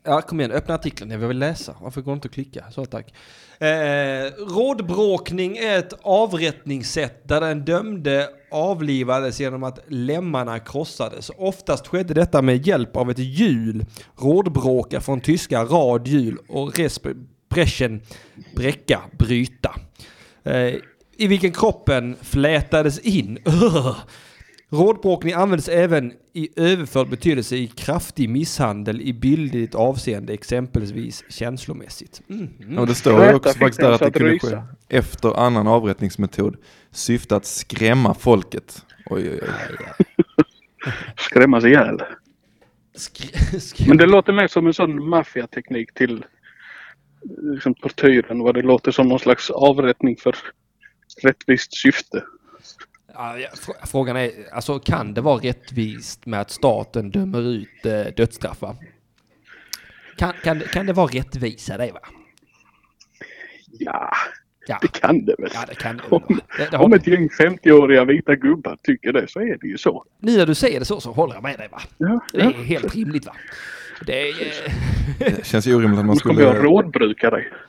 [0.05, 1.11] Ja, kom igen, öppna artikeln.
[1.11, 1.75] Jag vill läsa.
[1.81, 2.65] Varför går det inte att klicka?
[2.71, 3.15] Så tack.
[3.59, 3.67] Eh,
[4.55, 11.31] rådbråkning är ett avrättningssätt där den dömde avlivades genom att lemmarna krossades.
[11.39, 13.85] Oftast skedde detta med hjälp av ett hjul.
[14.19, 17.07] Rådbråka från tyska rad hjul och resp
[17.51, 18.03] brechen
[18.55, 19.75] bräcka, bryta.
[20.45, 20.75] Eh,
[21.17, 23.39] I vilken kroppen flätades in.
[24.71, 32.23] Rådbråkning används även i överförd betydelse i kraftig misshandel i bildligt avseende, exempelvis känslomässigt.
[32.29, 32.49] Mm.
[32.69, 36.57] Ja, och det står ju också faktiskt där att det kunde ske efter annan avrättningsmetod.
[36.91, 38.85] Syfte att skrämma folket.
[39.07, 40.25] Oj, oj, oj.
[41.19, 42.03] Skrämmas ihjäl.
[42.97, 46.25] Skri- skri- Men det låter mer som en sån maffiateknik till
[47.53, 48.39] liksom, tortyren.
[48.39, 50.37] Vad det låter som någon slags avrättning för
[51.23, 52.23] rättvist syfte.
[53.87, 58.77] Frågan är, alltså kan det vara rättvist med att staten dömer ut eh, dödsstraff va?
[60.17, 62.01] Kan, kan, kan det vara rättvisa det va?
[63.79, 64.11] Ja,
[64.69, 65.51] Ja, det kan det väl.
[65.55, 66.13] ja det kan det väl.
[66.13, 69.79] Om, det, det om ett gäng 50-åriga vita gubbar tycker det så är det ju
[69.79, 70.05] så.
[70.21, 71.81] Nu när du säger det så så håller jag med dig va?
[71.99, 72.51] Ja, Det är ja.
[72.51, 73.37] helt rimligt va?
[74.01, 74.73] Det är, eh,
[75.19, 76.51] Det känns ju orimligt att man skulle,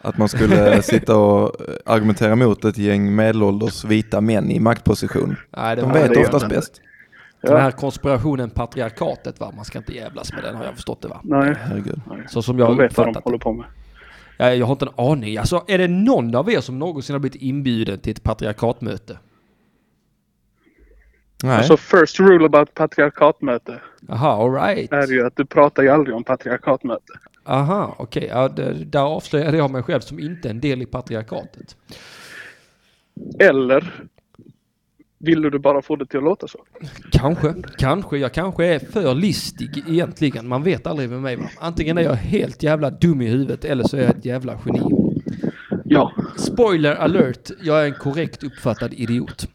[0.01, 5.35] att man skulle sitta och eh, argumentera mot ett gäng medelålders vita män i maktposition.
[5.57, 6.81] nej, det De vet det oftast bäst.
[7.41, 9.51] Den här konspirationen patriarkatet va?
[9.55, 11.19] Man ska inte jävlas med den har jag förstått det va?
[11.23, 12.01] Nej, Herregud.
[12.29, 13.65] Så som jag de har vet vad de håller på med.
[14.37, 15.37] Jag, jag har inte en aning.
[15.37, 19.17] Alltså är det någon av er som någonsin har blivit inbjuden till ett patriarkatmöte?
[21.43, 21.57] Nej.
[21.57, 24.91] Alltså first rule about patriarkatmöte Aha, alright.
[24.93, 27.13] är ju att du pratar ju aldrig om patriarkatmöte.
[27.45, 28.27] Aha, okej.
[28.31, 31.75] Ja, det- där avslöjade jag mig själv som inte en del i patriarkatet.
[33.39, 33.93] Eller
[35.19, 36.59] vill du bara få det till att låta så?
[37.11, 38.17] Kanske, kanske.
[38.17, 40.47] Jag kanske är för listig egentligen.
[40.47, 41.49] Man vet aldrig med mig va.
[41.59, 44.81] Antingen är jag helt jävla dum i huvudet eller så är jag ett jävla geni.
[45.85, 46.11] Ja.
[46.37, 49.47] Spoiler alert, jag är en korrekt uppfattad idiot.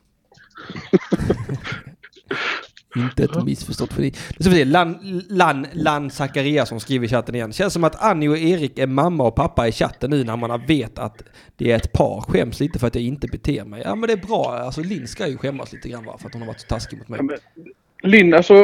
[2.97, 4.12] Inte ett missförstått geni.
[4.39, 7.52] Nu ska vi se, Lan, Lan, Lan Zachariasson skriver i chatten igen.
[7.52, 10.66] Känns som att Annie och Erik är mamma och pappa i chatten nu när man
[10.66, 11.22] vet att
[11.56, 12.20] det är ett par.
[12.20, 13.82] Skäms lite för att jag inte beter mig.
[13.84, 16.32] Ja men det är bra, alltså Linn ska ju skämmas lite grann va, för att
[16.32, 17.18] hon har varit så taskig mot mig.
[17.18, 17.39] Ja, men
[18.10, 18.55] Linn, alltså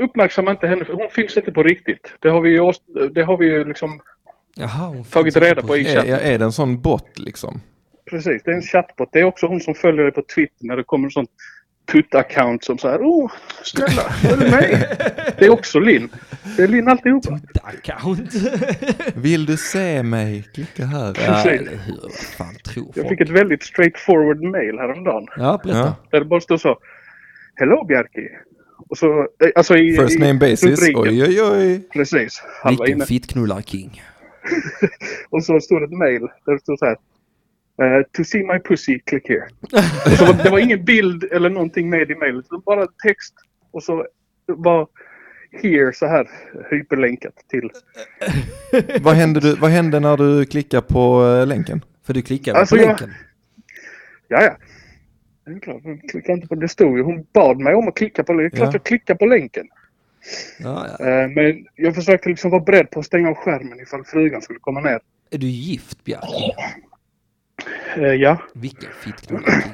[0.00, 2.12] uppmärksamma inte henne för hon finns inte på riktigt.
[2.20, 2.72] Det har vi ju,
[3.14, 4.00] det har vi ju liksom
[4.54, 6.14] Jaha, hon tagit reda inte på i Är, chatten.
[6.14, 7.60] är det en sån bot liksom?
[8.10, 9.08] Precis, det är en chattbot.
[9.12, 11.30] Det är också hon som följer dig på Twitter när det kommer sånt
[11.92, 14.96] tutt-account som säger åh, snälla, du med?
[15.38, 16.08] Det är också Linn.
[16.56, 17.40] Det är Linn alltihopa.
[17.62, 18.30] Account.
[19.14, 20.42] Vill du se mig?
[20.54, 21.06] Klicka här.
[21.06, 21.60] ja, Precis.
[21.60, 21.98] eller hur?
[22.02, 23.08] Vad fan tror Jag folk?
[23.08, 25.26] fick ett väldigt straightforward mail häromdagen.
[25.36, 25.78] Ja, berätta.
[25.78, 25.96] Ja.
[26.10, 26.78] Där det bara stod så.
[27.54, 28.28] Hello Bjarki.
[28.88, 30.62] Och så, eh, alltså i, First i name basis.
[30.64, 31.02] rubriken.
[31.02, 31.88] Oj, oj, oj.
[31.92, 32.42] Precis.
[32.62, 34.02] Han Vilken fittknullar-king.
[35.30, 36.96] Och så stod det ett mail där det stod så här.
[37.82, 39.48] Eh, to see my pussy, click here.
[40.18, 43.34] så det var ingen bild eller någonting med i var bara text.
[43.70, 44.06] Och så
[44.46, 44.88] var
[45.62, 46.30] here så här
[46.70, 47.70] hyperlänkat till.
[49.00, 51.84] Vad hände, du, vad hände när du klickar på eh, länken?
[52.06, 53.10] För du klickar Alltså, på jag- länken?
[54.28, 54.56] Ja, ja.
[55.44, 56.68] Det är klart, jag klickade inte på det.
[56.68, 57.02] stod ju.
[57.02, 58.50] Hon bad mig om att klicka på länken.
[58.50, 58.78] Det är klart Ja.
[58.78, 59.66] jag klickar på länken.
[60.58, 61.06] Ja, ja.
[61.06, 64.58] Eh, Men jag försökte liksom vara beredd på att stänga av skärmen ifall frugan skulle
[64.58, 65.00] komma ner.
[65.30, 66.52] Är du gift, Bjarki?
[67.96, 69.72] Eh, Ja, Vilken fittknullar-king.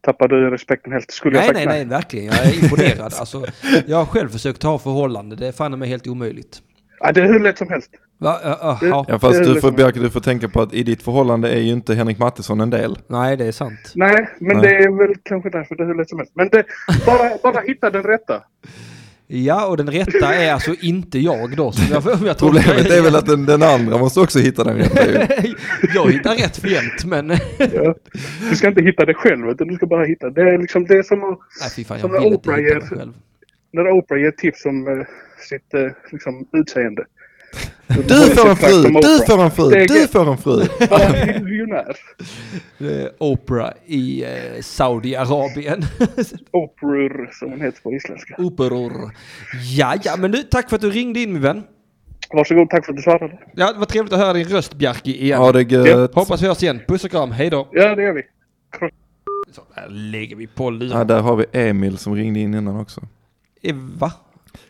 [0.00, 1.10] tappade du respekten helt?
[1.10, 2.26] Skulle jag Nej, nej, nej, verkligen.
[2.26, 3.14] Jag är imponerad.
[3.20, 3.44] Alltså,
[3.86, 5.36] jag har själv försökt ha förhållande.
[5.36, 6.58] Det är fan mig helt omöjligt.
[7.00, 7.90] Ja, det är hur lätt som helst.
[8.18, 8.40] Va?
[8.44, 9.18] Ja, ja, Det- ja.
[9.18, 11.94] Fast du får, Bjarke, du får tänka på att i ditt förhållande är ju inte
[11.94, 12.98] Henrik Mattisson en del.
[13.06, 13.92] Nej, det är sant.
[13.94, 14.62] Nej, men Nej.
[14.70, 16.32] det är väl kanske därför det är hur lätt som helst.
[16.36, 16.64] Men det,
[17.06, 18.42] bara, bara hitta den rätta.
[19.32, 21.72] Ja, och den rätta är alltså inte jag då.
[21.72, 25.06] Som jag, jag Problemet är väl att den, den andra måste också hitta den rätta
[25.06, 25.14] ju.
[25.94, 27.26] jag hittar rätt för jämt, men...
[27.26, 27.40] Nej,
[27.74, 27.94] Ja.
[28.50, 30.30] Du ska inte hitta det själv, utan du ska bara hitta.
[30.30, 31.38] Det är liksom det som
[31.76, 33.12] fy fan, Som jag när vill inte Oprah hitta ger-
[33.72, 35.06] när Oprah ger tips om eh,
[35.48, 37.04] sitt eh, liksom, utseende.
[38.08, 38.82] Du får en fru!
[38.82, 39.70] Du får en fru!
[39.86, 40.64] Du får en fru!
[41.44, 41.96] Miljonär.
[43.18, 45.82] Oprah i eh, Saudiarabien.
[46.52, 48.34] Oprur, som hon heter på isländska.
[48.38, 49.10] Operor.
[49.76, 51.62] Ja, ja, men nu, tack för att du ringde in min vän.
[52.32, 53.38] Varsågod, tack för att du svarade.
[53.54, 55.42] Ja, det var trevligt att höra din röst, Bjarki, igen.
[55.42, 56.14] Ja det är gött.
[56.14, 56.80] Hoppas vi hörs igen.
[56.88, 57.68] Puss och kram, hej då.
[57.72, 58.22] Ja, det gör vi.
[59.52, 61.06] Så, där lägger vi på Ja, luren.
[61.06, 63.00] där har vi Emil som ringde in innan också.
[63.62, 64.12] Eh, Va?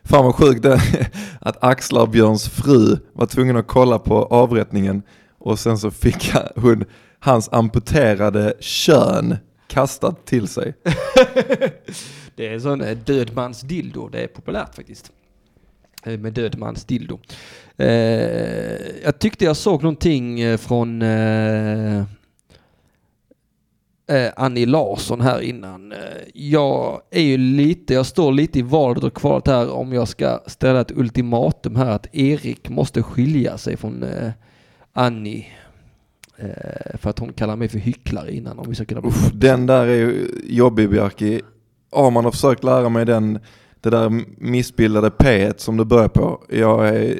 [0.05, 0.81] Fan vad sjukt det
[1.41, 5.03] att Axlar Björns fru var tvungen att kolla på avrättningen
[5.39, 6.85] och sen så fick hon
[7.19, 9.37] hans amputerade kön
[9.69, 10.75] kastat till sig.
[12.37, 14.09] Det är en sån eh, dödmans dildo.
[14.09, 15.13] Det är populärt faktiskt.
[16.05, 17.19] Eh, med dödmans dildo.
[17.77, 17.89] Eh,
[19.03, 21.03] jag tyckte jag såg någonting från
[24.11, 25.93] eh, eh, Annie Larsson här innan.
[25.93, 25.99] Eh,
[26.35, 30.41] jag är ju lite, jag står lite i valet och kvalet här om jag ska
[30.47, 34.31] ställa ett ultimatum här att Erik måste skilja sig från eh,
[34.93, 35.47] Annie.
[36.37, 39.67] Eh, för att hon kallar mig för hycklare innan om vi ska kunna Uff, den
[39.67, 41.41] där är ju jobbig Bjarki.
[41.93, 43.39] Ja, man har försökt lära mig den,
[43.81, 46.43] det där missbildade P som du börjar på.
[46.49, 47.19] Jag är...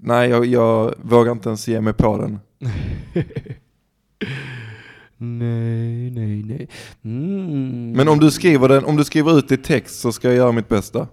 [0.00, 2.38] Nej, jag, jag vågar inte ens ge mig på den.
[5.18, 6.68] Nej, nej, nej.
[7.04, 7.92] Mm.
[7.92, 10.52] Men om du skriver den, om du skriver ut i text så ska jag göra
[10.52, 11.08] mitt bästa.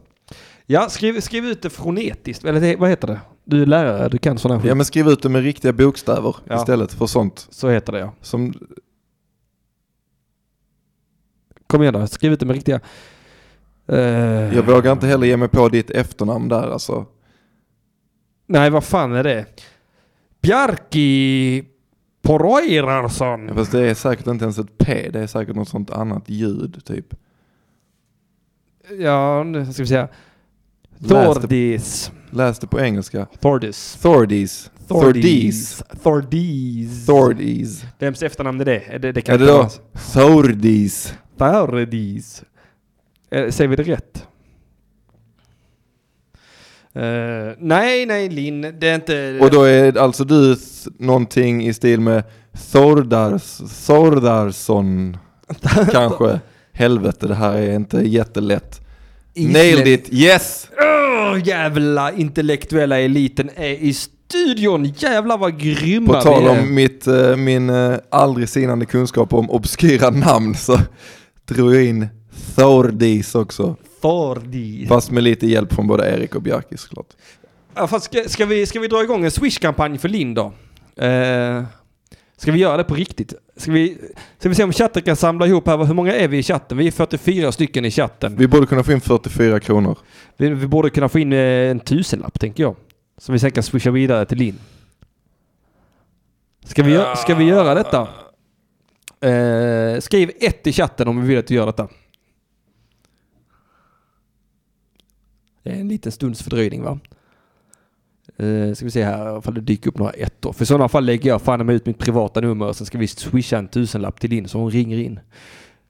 [0.66, 2.46] Ja, skriv, skriv ut det fonetiskt.
[2.46, 3.20] Eller det, vad heter det?
[3.46, 4.62] Du är lärare, du kan sådana.
[4.66, 6.56] Ja men skriv ut det med riktiga bokstäver Ja.
[6.56, 8.14] istället för sånt Så heter det ja.
[8.22, 8.54] som...
[11.68, 12.80] Kom igen då, skriv ut det med riktiga...
[13.88, 13.98] Eh,
[14.56, 17.06] Jag vågar inte heller ge mig på ditt efternamn där alltså.
[18.48, 19.46] Nej, vad fan är det?
[20.42, 21.64] Bjarki
[22.24, 23.56] Poroirarsson.
[23.56, 26.86] Fast det är säkert inte ens ett P, det är säkert något sånt annat ljud
[26.86, 27.16] typ.
[29.00, 30.08] Ja, nu ska vi säga.
[31.08, 32.12] Thordis.
[32.30, 33.28] läs det på engelska.
[33.40, 33.98] Thordis.
[34.02, 34.72] Thordis.
[34.88, 35.84] Thordis.
[36.04, 37.06] Thordis.
[37.06, 37.86] Thordis.
[38.00, 38.80] Vems efternamn är det?
[38.80, 39.70] Är det, det kan Är det då
[40.14, 41.14] Thordis?
[41.38, 42.44] Thordis.
[43.30, 44.28] Eh, Säger vi det rätt?
[46.96, 49.38] Eh, nej, nej Linn, det är inte...
[49.42, 50.56] Och då är alltså du
[51.00, 52.24] någonting i stil med
[52.72, 53.58] Thordars,
[53.88, 55.18] Thordarsson
[55.92, 56.40] kanske.
[56.74, 58.82] Helvete, det här är inte jättelätt.
[59.36, 60.68] Nailed it, yes!
[60.80, 64.86] Åh, jävla intellektuella eliten är i studion.
[64.86, 66.60] Jävlar vad grymma På tal vi är.
[66.60, 70.78] om mitt, eh, min eh, aldrig sinande kunskap om obskyra namn så
[71.46, 72.08] drog jag in
[72.56, 73.76] Thordis också.
[74.02, 74.90] Thordis.
[74.90, 77.08] Fast med lite hjälp från både Erik och Bjarki såklart.
[77.76, 80.54] Ja, fast ska, ska, vi, ska vi dra igång en Swish-kampanj för Linn då?
[80.96, 81.64] Eh,
[82.38, 83.34] ska vi göra det på riktigt?
[83.58, 83.98] Ska vi,
[84.40, 85.86] ska vi se om chatten kan samla ihop här?
[85.86, 86.78] Hur många är vi i chatten?
[86.78, 88.36] Vi är 44 stycken i chatten.
[88.36, 89.98] Vi borde kunna få in 44 kronor.
[90.38, 92.76] Vi, vi borde kunna få in eh, en tusenlapp tänker jag.
[93.18, 94.60] Som vi sen kan swisha vidare till Linn.
[96.66, 98.08] Ska vi, ska vi göra detta?
[99.30, 101.88] Eh, skriv ett i chatten om vi vill att du gör detta.
[105.64, 107.00] Det är en liten stunds fördröjning va?
[108.38, 110.54] Eh, ska vi se här ifall det dyker upp några ettor.
[110.54, 112.98] För i sådana fall lägger jag fan med ut mitt privata nummer och sen ska
[112.98, 115.20] vi swisha en tusenlapp till Linn så hon ringer in.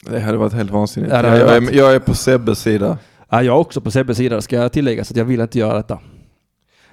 [0.09, 1.13] Det hade varit helt vansinnigt.
[1.13, 2.97] Ja, jag, är, jag är på Sebbes sida.
[3.29, 5.59] Ja, jag är också på Sebbes sida ska jag tillägga så att jag vill inte
[5.59, 5.99] göra detta.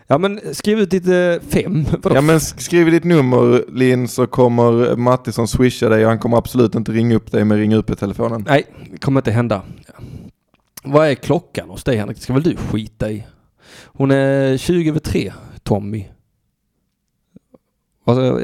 [0.07, 1.85] Ja men skriv ut ditt eh, fem.
[2.02, 2.16] Vadå?
[2.16, 6.36] Ja men sk- skriv ditt nummer Linn så kommer Mattisson swisha dig och han kommer
[6.36, 8.44] absolut inte ringa upp dig med ringa upp i telefonen.
[8.48, 9.62] Nej, det kommer inte hända.
[10.82, 12.16] Vad är klockan hos dig Henrik?
[12.16, 13.27] Det ska väl du skita i?
[13.85, 15.32] Hon är 20 över tre,
[15.62, 16.07] Tommy.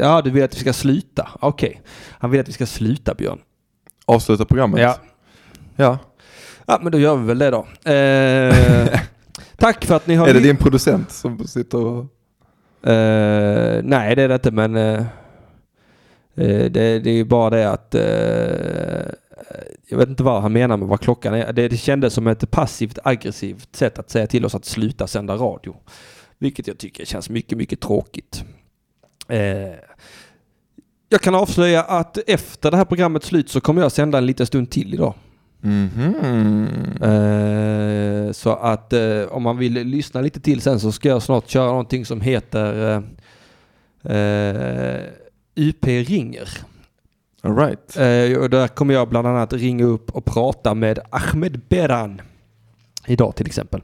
[0.00, 1.28] Ja, du vill att vi ska sluta?
[1.40, 1.82] Okej.
[2.10, 3.38] Han vill att vi ska sluta Björn.
[4.04, 4.80] Avsluta programmet.
[4.80, 4.96] Ja.
[5.76, 5.98] Ja.
[6.66, 7.90] Ja, men då gör vi väl det då.
[7.90, 9.00] Eh,
[9.56, 10.28] tack för att ni har...
[10.28, 12.04] Är det din producent som sitter och...
[12.90, 15.00] Eh, nej, det är det inte, men eh,
[16.34, 19.12] eh, det, det är ju bara det att eh,
[19.88, 21.52] jag vet inte vad han menar med vad klockan är.
[21.52, 25.34] Det, det kändes som ett passivt aggressivt sätt att säga till oss att sluta sända
[25.36, 25.76] radio.
[26.38, 28.44] Vilket jag tycker känns mycket, mycket tråkigt.
[29.28, 29.38] Eh,
[31.08, 34.46] jag kan avslöja att efter det här programmets slut så kommer jag sända en liten
[34.46, 35.14] stund till idag.
[35.60, 36.14] Mhm.
[37.02, 41.48] Eh, så att eh, om man vill lyssna lite till sen så ska jag snart
[41.48, 43.02] köra någonting som heter
[44.02, 45.00] eh, eh,
[45.54, 46.48] UP ringer.
[47.46, 47.96] All right.
[47.96, 52.20] Eh, och där kommer jag bland annat ringa upp och prata med Ahmed Beran.
[53.06, 53.82] Idag till exempel.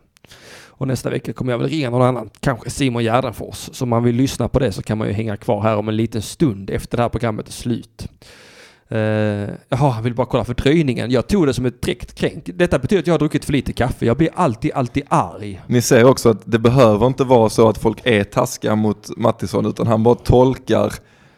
[0.64, 3.70] Och nästa vecka kommer jag väl ringa någon annan, kanske Simon Gärdenfors.
[3.72, 5.89] Så om man vill lyssna på det så kan man ju hänga kvar här om
[5.89, 8.09] en liten stund efter det här programmet är slut.
[8.93, 8.98] Uh,
[9.68, 11.10] jaha, jag vill bara kolla fördröjningen.
[11.10, 12.44] Jag tog det som ett direkt kränk.
[12.44, 14.06] Detta betyder att jag har druckit för lite kaffe.
[14.06, 15.60] Jag blir alltid, alltid arg.
[15.66, 19.66] Ni ser också att det behöver inte vara så att folk är taskiga mot Mattisson
[19.66, 20.93] utan han bara tolkar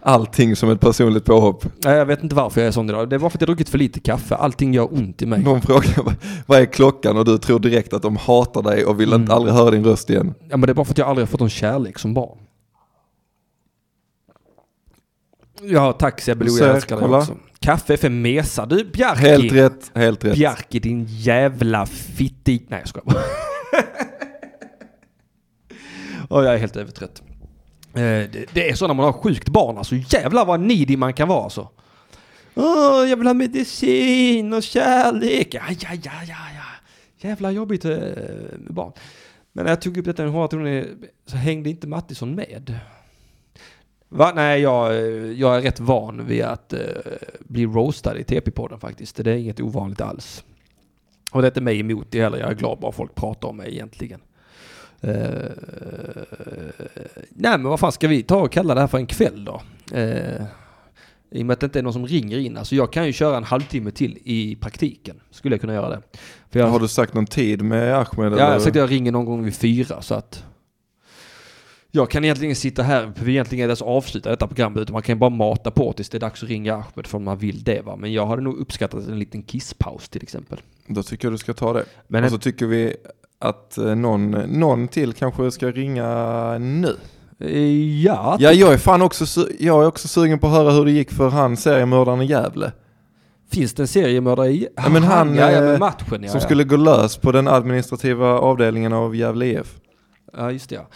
[0.05, 1.65] allting som ett personligt påhopp.
[1.85, 3.09] Nej, Jag vet inte varför jag är sån idag.
[3.11, 4.35] Det var för att jag druckit för lite kaffe.
[4.35, 5.43] Allting gör ont i mig.
[5.43, 6.15] De frågar
[6.47, 9.31] vad- är klockan och du tror direkt att de hatar dig och vill Mm.
[9.31, 10.35] aldrig höra din röst igen.
[10.41, 12.39] Ja, men det är bara för att jag aldrig har fått någon kärlek som barn.
[15.63, 17.37] Ja, tack Sebbe jag älskar dig också.
[17.61, 18.67] Kaffe för mesa.
[18.67, 19.21] Du, Bjarki!
[19.21, 20.35] Helt rätt, helt rätt.
[20.35, 22.67] Bjarki, din jävla fitti...
[22.69, 23.23] Nej, jag skojar bara.
[26.29, 27.23] Och jag är helt övertrött.
[27.95, 29.95] Eh, det, det är så när man har sjukt barn alltså.
[29.95, 31.69] Jävlar vad nidig man kan vara alltså.
[32.55, 35.55] Åh, jag vill ha medicin och kärlek.
[35.55, 36.65] Ja, ja, ja, ja, ja.
[37.29, 37.99] Jävla jobbigt eh,
[38.59, 38.93] med barn.
[39.53, 42.79] Men när jag tog upp detta med hårtronen så hängde inte Mattisson med.
[44.09, 44.33] Va?
[44.35, 46.81] Nej, jag, eh, jag är rätt van vid att eh,
[47.41, 49.17] bli roastad i TP-podden faktiskt.
[49.17, 50.45] Det är inget ovanligt alls.
[51.33, 52.39] Och det är inte mig emot det heller.
[52.39, 54.21] Jag är glad bara folk pratar om mig egentligen.
[55.07, 55.51] Eh,
[57.29, 59.63] nej, men vad fan ska vi ta och kalla det här för en kväll då?
[59.95, 60.43] Uh,
[61.31, 62.57] I och med att det inte är någon som ringer in.
[62.57, 65.21] Alltså jag kan ju köra en halvtimme till i praktiken.
[65.31, 66.03] Skulle jag kunna göra det.
[66.51, 68.33] För jag, Har du sagt någon tid med Ahmed?
[68.33, 68.53] Ja, eller?
[68.53, 70.45] jag sa att jag ringer någon gång vid fyra så att
[71.91, 75.03] jag kan egentligen sitta här, för egentligen är det så avsluta detta programmet, utan man
[75.03, 77.65] kan bara mata på tills det är dags att ringa Ahmed för om man vill
[77.65, 77.97] det va.
[77.97, 80.61] Men jag hade nog uppskattat en liten kisspaus till exempel.
[80.87, 81.85] Då tycker jag du ska ta det.
[82.09, 82.97] Men och så tycker vi
[83.45, 86.97] att eh, någon, någon till kanske ska ringa nu.
[87.41, 90.85] Eh, ja, Ja, jag är fan också, jag är också sugen på att höra hur
[90.85, 92.73] det gick för han seriemördaren i Gävle.
[93.53, 94.69] finns det en seriemördare i?
[94.77, 96.29] Ja, men han, ja, ja, eh, matchen ja.
[96.29, 96.41] Som ja.
[96.41, 99.77] skulle gå lös på den administrativa avdelningen av Gävle IF.
[100.37, 100.87] Ja, just det ja.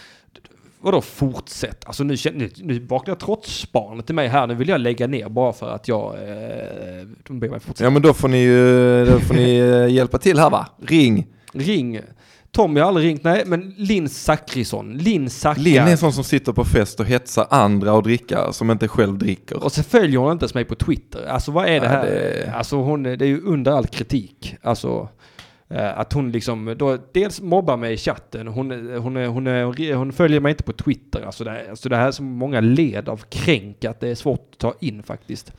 [0.81, 1.85] Vadå fortsätt?
[1.85, 4.47] Alltså nu, nu, nu vaknar trotsbarnet till mig här.
[4.47, 6.13] Nu vill jag lägga ner bara för att jag...
[6.13, 7.83] Eh, de ber mig fortsätta.
[7.83, 9.57] Ja men då får ni ju då får ni
[9.91, 10.67] hjälpa till här va?
[10.81, 11.27] Ring!
[11.53, 11.99] Ring.
[12.51, 14.97] Tommy har aldrig ringt, nej, men Linn Zachrisson.
[14.97, 15.61] Linn Zacka.
[15.61, 18.87] Linn är en sån som sitter på fest och hetsar andra att dricka som inte
[18.87, 19.63] själv dricker.
[19.63, 21.25] Och så följer hon inte ens mig på Twitter.
[21.25, 22.05] Alltså vad är det Ja, här?
[22.05, 24.55] det- Alltså hon, det är ju under all kritik.
[24.61, 25.09] Alltså
[25.69, 28.47] eh, att hon liksom då dels mobbar mig i chatten.
[28.47, 31.21] Hon, hon, hon, hon, hon följer mig inte på Twitter.
[31.25, 34.49] Alltså det, alltså det här är så många led av kränk att det är svårt
[34.53, 35.51] att ta in faktiskt.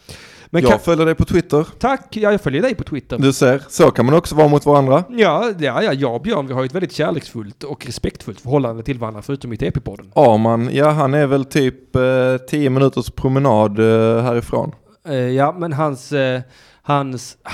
[0.52, 1.66] Men jag kan, följer dig på Twitter.
[1.78, 3.18] tack, ja, jag följer dig på Twitter.
[3.18, 5.04] Du ser, så kan man också vara mot varandra.
[5.10, 8.82] Ja, ja, ja, jag och Björn vi har ju ett väldigt kärleksfullt och respektfullt förhållande
[8.82, 10.12] till varandra förutom i TP-podden.
[10.14, 12.02] Arman, ja han är väl typ eh,
[12.48, 14.72] 10 minuters promenad eh, härifrån.
[15.08, 16.40] Eh, ja, men hans, eh,
[16.82, 17.50] hans, ah,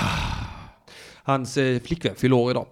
[1.23, 2.65] hans eh, flickvän fyller år idag.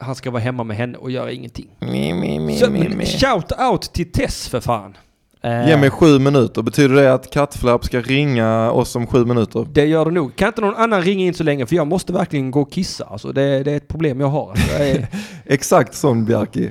[0.00, 1.70] Han ska vara hemma med henne och göra ingenting.
[1.80, 3.06] Mi, mi, mi, Så, mi, mi.
[3.06, 4.96] shout out till Tess för fan.
[5.42, 9.66] Eh, Ge mig sju minuter, betyder det att Kattflapp ska ringa oss om sju minuter?
[9.72, 10.36] Det gör det nog.
[10.36, 13.04] Kan inte någon annan ringa in så länge för jag måste verkligen gå och kissa.
[13.04, 14.50] Alltså, det, det är ett problem jag har.
[14.50, 15.06] Alltså, jag är,
[15.46, 16.70] Exakt sån Bjarki.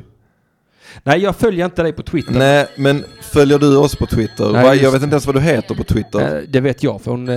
[1.04, 2.32] nej, jag följer inte dig på Twitter.
[2.32, 4.52] Nej, men följer du oss på Twitter?
[4.52, 6.38] Nej, just Jag vet inte ens vad du heter på Twitter.
[6.38, 7.28] Eh, det vet jag för hon...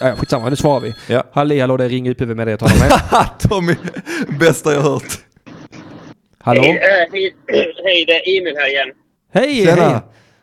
[0.00, 0.94] Ja, skitsamma, nu svarar vi.
[1.08, 1.22] Ja.
[1.32, 3.28] Halli hallå, det är Ring UPV med dig jag talar med.
[3.50, 3.74] Tommy,
[4.38, 5.18] bästa jag hört.
[6.38, 6.62] Hallå?
[6.62, 6.78] Hej,
[7.12, 7.34] hej,
[7.84, 8.88] hej, det är Emil här igen.
[9.34, 9.88] Hej, Tjena.
[9.90, 10.00] hej!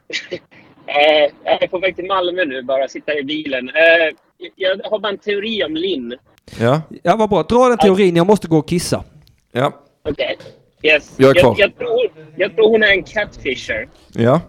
[0.88, 3.70] Eh, jag är på väg till Malmö nu, bara sitta i bilen.
[3.70, 4.16] Eh,
[4.56, 6.16] jag har bara en teori om Linn.
[6.60, 7.44] Ja, Ja, vad bra.
[7.44, 8.16] Dra den teorin.
[8.16, 9.04] Jag måste gå och kissa.
[9.52, 9.74] ja,
[10.10, 10.38] Okej.
[10.84, 11.16] Yes.
[11.18, 11.56] Jag är kvar.
[11.58, 13.90] Jag, jag, tror, jag tror hon är en catfisher.
[14.14, 14.42] ja.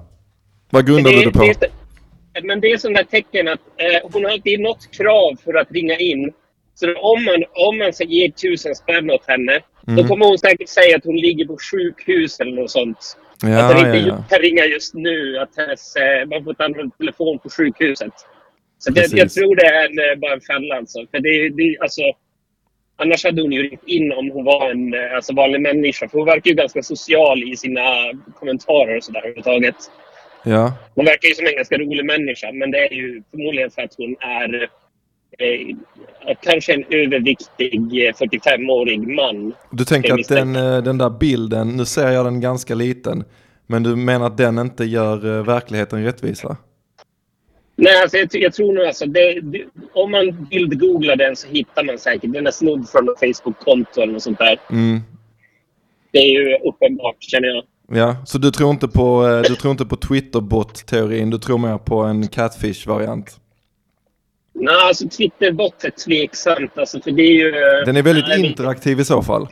[0.70, 1.39] Vad grundar du det på?
[1.45, 1.66] det
[2.39, 5.70] är, men det är där tecken att eh, hon har inte något krav för att
[5.73, 6.32] ringa in.
[6.74, 10.09] Så om man, om man ska ge tusen spänn åt henne, då Mm.
[10.09, 13.16] kommer hon säkert säga att hon ligger på sjukhus eller något sånt.
[13.43, 14.25] Att Ja, hon ja, inte ja.
[14.31, 15.39] kan ringa just nu.
[15.39, 18.12] Att hennes, eh, man får ta en telefon på sjukhuset.
[18.79, 20.99] Så det, jag tror det är en, eh, bara en fälla alltså.
[21.11, 22.03] För det, det, alltså.
[22.97, 26.09] Annars hade hon ju ringt in om hon var en eh, alltså, vanlig människa.
[26.09, 27.83] För hon verkar ju ganska social i sina
[28.35, 29.77] kommentarer och sådär överhuvudtaget.
[30.45, 33.83] Ja, Hon verkar ju som en ganska rolig människa, men det är ju förmodligen för
[33.83, 34.69] att hon är
[36.43, 39.52] kanske en överviktig eh, 45-årig man.
[39.70, 43.24] du tänker att den, eh, den där bilden, nu ser jag den ganska liten,
[43.66, 46.57] men du menar att den inte gör eh, verkligheten rättvisa?
[47.77, 51.85] Nej, alltså, jag, jag tror nog alltså, det, det, om man bildgooglar den så hittar
[51.85, 52.32] man säkert.
[52.32, 54.61] Den är snodd från ett Facebook-konto eller något sånt där.
[54.70, 55.01] Mm.
[56.12, 57.65] Det är ju uppenbart, känner jag.
[57.93, 61.78] Ja, så du tror inte på, eh, du tror inte på Twitter-bot-teorin, du tror mer
[61.78, 63.40] på en catfish-variant?
[64.61, 66.78] Nej, alltså Twitterbot är tveksamt.
[66.78, 67.51] Alltså, för det är ju...
[67.85, 69.49] Den är väldigt nej, interaktiv i så fall.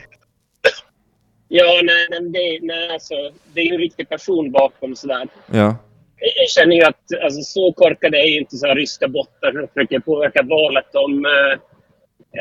[1.47, 3.13] Ja, nej, nej, det, nej alltså,
[3.53, 5.27] det är ju en riktig person bakom sådär.
[5.51, 5.75] Ja,
[6.19, 9.67] Jag känner ju att alltså, så korkade är ju inte så här ryska bottar som
[9.73, 10.85] försöker påverka valet.
[10.93, 11.53] De eh,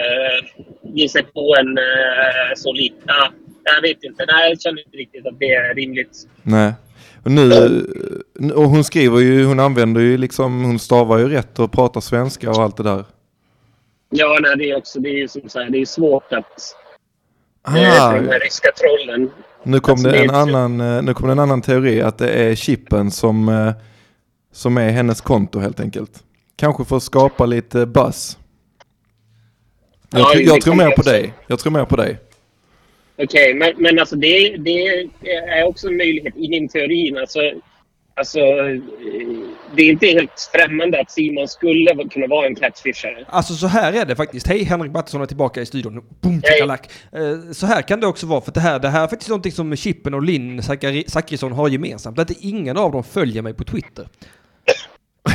[0.01, 2.97] eh, ger sig på en eh, så lite...
[3.07, 3.29] Ja,
[3.65, 4.25] jag vet inte.
[4.29, 6.17] Nej, jag känner inte riktigt att det är rimligt.
[6.43, 6.73] nej.
[7.29, 7.53] Och nu,
[8.41, 12.01] eh, och hon skriver ju, hon använder ju liksom, hon stavar ju rätt och pratar
[12.01, 13.05] svenska och allt det där.
[14.11, 16.75] Ja, nej, det är också det är som här, det är svårt att...
[17.69, 19.31] Eh, Ah, de här ryska trollen.
[19.63, 22.31] nu kom Alltså, det en annan, eh, nu kom det en annan teori att det
[22.31, 23.73] är chippen som, eh,
[24.53, 26.25] som är hennes konto helt enkelt.
[26.57, 28.39] Kanske för att skapa lite buzz.
[30.11, 31.35] Jag, Ja, jag tror mer på dig.
[31.47, 32.19] Jag tror mer på dig.
[33.23, 34.89] Okej, men, men alltså det, det
[35.49, 37.19] är också en möjlighet i min teorin.
[37.19, 37.41] Alltså,
[38.15, 38.81] alltså, eh,
[39.77, 43.25] det är inte helt främmande att Simon skulle kunna vara en catfishare.
[43.29, 44.47] Alltså så här är det faktiskt.
[44.47, 46.05] Hej, Henrik Mattisson är tillbaka i studion.
[46.21, 46.91] Boom, takalak.
[47.13, 49.53] Eh, Så här kan det också vara, för det här, det här är faktiskt någonting
[49.53, 50.63] som Chippen och Linn
[51.07, 52.19] Zachrisson har gemensamt.
[52.19, 54.09] Att ingen av dem följer mig på Twitter.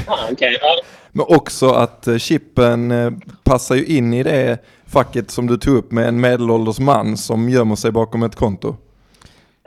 [0.08, 0.82] Ah, ja.
[1.12, 3.12] Men också att eh, chippen eh,
[3.44, 4.58] passar ju in i det
[4.88, 8.76] facket som du tog upp med en medelålders man som gömmer sig bakom ett konto.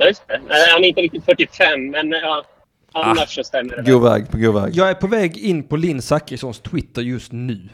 [0.07, 0.41] Just det.
[0.49, 2.45] Nej, Han är inte riktigt 45, men ja,
[2.93, 3.93] annars så stämmer det.
[3.93, 4.75] God väg, på god väg.
[4.75, 7.69] Jag är på väg in på Linn Zachrissons Twitter just nu.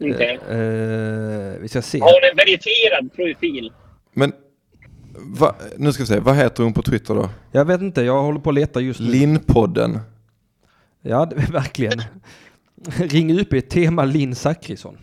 [0.00, 0.38] Okej.
[0.50, 2.00] Eh, vi ska se.
[2.00, 3.72] Har hon en verifierad profil?
[4.14, 4.32] Men
[5.16, 7.28] va, nu ska vi se, vad heter hon på Twitter då?
[7.52, 9.06] Jag vet inte, jag håller på att leta just nu.
[9.06, 9.98] Linnpodden.
[11.06, 12.02] Ja, det är verkligen.
[12.96, 14.98] Ring UP, tema Linn Zachrisson.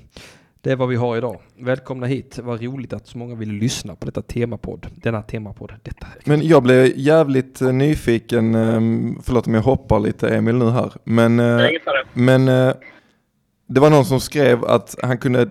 [0.62, 1.42] Det är vad vi har idag.
[1.60, 2.40] Välkomna hit.
[2.44, 4.88] Vad roligt att så många vill lyssna på detta temapodd.
[4.96, 5.74] Denna temapodd.
[5.84, 6.08] Detta.
[6.26, 10.92] Men jag blev jävligt eh, nyfiken, ehm, förlåt om jag hoppar lite Emil nu här.
[11.04, 12.08] Men, eh, ingen fara.
[12.14, 12.74] men eh,
[13.68, 15.42] det var någon som skrev att han kunde,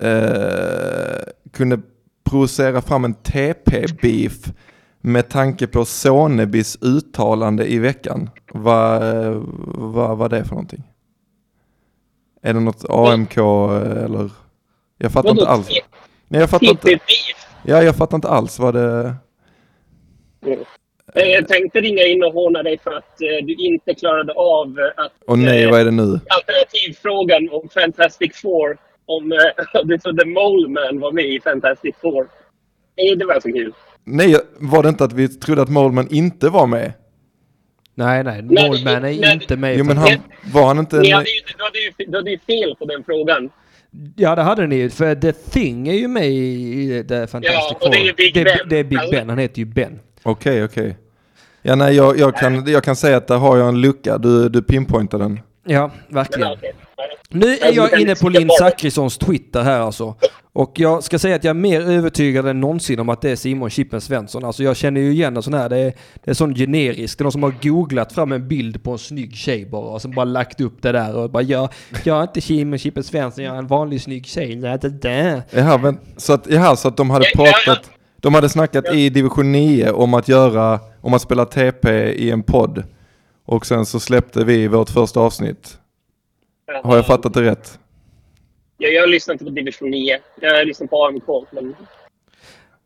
[0.00, 1.80] eh, kunde
[2.30, 4.52] provocera fram en TP-beef
[5.06, 8.30] med tanke på Sonebys uttalande i veckan.
[8.52, 9.02] Vad
[9.74, 10.82] vad var det för någonting?
[12.42, 14.30] Är det något AMK eh, eller?
[14.98, 15.68] Jag fattar inte alls.
[16.28, 16.98] Nej, jag fattar inte.
[17.64, 19.14] Ja, jag fattar inte alls vad det...
[21.14, 24.78] Eh, Jag tänkte ringa in och håna dig för att eh, du inte klarade av
[24.78, 25.12] eh, att...
[25.26, 26.20] Och nej, eh, vad är det nu?
[26.28, 28.76] Alternativfrågan om Fantastic Four.
[29.06, 32.28] Om eh, du trodde Mole Man var med i Fantastic Four.
[32.96, 33.72] Nej, det var så kul.
[34.04, 36.92] Nej, var det inte att vi trodde att Målman inte var med?
[37.94, 38.42] Nej, nej.
[38.42, 39.32] Nej, Målman är nej.
[39.32, 39.78] inte med.
[39.78, 40.08] Jo, men han,
[40.52, 41.00] var han inte...
[41.00, 43.50] Ni hade ju, du, hade ju, du hade ju fel på den frågan.
[44.16, 44.90] Ja, det hade ni.
[44.90, 48.16] För The Thing är ju med i The Fantastic Ja, och det är ju Four.
[48.16, 48.68] Big det, Ben.
[48.68, 49.28] det är Big Alltså- Ben.
[49.28, 50.00] Han heter ju Ben.
[50.22, 50.96] Okej, okej.
[51.62, 54.18] Ja, nej, jag, jag, kan, jag kan säga att där har jag en lucka.
[54.18, 55.40] Du, du pinpointar den.
[55.64, 56.48] Ja, Men, verkligen.
[57.34, 60.14] Nu är jag inne på Linn Zachrissons Twitter här alltså.
[60.52, 63.36] Och jag ska säga att jag är mer övertygad än någonsin om att det är
[63.36, 64.44] Simon Chippen Svensson.
[64.44, 65.94] Alltså jag känner ju igen en sån här, det är,
[66.24, 67.18] det är sån generisk.
[67.18, 70.02] Det är någon som har googlat fram en bild på en snygg tjej bara och
[70.02, 71.68] sen bara lagt upp det där och bara jag,
[72.04, 74.56] jag är inte Simon Chippen Svensson, jag är en vanlig snygg tjej.
[74.56, 75.42] Nej, det där.
[75.50, 77.90] Jaha, men, så, att, jaha, så att de hade pratat...
[78.16, 82.42] De hade snackat i division 9 om att göra, om att spela TP i en
[82.42, 82.84] podd.
[83.46, 85.78] Och sen så släppte vi vårt första avsnitt.
[86.82, 87.78] Har jag fattat det rätt?
[88.78, 90.18] Jag, jag lyssnar inte på Division 9.
[90.40, 91.46] Jag lyssnar på AMK.
[91.50, 91.74] Men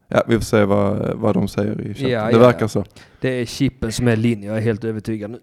[0.08, 2.10] Ja, vi får se vad, vad de säger i chatten.
[2.10, 2.68] Ja, det ja, verkar ja.
[2.68, 2.84] så.
[3.20, 5.38] Det är Chippen som är Linn, jag är helt övertygad nu.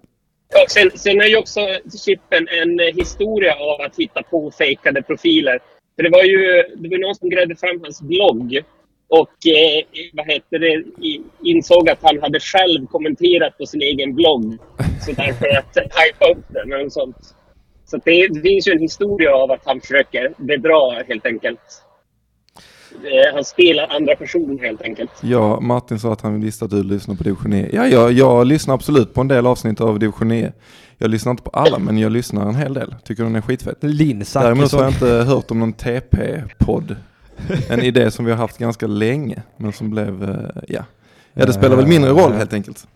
[0.64, 1.60] Och sen, sen är ju också
[2.06, 5.60] Chippen en historia av att hitta på fejkade profiler.
[5.96, 8.64] För det var ju det var någon som grävde fram hans blogg
[9.08, 10.84] och eh, vad heter det,
[11.44, 14.58] insåg att han hade själv kommenterat på sin egen blogg.
[15.06, 17.36] Så därför att hypa upp den eller sånt.
[17.86, 21.60] Så det, det finns ju en historia av att han försöker bedra helt enkelt.
[23.04, 25.12] Eh, han spelar andra personer helt enkelt.
[25.22, 27.70] Ja, Martin sa att han visste att du lyssnar på Division E.
[27.74, 30.52] Ja, jag, jag lyssnar absolut på en del avsnitt av Division E.
[30.98, 32.96] Jag lyssnar inte på alla, men jag lyssnar en hel del.
[33.04, 33.78] Tycker den är skitfett.
[33.84, 36.96] Linn Däremot har jag inte hört om någon TP-podd.
[37.70, 40.86] En idé som vi har haft ganska länge, men som blev, eh, ja.
[41.34, 42.88] Ja, det spelar väl mindre roll helt enkelt.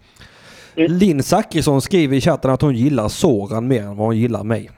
[0.76, 4.70] Linn Zachrisson skriver i chatten att hon gillar Soran mer än vad hon gillar mig.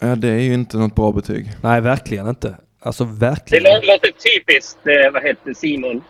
[0.00, 1.50] Ja, det är ju inte något bra betyg.
[1.62, 2.56] Nej, verkligen inte.
[2.80, 3.64] Alltså Det verkligen.
[3.64, 6.02] lå- låter typiskt, eh, vad heter Simon?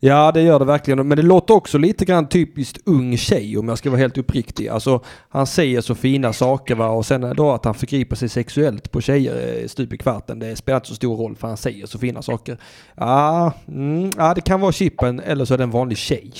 [0.00, 1.08] Ja, det gör det verkligen.
[1.08, 4.68] Men det låter också lite grann typiskt ung tjej om jag ska vara helt uppriktig.
[4.68, 8.90] Alltså, han säger så fina saker va och sen då att han förgriper sig sexuellt
[8.90, 10.38] på tjejer eh, stup i kvarten.
[10.38, 12.56] Det spelar inte så stor roll för han säger så fina saker.
[12.96, 16.32] Ja, mm, ja det kan vara chippen eller så är det en vanlig tjej.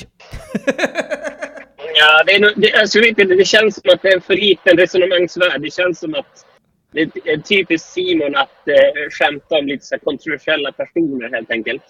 [1.97, 4.15] Ja, det, är, nog- det, alltså, jag vet inte, det känns som att det är
[4.15, 5.63] en för liten resonemangsvärld.
[5.63, 6.44] Det känns som att
[6.95, 11.83] det är typiskt Simon att eh, skämta om lite så kontroversiella personer helt enkelt.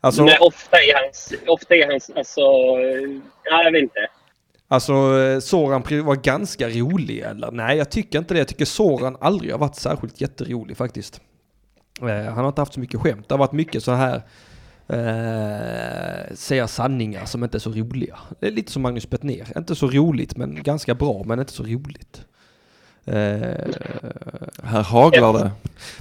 [0.00, 4.06] Alltså, är ofta i hans, ofta i hans, alltså, eh, ja, jag vet inte.
[4.68, 7.50] alltså eh, Soran var ganska rolig eller?
[7.50, 8.38] Nej, jag tycker inte det.
[8.38, 11.20] Jag tycker Soran aldrig har varit särskilt jätterolig faktiskt.
[12.00, 13.28] Eh, han har inte haft så mycket skämt.
[13.28, 14.22] Det har varit mycket så här
[14.88, 18.18] eh, säga sanningar som inte är så roliga.
[18.40, 19.58] Det är lite som Magnus Bettner.
[19.58, 22.26] Inte så roligt men ganska bra men inte så roligt.
[23.06, 23.14] Eh,
[24.64, 25.50] Här haglar det.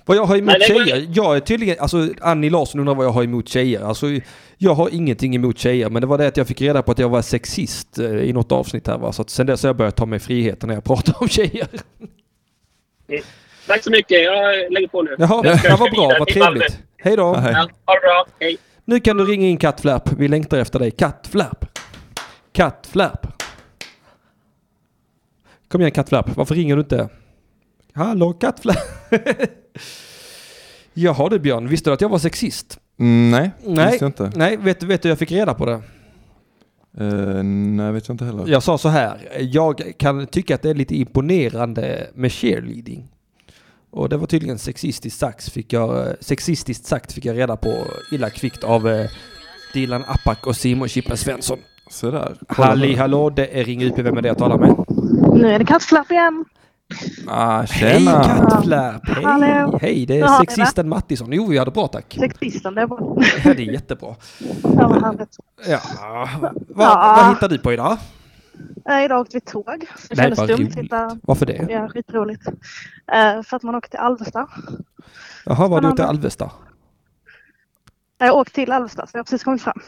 [0.06, 1.08] vad jag har emot Nej, tjejer?
[1.14, 3.82] Jag är tydligen, alltså Annie Larsson undrar vad jag har emot tjejer.
[3.82, 4.06] Alltså
[4.58, 7.00] jag har ingenting emot tjejer men det var det att jag fick reda på att
[7.00, 9.12] jag var sexist eh, i något avsnitt här va.
[9.14, 11.68] Så att sen dess har jag börjat ta mig friheten när jag pratar om tjejer.
[13.68, 14.24] Tack så mycket.
[14.24, 15.16] Jag lägger på nu.
[15.20, 16.80] Jaha, det var köra bra, vad trevligt.
[16.98, 17.22] Hej då!
[17.24, 17.52] Ja,
[17.86, 18.26] ha det bra.
[18.40, 18.58] Hej.
[18.86, 20.10] Nu kan du ringa in Kattflap.
[20.18, 20.92] Vi längtar efter dig.
[20.92, 21.66] Kattflap!
[22.52, 23.28] Kattflap!
[25.72, 27.10] Kom igen Kattflap, varför ringer du inte?
[27.94, 28.78] Hallå Kattflap!
[30.94, 32.80] Jaha du Björn, visste du att jag var sexist?
[33.00, 33.92] Mm, nej, Nej.
[33.92, 34.32] visste jag inte.
[34.36, 35.82] Nej, vet, du- vet du jag fick reda på det?
[37.02, 38.48] Uh, nej, vet jag inte heller.
[38.48, 43.08] Jag sa så här, jag kan tycka att det är lite imponerande med cheerleading.
[43.92, 47.74] Och det var tydligen sexistiskt sagt, fick jag, sexistiskt sagt fick jag reda på
[48.12, 49.10] illa kvickt av eh,
[49.74, 51.60] Dilan Apak och Simon Chippen Svensson.
[51.90, 52.36] Så där.
[52.48, 54.76] Kolla Halli hallå, det är Ring UP, vem är det jag talar med?
[55.36, 56.46] Nu är det kattflapp igen.
[57.28, 58.24] Ah, Hej tjena!
[58.24, 59.02] Kattflap!
[59.10, 59.24] Hej!
[59.24, 59.80] Hallå.
[59.82, 60.52] Hej, det är har ni det?
[60.52, 61.30] sexisten Mattisson.
[61.34, 62.16] Jo, vi hade bra tack.
[62.20, 63.18] Sexisten, det är bra.
[63.46, 64.16] Ja, det är jättebra.
[64.64, 65.38] Ja, vad härligt.
[65.68, 65.80] Ja,
[66.42, 67.14] vad, Ja.
[67.18, 67.98] vad hittar du på idag?
[68.90, 69.66] Eh, Idag åkte vi tåg.
[69.66, 69.76] Det
[70.10, 70.58] Nej, kändes vad dumt.
[70.58, 70.76] roligt.
[70.76, 71.18] Hitta...
[71.24, 71.68] Varför det?
[71.70, 72.48] Ja, skitroligt.
[73.14, 74.48] Eh, för att man åkte till Alvesta.
[75.46, 76.06] Jaha, var du Spännande.
[76.06, 76.52] Alvesta?
[78.18, 79.82] Jag har åkt till Alvesta, så jag har precis kommit fram.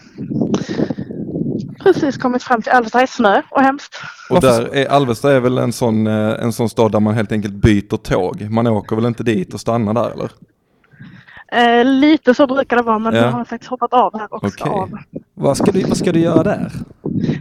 [1.83, 3.01] Precis kommit fram till Alvesta.
[3.01, 3.95] Är snö och hemskt.
[4.29, 7.31] Och där är, Alvesta är väl en sån, eh, en sån stad där man helt
[7.31, 8.41] enkelt byter tåg.
[8.49, 10.29] Man åker väl inte dit och stannar där eller?
[11.79, 13.21] Eh, lite så brukar det vara, men Ja.
[13.25, 14.47] nu har jag faktiskt hoppat av här också.
[14.47, 14.71] Okej.
[14.71, 14.89] Av.
[15.33, 16.71] Vad ska, du, vad ska du göra där?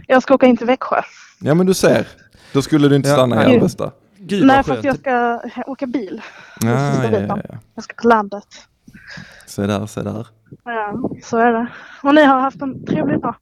[0.07, 1.01] Jag ska åka in till Växjö.
[1.39, 2.07] Ja men du ser.
[2.53, 3.15] Då skulle du inte Ja.
[3.15, 3.55] stanna i.
[3.55, 3.91] Alvesta.
[4.17, 4.99] Gud Nej, vad för att skönt.
[5.05, 6.21] jag ska åka bil.
[6.53, 6.67] Sista
[7.11, 7.55] ja, ja, ja.
[7.75, 8.45] Jag ska på landet.
[9.47, 10.27] Se där, se där.
[10.63, 11.67] Ja, så är det.
[12.03, 13.35] Och ni har haft en trevlig dag?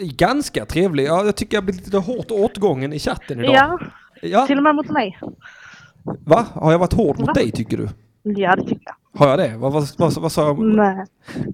[0.00, 1.06] Ganska trevlig.
[1.06, 3.54] Ja, jag tycker jag blivit lite hårt åtgången i chatten idag.
[3.54, 3.78] Ja,
[4.22, 4.46] Ja.
[4.46, 5.18] till och med mot mig.
[6.26, 6.46] Va?
[6.54, 7.32] Har jag varit hård mot Va?
[7.32, 7.88] dig tycker du?
[8.22, 9.20] Ja, det tycker jag.
[9.20, 9.56] Har jag det?
[9.56, 10.58] Vad, vad, vad, vad sa jag?
[10.58, 11.04] Nej,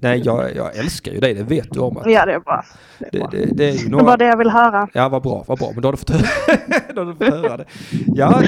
[0.02, 1.34] Nej, jag, jag älskar ju dig.
[1.34, 1.96] Det vet du om.
[1.96, 2.64] Att ja det är bra.
[2.98, 3.28] Det är bra.
[3.32, 4.16] det, det är Det var några...
[4.16, 4.88] det jag vill höra.
[4.94, 5.70] Ja, vad bra, vad bra.
[5.72, 6.08] Men då har du fått
[6.94, 7.64] då har du fått höra det.
[8.06, 8.42] Ja,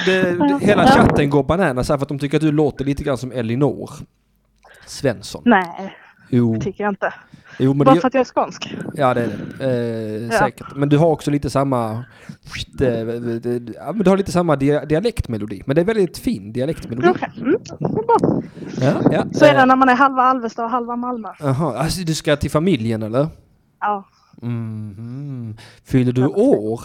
[0.61, 3.33] hela chatten går bananas här för att de tycker att du låter lite grann som
[3.33, 3.91] Elinor
[4.87, 5.43] Svensson.
[5.45, 5.97] Nej,
[6.37, 7.15] Jo, det tycker jag inte.
[7.59, 8.75] jo men Bara det, för att jag är skånsk.
[8.95, 9.65] Ja det är det.
[9.65, 10.39] Eh, Ja.
[10.39, 10.67] Säkert.
[10.77, 11.91] Men du har också lite samma...
[12.81, 12.89] eh,
[13.95, 15.63] du har lite samma dia- dialektmelodi.
[15.67, 17.09] Men det är väldigt fin dialektmelodi.
[17.09, 18.43] Okej, mm, är bra.
[18.81, 19.25] Ja, ja.
[19.33, 21.29] Så är det när man är halva Alvesta och halva Malmö.
[21.41, 23.29] Jaha, alltså du ska till familjen eller?
[23.81, 24.05] Ja.
[24.43, 25.57] Mhm.
[25.85, 26.81] Fyller du år?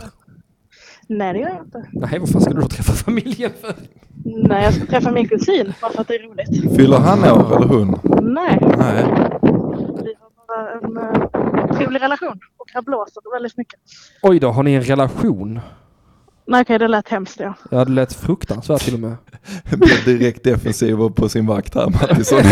[1.07, 1.85] Nej, det gör jag inte.
[1.93, 3.73] Nej, vad fan ska du då träffa familjen för?
[4.26, 6.76] Nej, jag ska träffa min kusin bara för att det är roligt.
[6.76, 7.99] Fyller han år eller hon?
[8.34, 9.03] Nej, Nej.
[10.03, 12.39] vi har bara en uh, trevlig relation.
[12.57, 13.80] Och här blåser det väldigt mycket.
[14.22, 15.60] Oj då, har ni en relation?
[16.45, 17.53] Nej, okej, det lät hemskt ja.
[17.72, 19.15] Ja, det lät fruktansvärt till och med.
[19.77, 22.39] Blev direkt defensiv och på sin vakt här Mattisson.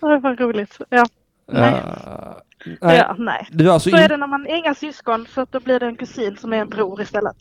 [0.00, 0.78] Det var roligt.
[0.88, 1.06] Ja.
[1.52, 1.82] Nej.
[1.84, 2.96] Ja, Nej.
[2.98, 3.48] Ja, nej.
[3.50, 4.02] Du är alltså Så in...
[4.02, 6.52] är det när man är inga syskon så att då blir det en kusin som
[6.52, 7.36] är en bror istället.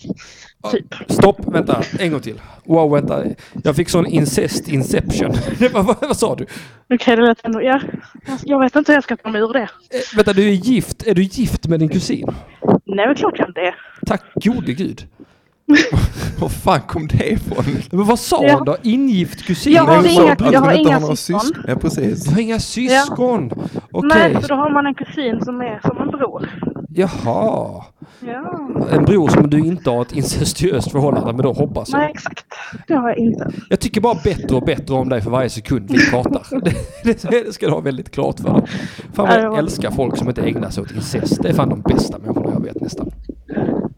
[0.71, 0.95] Typ.
[1.07, 2.41] Stopp, vänta, en gång till.
[2.65, 3.23] Wow, vänta.
[3.63, 5.33] Jag fick sån incest inception.
[5.73, 6.45] vad, vad, vad sa du?
[6.93, 7.61] Okej, det lät ändå...
[7.61, 7.81] Ja.
[8.43, 9.61] Jag vet inte hur jag ska ta mig ur det.
[9.61, 11.07] Eh, vänta, du är gift.
[11.07, 12.27] Är du gift med din kusin?
[12.85, 13.75] Nej, men klart jag inte är.
[14.05, 15.07] Tack gode gud.
[16.39, 17.65] Var fan kom det ifrån?
[17.91, 18.55] Men vad sa Ja.
[18.55, 18.77] hon då?
[18.83, 19.73] Ingift kusin?
[19.73, 21.63] Jag har inga- att hon jag har inte inga syskon.
[21.67, 22.23] Ja, precis.
[22.25, 23.51] Du har inga syskon?
[23.91, 24.09] Okej.
[24.33, 26.49] Nej, så då har man en kusin som är som en bror.
[26.89, 27.83] Jaha.
[28.19, 28.59] Ja.
[28.91, 31.99] En bror som du inte har ett incestuöst förhållande med då hoppas jag.
[31.99, 32.45] Nej, exakt.
[32.87, 33.51] Det har jag inte.
[33.69, 36.41] Jag tycker bara bättre och bättre om dig för varje sekund vi pratar.
[37.03, 38.61] Det, det, ska du ha väldigt klart för dig.
[39.13, 41.43] Fan vad Ja, jag älskar folk som inte ägnar sig åt incest.
[41.43, 43.11] Det är fan de bästa människorna jag vet nästan.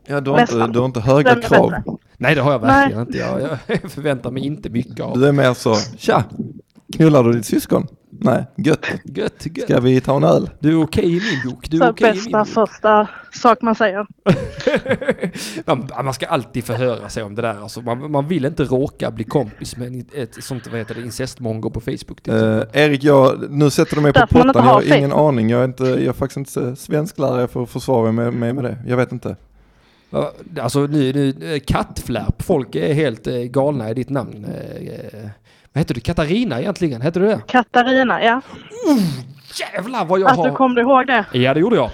[0.10, 1.69] Ja, du har inte, du har inte höga Vem är krav.
[1.69, 1.84] bättre?
[2.18, 3.18] Nej det har jag verkligen inte.
[3.18, 5.19] Jag, jag förväntar mig inte mycket av.
[5.19, 6.23] Du är mer så, tja,
[6.95, 7.88] knullar du ditt syskon?
[8.22, 8.86] Nej, gött.
[9.06, 9.64] Gött, gött.
[9.64, 10.49] Ska vi ta en öl?
[10.60, 11.69] Du är okej i min bok.
[11.69, 12.48] Du är Så min bästa bok.
[12.48, 14.07] första sak man säger.
[15.65, 17.56] man, man ska alltid förhöra sig om det där.
[17.61, 21.69] Alltså, man, man vill inte råka bli kompis med ett sånt, vad heter det, incestmongo
[21.69, 22.19] på Facebook.
[22.27, 22.65] exempel.
[22.73, 24.52] Erik, jag, nu sätter du mig på pottan.
[24.56, 25.49] Jag har ingen aning.
[25.49, 28.77] Jag är, inte, jag är faktiskt inte svensklärare för att försvara mig med, med det.
[28.88, 29.36] Jag vet inte.
[30.61, 32.41] Alltså nu, nu kattflärp.
[32.41, 34.45] Folk är helt eh, galna i ditt namn.
[34.45, 35.30] Eh,
[35.73, 36.02] vad heter du?
[36.02, 37.02] Katarina egentligen?
[37.02, 37.41] Heter du det?
[37.48, 38.41] Katarina, ja.
[39.60, 40.56] Jävlar vad jag Att du har...
[40.56, 41.26] kom du ihåg det?
[41.34, 41.90] Ja det gjorde jag.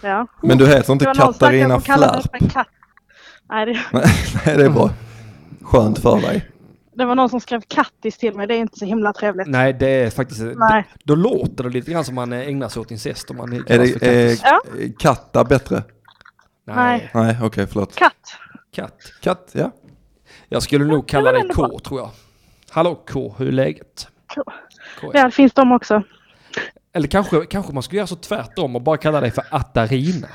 [0.00, 0.26] Ja.
[0.42, 2.24] Men du heter inte Katarina Flärp?
[3.50, 4.90] Nej, det, Nej, det är bra.
[5.62, 6.50] Skönt för dig.
[6.94, 8.46] det var någon som skrev kattis till mig.
[8.46, 9.48] Det är inte så himla trevligt.
[9.48, 10.40] Nej det är faktiskt...
[10.56, 10.84] Nej.
[11.04, 13.78] Då låter det lite grann som man eh, ägnar sig åt incest om man Är
[13.78, 14.42] det kattis.
[14.44, 14.60] Ja.
[14.98, 15.82] katta bättre?
[16.76, 17.10] Nej.
[17.14, 17.94] Nej, okej, förlåt.
[17.96, 18.12] Katt.
[18.72, 19.12] Katt.
[19.22, 19.70] Katt, ja.
[20.48, 22.10] Jag skulle nog kalla dig K tror jag.
[22.70, 24.08] Hallå K, hur är läget?
[24.34, 24.42] K.
[25.00, 26.02] K, Ja, det finns de också.
[26.92, 30.28] Eller kanske, kanske man skulle göra så tvärtom och bara kalla dig för Atarina.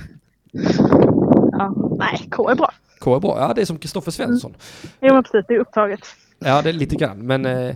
[1.52, 1.74] Ja.
[2.00, 2.72] Nej, K är bra.
[3.00, 3.38] K är bra.
[3.40, 4.54] Ja, det är som Kristoffer Svensson.
[5.02, 5.46] Jo, men precis.
[5.48, 6.00] Det är upptaget.
[6.40, 7.18] Ja, det är lite grann.
[7.28, 7.76] Men eh,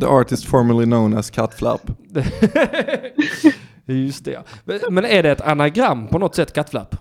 [0.00, 1.90] The artist formerly known as Kattflärp.
[3.86, 4.40] just det ja.
[4.64, 6.96] Men- Men är det ett anagram på något sätt, kattflapp?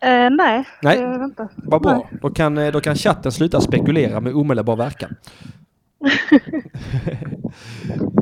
[0.00, 0.96] Eh, nej, Nej.
[0.98, 1.48] det är inte.
[1.56, 2.08] Vad bra.
[2.22, 5.16] Då kan, eh, då kan chatten sluta spekulera med omedelbar verkan.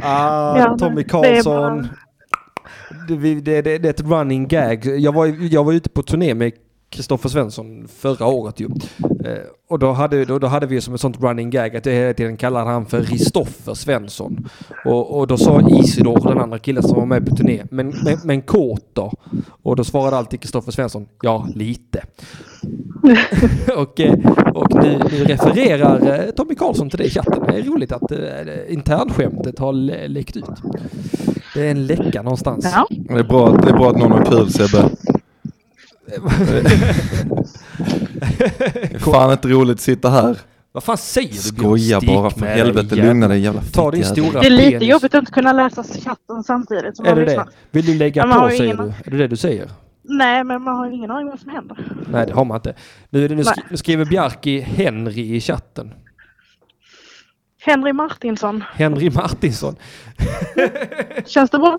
[0.02, 1.88] ah, Ja, Tommy det är Karlsson.
[3.08, 4.84] Det, vi- det, det, det är ett running gag.
[4.86, 6.52] Jag var, jag var ute på turné med
[6.94, 8.66] Kristoffer Svensson förra året ju.
[9.24, 9.38] Eh,
[9.68, 12.14] och då hade, då, då hade vi som ett sånt running gag att jag hela
[12.14, 14.48] tiden kallade han för Ristoffer Svensson.
[14.84, 18.18] Och, och då sa Isidor, den andra killen som var med på turné, men, men,
[18.24, 19.12] men kåt då?
[19.62, 22.02] Och då svarade alltid Kristoffer Svensson, ja lite.
[23.76, 24.14] och eh,
[24.54, 27.42] och nu, nu refererar eh, Tommy Karlsson till det i chatten.
[27.48, 28.18] Det är roligt att eh,
[28.68, 30.44] internskämtet har lä- läckt ut.
[31.54, 32.70] Det är en läcka någonstans.
[32.74, 32.86] Ja.
[32.90, 34.88] Det är bra, att- det är bra att någon har kul Sebbe.
[36.06, 36.14] Det
[38.94, 40.38] är fan inte roligt att sitta här.
[40.72, 44.46] Vad fan säger du Skoja bara för helvete, lugna dig jävla Ta din stora Det
[44.46, 44.88] är lite penis.
[44.88, 47.44] jobbigt att inte kunna läsa chatten samtidigt som Är man det lyssnar.
[47.44, 47.50] det?
[47.70, 48.82] Vill du lägga på säger ingen- du?
[49.04, 49.70] Är det det du säger?
[50.02, 51.76] Nej, men man har ju ingen aning vad som händer.
[52.10, 52.74] Nej det har man inte.
[53.10, 55.92] Nu, är det- nu, nu skriver Bjarki Henry i chatten.
[57.64, 58.64] Henry Martinsson.
[58.74, 59.76] Henry Martinsson.
[61.26, 61.78] Känns det bra?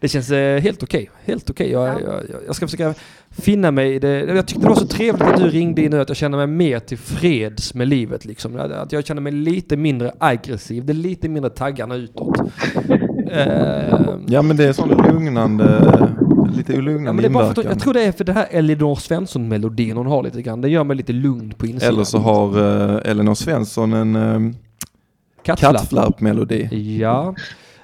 [0.00, 1.10] Det känns eh, helt okej.
[1.24, 1.70] Helt okej.
[1.70, 2.94] Jag, jag, jag, jag ska försöka
[3.30, 4.08] finna mig i det.
[4.24, 6.46] Jag tyckte det var så trevligt att du ringde in nu att jag känner mig
[6.46, 8.56] mer tillfreds med livet liksom.
[8.60, 10.84] Att- jag känner mig lite mindre aggressiv.
[10.86, 12.40] Det är lite mindre taggarna utåt.
[13.32, 15.64] Eh, Ja men det är sån lugnande,
[16.56, 17.72] lite Ja, lugnande men det är bara för att, inverkan.
[17.72, 20.60] jag tror det är för det här Elinor Svensson-melodin hon har lite grann.
[20.60, 21.94] Det gör mig lite lugn på insidan.
[21.94, 24.56] Eller så har uh, Elinor Svensson en um,
[25.42, 25.76] Kattflapp.
[25.76, 26.68] kattflärp-melodi.
[27.00, 27.34] Ja.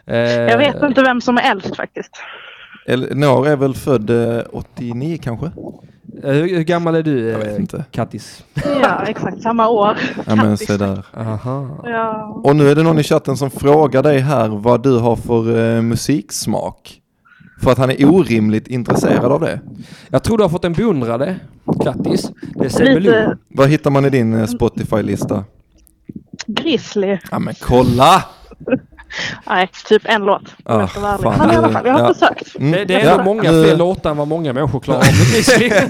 [0.07, 2.11] Eh, Jag vet inte vem som är äldst faktiskt.
[2.87, 5.47] Elinor är väl född eh, 89 kanske?
[6.23, 7.85] eh, hur, hur gammal är du, Jag vet eh, inte.
[7.91, 8.45] Kattis?
[8.83, 9.97] Ja, exakt samma år.
[10.27, 10.67] Ja men Kattis.
[10.69, 11.05] se där.
[11.17, 11.69] Aha.
[11.85, 12.41] Ja.
[12.45, 15.75] Och nu är det någon i chatten som frågar dig här vad du har för
[15.77, 17.01] eh, musiksmak.
[17.63, 19.61] För att han är orimligt intresserad av det.
[20.09, 21.37] Jag tror du har fått en beundrare.
[21.85, 22.31] Grattis.
[22.55, 23.01] Det är.
[23.01, 25.45] Lite Vad hittar man i din eh, Spotify-lista?
[26.47, 27.19] Grizzly.
[27.31, 28.25] Ja men kolla!
[29.47, 30.43] Nej, typ en låt.
[30.65, 32.15] Ah, fan, Men i alla det- fall, jag har ja.
[32.15, 32.57] försökt.
[32.59, 32.73] Mm.
[32.73, 35.71] Det, det är Ja, många fler låtar än vad många människor klarar av med Grizzly.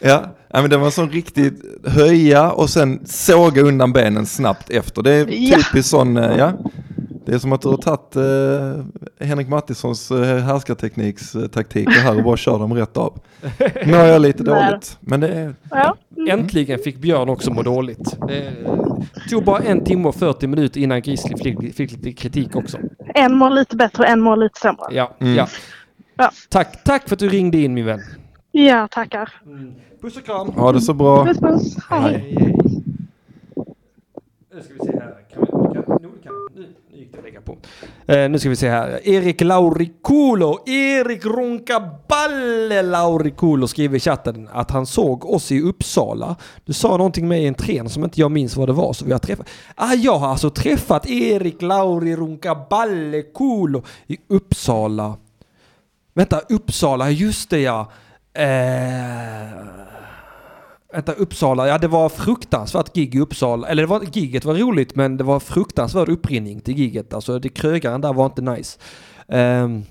[0.00, 0.22] Ja,
[0.52, 5.02] ja men det var en sån riktigt höja och sen såga undan benen snabbt efter.
[5.02, 5.56] Det är Ja.
[5.56, 6.52] typiskt sån, eh, ja.
[7.26, 12.36] Det är som att du har tagit eh, Henrik Mattissons eh, härskarteknikstaktiker här och bara
[12.36, 13.18] kör dem rätt av.
[13.86, 15.54] Nu har jag lite dåligt, men det är...
[15.70, 15.96] Ja.
[16.28, 18.16] Äntligen fick Björn också må dåligt.
[18.28, 18.52] Det
[19.30, 22.78] tog bara en timme och 40 minuter innan Grizzly fick, fick lite kritik också.
[23.14, 24.84] En mår lite bättre och en mår lite sämre.
[24.90, 25.34] Ja, Mm.
[25.34, 25.46] ja.
[26.16, 26.30] Ja.
[26.48, 28.00] Tack, tack för att du ringde in min vän.
[28.52, 29.32] Ja, tackar.
[30.02, 30.48] Puss och kram.
[30.48, 31.24] Ha det så bra.
[31.24, 31.76] Puss puss.
[31.90, 32.36] Hej.
[34.54, 35.14] Nu ska vi se här.
[35.34, 36.32] Kan vi, kan, nu, kan,
[37.16, 37.56] nu, lägga på.
[38.06, 39.08] Eh, nu ska vi se här.
[39.08, 40.68] Erik Laurikulo.
[40.68, 46.36] Erik Runkaballe Laurikulo skriver i chatten att han såg oss i Uppsala.
[46.64, 47.46] Du sa någonting med i
[47.78, 48.92] en som inte jag minns vad det var.
[48.92, 49.48] Så vi har träffat.
[49.74, 55.16] Ah, jag har alltså träffat Erik Lauri Runkaballe Kulo i Uppsala.
[56.14, 57.92] Vänta, Uppsala, just det ja.
[58.34, 59.93] Eh...
[60.94, 63.68] Vänta, Uppsala, ja det var fruktansvärt gig i Uppsala.
[63.68, 67.14] Eller det var, giget var roligt men det var fruktansvärd upprinning till giget.
[67.14, 68.78] Alltså det krögaren där var inte nice.
[69.26, 69.84] Um,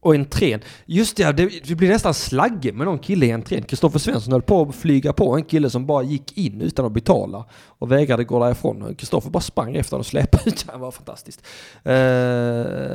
[0.00, 3.62] och entrén, just det, det, det nästan slagge med någon kille i entrén.
[3.62, 6.92] Kristoffer Svensson höll på att flyga på en kille som bara gick in utan att
[6.92, 8.94] betala och vägrade gå därifrån.
[8.94, 11.40] Kristoffer bara sprang efter honom och släpade ut Det var fantastiskt.
[11.76, 11.92] Uh,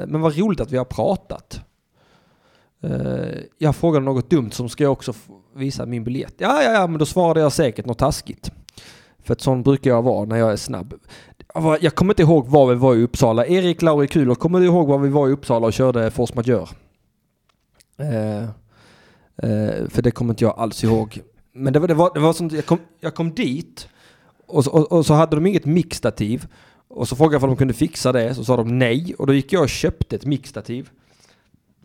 [0.07, 1.61] men vad roligt att vi har pratat.
[2.84, 5.14] Uh, jag frågade något dumt som ska jag också
[5.55, 6.35] visa min biljett.
[6.38, 8.51] Ja, ja, ja, men då svarade jag säkert något taskigt.
[9.23, 10.93] För att sån brukar jag vara när jag är snabb.
[11.81, 13.45] Jag kommer inte ihåg var vi var i Uppsala.
[13.45, 16.67] Erik Lauri Kulor kommer du ihåg var vi var i Uppsala och körde force majeure?
[17.97, 18.43] Eh,
[19.38, 21.21] eh, för det kommer inte jag alls ihåg.
[21.53, 23.88] Men det var, det var, det var sånt, jag kom, jag kom dit
[24.47, 26.47] och så, och, och så hade de inget mixtativ.
[26.88, 29.15] Och så frågade jag om de kunde fixa det, så sa de nej.
[29.17, 30.89] Och då gick jag och köpte ett mixtativ.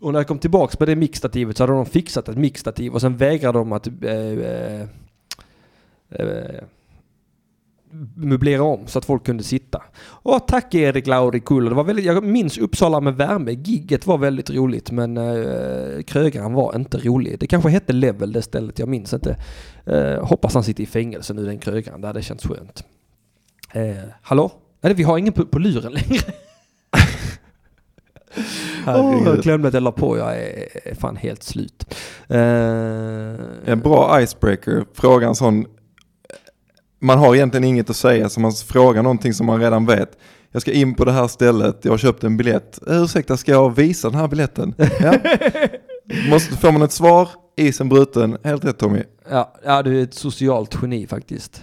[0.01, 3.01] Och när jag kom tillbaks med det mixtativet så hade de fixat ett mixtativ och
[3.01, 4.81] sen vägrade de att eh, eh,
[6.09, 6.63] eh,
[8.15, 9.83] möblera om så att folk kunde sitta.
[10.01, 11.65] Och tack Erik Laurikull.
[11.65, 13.51] Det var väldigt, jag minns Uppsala med värme.
[13.51, 17.39] Gigget var väldigt roligt men eh, krögaren var inte rolig.
[17.39, 19.37] Det kanske hette Level det stället, jag minns inte.
[19.85, 22.83] Eh, hoppas han sitter i fängelse nu den krögaren, det hade känts skönt.
[23.73, 24.51] Eh, hallå?
[24.81, 26.21] Nej, vi har ingen på, på luren längre.
[28.87, 31.95] Åh, jag glömde att jag la på, jag är, fan helt slut.
[32.27, 32.37] Eh,
[33.65, 35.65] En bra icebreaker, fråga en sån,
[37.01, 40.17] man har egentligen inget att säga så man frågar någonting som man redan vet.
[40.51, 42.79] Jag ska in på det här stället, jag har köpt en biljett.
[42.87, 44.73] Ursäkta, ska jag visa den här biljetten?
[44.99, 45.13] Ja.
[46.29, 49.03] Måste, får man ett svar, isen bruten, helt rätt Tommy.
[49.29, 51.61] Ja, ja, du är ett socialt geni faktiskt.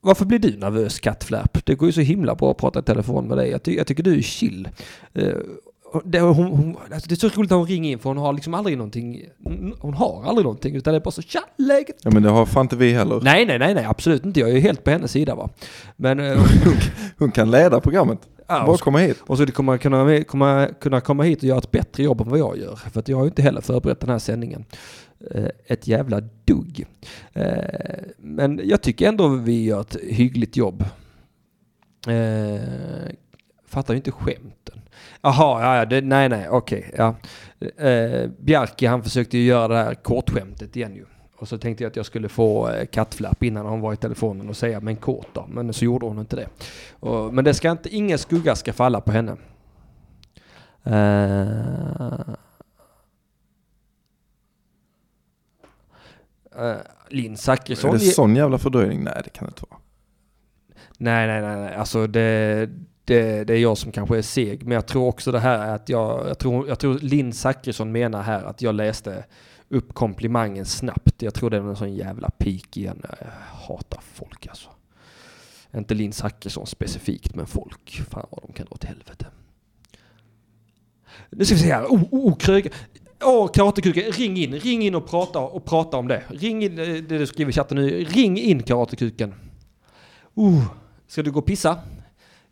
[0.00, 1.66] Varför blir du nervös kattflärp?
[1.66, 3.50] Det går ju så himla bra att prata i telefon med dig.
[3.50, 4.68] Jag, ty jag tycker du är chill.
[5.14, 5.28] Eh,
[6.04, 8.32] det, hon, hon, alltså det är så roligt att hon ringer in för hon har
[8.32, 9.22] liksom aldrig någonting,
[9.80, 11.96] hon har aldrig någonting utan det är bara så tja, läget?
[12.02, 13.20] Ja men det har fan inte vi heller.
[13.22, 14.40] Nej, nej, nej, nej, absolut inte.
[14.40, 15.48] Jag är ju helt på hennes sida va.
[15.96, 16.20] Men...
[16.20, 16.38] eh,
[17.18, 18.18] Hon kan leda programmet.
[18.50, 19.22] Ja, Bara komma hit.
[19.26, 22.38] Och så kommer kunna, komma, kunna komma hit och göra ett bättre jobb än vad
[22.38, 22.76] jag gör.
[22.76, 24.64] För att jag har ju inte heller förberett den här sändningen.
[25.34, 26.86] Eh, Ett jävla dugg.
[27.32, 27.54] Eh,
[28.18, 30.84] Men jag tycker ändå vi gör ett hyggligt jobb.
[32.08, 32.60] Eh,
[33.66, 34.80] Fattar ju inte skämten.
[35.22, 37.14] Jaha, ja, ja, det, nej, nej, okej, ja.
[37.86, 41.04] Eh, Bjarki han försökte ju göra det här kortskämtet igen ju.
[41.40, 44.48] Och så tänkte jag att jag skulle få eh, kattflapp innan hon var i telefonen
[44.48, 45.46] och säga men kort då.
[45.48, 46.48] Men så gjorde hon inte det.
[46.92, 49.36] Och, men det ska inte, ingen skugga ska falla på henne.
[50.86, 50.92] Uh,
[56.60, 56.76] uh,
[57.08, 57.92] Linn Är Zachrisson.
[57.92, 59.04] det sån jävla fördröjning?
[59.04, 59.80] Nej det kan det inte vara.
[60.98, 61.74] Nej, nej, nej, nej.
[61.74, 62.68] Alltså det,
[63.04, 64.62] det, det är jag som kanske är seg.
[64.62, 67.92] Men jag tror också det här är att jag, jag tror, jag tror Linn Zachrisson
[67.92, 69.24] menar här att jag läste
[69.70, 71.22] upp komplimangen snabbt.
[71.22, 73.02] Jag tror det är en sån jävla peak igen.
[73.02, 73.26] Jag
[73.68, 74.68] hatar folk alltså.
[75.74, 78.02] Inte Linn Zachrisson specifikt, men folk.
[78.10, 79.26] Fan vad de kan dra åt helvete.
[81.30, 81.84] Nu ska vi se här.
[81.84, 82.72] Oh, oh, oh krög.
[83.22, 86.22] Åh, oh, Karatekuken, ring in, ring in och prata, och prata om det.
[86.28, 88.04] Ring in, eh, det du skriver i chatten nu.
[88.04, 89.34] Ring in Karatekuken.
[90.34, 90.64] Oh,
[91.06, 91.78] ska du gå och pissa?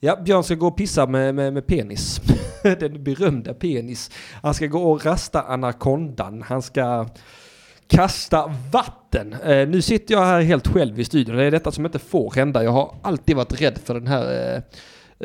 [0.00, 2.20] Ja, Björn ska gå och pissa med, med, med penis.
[2.80, 4.10] Den berömda penis.
[4.42, 6.42] Han ska gå och rasta anakondan.
[6.42, 7.06] Han ska
[7.88, 9.32] kasta vatten.
[9.32, 11.36] Eh, nu sitter jag här helt själv i studion.
[11.36, 12.64] Det är detta som inte får hända.
[12.64, 14.62] Jag har alltid varit rädd för den här, eh,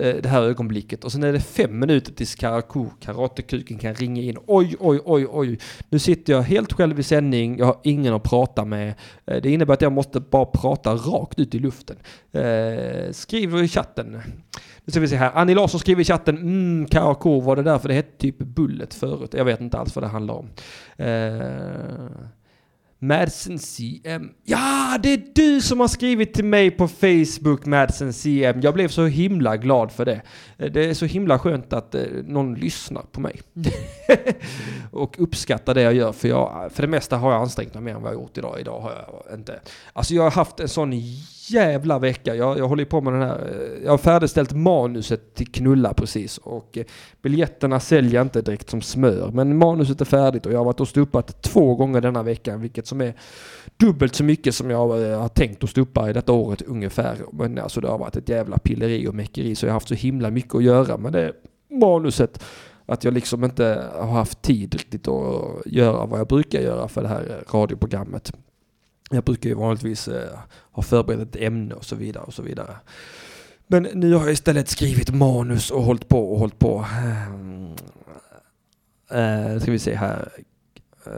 [0.03, 1.03] eh det här ögonblicket.
[1.03, 4.37] Och sen är det fem minuter tills Karaku, karatekuken kan ringa in.
[4.47, 5.59] Oj, oj, oj, oj.
[5.89, 7.57] Nu sitter jag helt själv i sändning.
[7.57, 8.93] Jag har ingen att prata med.
[9.25, 11.97] Eh, det innebär att jag måste bara prata rakt ut i luften.
[12.31, 14.21] Eh, skriv i chatten.
[14.85, 15.31] Nu ska vi se här.
[15.33, 16.37] Annie Larsson skriver i chatten.
[16.37, 19.33] Mm, Karaku, var det därför det hette typ Bullet förut?
[19.33, 20.49] Jag vet inte alls vad det handlar om.
[20.97, 22.11] Eh,
[22.99, 24.29] Madsen CM.
[24.43, 28.61] Ja, det är du som har skrivit till mig på Facebook, Madsen CM.
[28.61, 30.21] Jag blev så himla glad för det.
[30.57, 33.41] Eh, Det är så himla skönt att eh, någon lyssnar på mig.
[34.91, 36.11] och uppskattar det jag gör.
[36.11, 38.59] För, jag, för det mesta har jag ansträngt mig mer än vad jag gjort idag.
[38.59, 38.91] Idag har
[39.29, 39.59] jag inte...
[39.93, 40.93] Alltså jag har haft en sån
[41.51, 42.35] jävla vecka.
[42.35, 45.93] Jag, jag håller ju på med den här, eh, jag har färdigställt manuset till Knulla
[45.93, 46.85] precis och eh,
[47.21, 49.31] biljetterna säljer inte direkt som smör.
[49.33, 52.87] Men manuset är färdigt och jag har varit och stuppat två gånger denna veckan, vilket
[52.87, 53.13] som är
[53.77, 57.17] dubbelt så mycket som jag eh, har tänkt att stuppa i detta året ungefär.
[57.31, 59.95] Men alltså det har varit ett jävla pilleri och mäckeri så jag har haft så
[59.95, 61.33] himla mycket att göra med det
[61.71, 62.43] manuset.
[62.85, 67.01] Att jag liksom inte har haft tid riktigt att göra vad jag brukar göra för
[67.01, 68.33] det här radioprogrammet.
[69.13, 70.39] Jag brukar ju vanligtvis eh,
[70.71, 72.75] ha förberett ett ämne och så vidare och så vidare.
[73.67, 76.85] Men nu har jag istället skrivit manus och hållit på och hållit på.
[79.13, 80.31] Uh, ska vi se här.
[81.05, 81.11] Eh,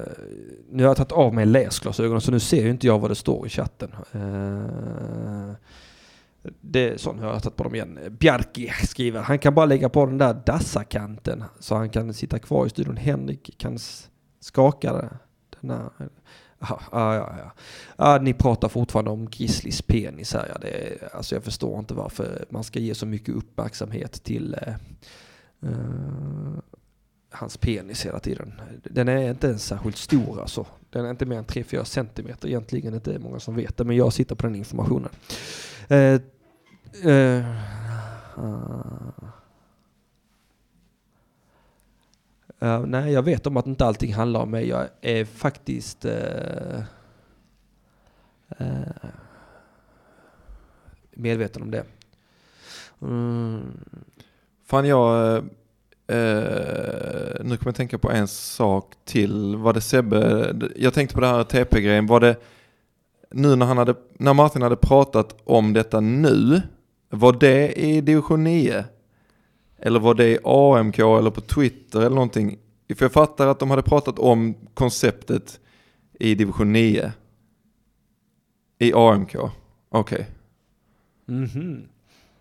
[0.71, 3.15] nu har jag tagit av mig läsglasögonen så nu ser ju inte jag vad det
[3.15, 3.91] står i chatten.
[6.61, 7.99] Det är sån har jag tagit på dem igen.
[8.19, 12.65] Bjarki skriver, han kan bara lägga på den där dassakanten så han kan sitta kvar
[12.65, 12.97] i studion.
[12.97, 13.77] Henrik kan
[14.39, 15.09] skaka
[15.61, 15.89] den här.
[16.69, 17.51] Ja, ja, ja,
[17.97, 18.17] ja.
[18.21, 20.47] ni pratar fortfarande om Grizzlys penis här.
[20.53, 24.73] Ja, det alltså jag förstår inte varför man ska ge så mycket uppmärksamhet till eh,
[25.61, 26.57] eh,
[27.29, 28.61] hans penis hela tiden.
[28.83, 30.65] Den är inte ens särskilt stor alltså.
[30.89, 32.91] Den är inte mer än 3-4 centimeter egentligen.
[32.91, 35.09] Det är inte många som vet det, men jag sitter på den informationen.
[35.87, 36.19] Eh,
[37.11, 37.45] eh,
[38.35, 39.34] ah.
[42.63, 44.67] Uh, nej, jag vet om att inte allting handlar om mig.
[44.67, 46.05] Jag är faktiskt...
[46.05, 46.81] Uh,
[48.61, 49.09] uh,
[51.13, 51.83] medveten om det.
[53.01, 53.61] Mm.
[54.65, 55.43] Fan jag,
[57.39, 59.55] nu kommer jag tänka på en sak till.
[59.55, 62.35] Var det Sebbe, jag tänkte på det här TP-grejen, var det
[63.31, 66.61] nu när, han hade, när Martin hade pratat om detta nu,
[67.09, 68.85] var det i division 9?
[69.77, 72.59] Eller var det i AMK eller på Twitter eller någonting?
[72.95, 75.59] För jag fattar att de hade pratat om konceptet
[76.19, 77.11] i division 9.
[78.79, 79.35] I AMK,
[79.89, 80.27] okej.
[81.25, 81.87] Mhm.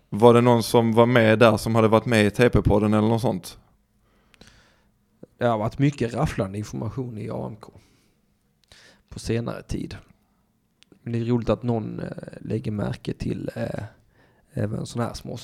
[0.09, 3.21] Var det någon som var med där som hade varit med i TP-podden eller något
[3.21, 3.59] sånt?
[5.39, 7.65] Det har varit mycket rafflande information i AMK
[9.09, 9.97] på senare tid.
[11.03, 12.09] Men det är roligt att någon eh,
[12.41, 13.85] lägger märke till eh,
[14.53, 15.37] även sådana här små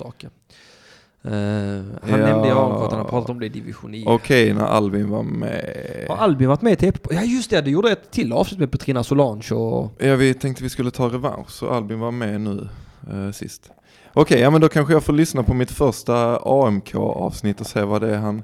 [1.25, 2.17] Eh, han Ja.
[2.17, 4.05] nämnde i AMK att han har pratat om det i division 9.
[4.09, 6.07] Okej, när Albin var med.
[6.09, 7.15] Har Albin varit med i TP?
[7.15, 9.93] Ja just det, det gjorde ett till avsnitt med Petrina Solange och...
[9.99, 12.69] Ja, vi tänkte vi skulle ta revansch så Albin var med nu
[13.11, 13.71] eh, sist.
[14.13, 18.01] Okej, ja men då kanske jag får lyssna på mitt första AMK-avsnitt och se vad
[18.01, 18.43] det är han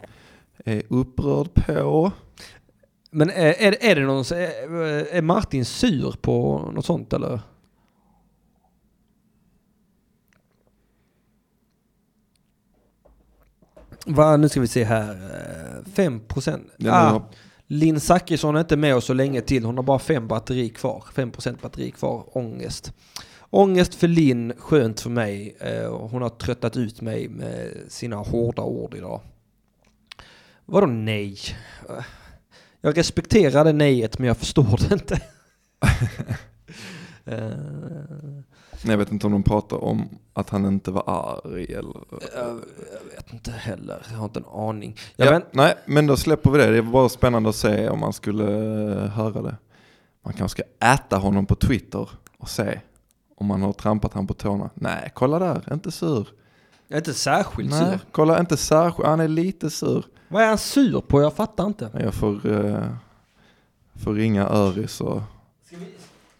[0.64, 2.12] är upprörd på.
[3.10, 7.40] Men är, är, är det någon, är, är Martin sur på något sånt eller?
[14.06, 15.10] Va, nu ska vi se här.
[15.12, 16.66] eh, 5 procent.
[16.88, 17.20] Ah,
[17.66, 19.64] Linn Zachrisson är inte med oss så länge till.
[19.64, 21.04] Hon har bara 5 batteri kvar.
[21.14, 22.36] 5 procent batteri kvar.
[22.38, 22.92] Ångest.
[23.50, 25.56] Ångest för Linn, skönt för mig.
[25.60, 29.20] Eh, Hon har tröttat ut mig med sina hårda ord idag.
[30.64, 31.38] Vadå nej?
[31.88, 32.04] Eh,
[32.80, 35.20] Jag respekterar det nejet men jag förstår det inte.
[38.86, 41.94] Nej, Jag vet inte om de pratar om att han inte var arg eller...
[42.34, 42.46] jag,
[42.92, 44.96] jag vet inte heller, jag har inte en aning.
[45.16, 46.70] Jag Ja, vet, Nej, men då släpper vi det.
[46.70, 48.44] Det var bara spännande att se om man skulle
[49.02, 49.56] eh, höra det.
[50.24, 52.08] Man kanske ska äta honom på Twitter
[52.38, 52.80] och se
[53.36, 54.70] om man har trampat han på tårna.
[54.74, 56.28] Nej, kolla där, inte sur.
[56.88, 57.98] jag är inte särskilt Nej, sur.
[58.12, 60.04] kolla inte särskilt, han är lite sur.
[60.28, 61.20] Vad är han sur på?
[61.22, 61.90] Jag fattar inte.
[61.94, 62.84] Jag får, eh,
[63.94, 65.22] får ringa Öris och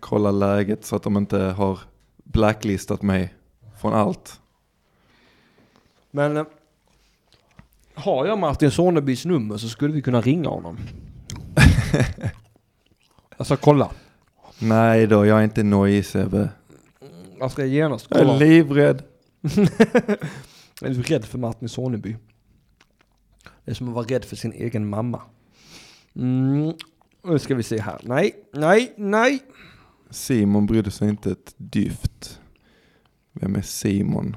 [0.00, 1.78] kolla läget så att de inte har
[2.32, 3.34] blacklistat mig
[3.80, 4.40] från allt.
[6.10, 6.44] Men eh,
[7.94, 10.78] har jag Martin Sonebys nummer så skulle vi kunna ringa honom.
[13.36, 13.90] jag ska kolla.
[14.58, 16.48] Nej då, jag är inte nojig Sebbe.
[17.38, 18.38] Jag ska genast Jag är kolla.
[18.38, 19.02] livrädd.
[20.82, 22.16] är du rädd för Martin Soneby?
[23.64, 25.22] Det är som att vara rädd för sin egen mamma.
[26.16, 26.72] Mm.
[27.24, 28.00] Nu ska vi se här.
[28.02, 29.38] Nej, nej, nej.
[30.16, 32.40] Simon brydde sig inte ett dyft.
[33.32, 34.36] Vem är Simon?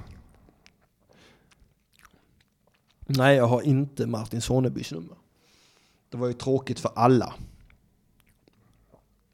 [3.07, 5.15] Nej, jag har inte Martin Sonebys nummer.
[6.09, 7.33] Det var ju tråkigt för alla.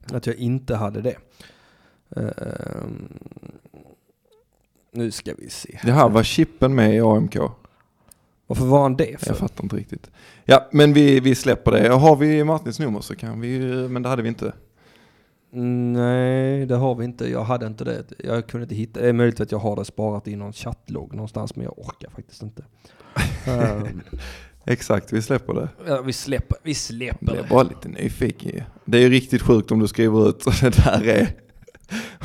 [0.05, 1.17] Att jag inte hade det.
[2.15, 3.19] Ehm,
[4.91, 5.79] nu ska vi se.
[5.81, 5.89] här.
[5.89, 7.35] Jaha, var Chippen med i AMK?
[8.47, 9.27] Varför var han det för?
[9.27, 10.11] Jag fattar inte riktigt.
[10.43, 11.89] Ja, men vi, vi släpper det.
[11.89, 13.59] Har vi Martins nummer så kan vi
[13.89, 14.53] men det hade vi inte.
[15.55, 17.29] Nej, det har vi inte.
[17.29, 18.03] Jag hade inte det.
[18.23, 18.99] Jag kunde inte hitta.
[19.01, 22.09] Det är möjligt att jag har det sparat i någon chattlogg någonstans, men jag orkar
[22.09, 22.63] faktiskt inte.
[23.47, 24.01] Ehm,
[24.65, 25.69] Exakt, vi släpper det.
[25.87, 27.49] ja, vi släpper, vi släpper Jag är det.
[27.49, 28.63] bara lite nyfiken.
[28.85, 31.27] Det är ju riktigt sjukt om du skriver ut det där är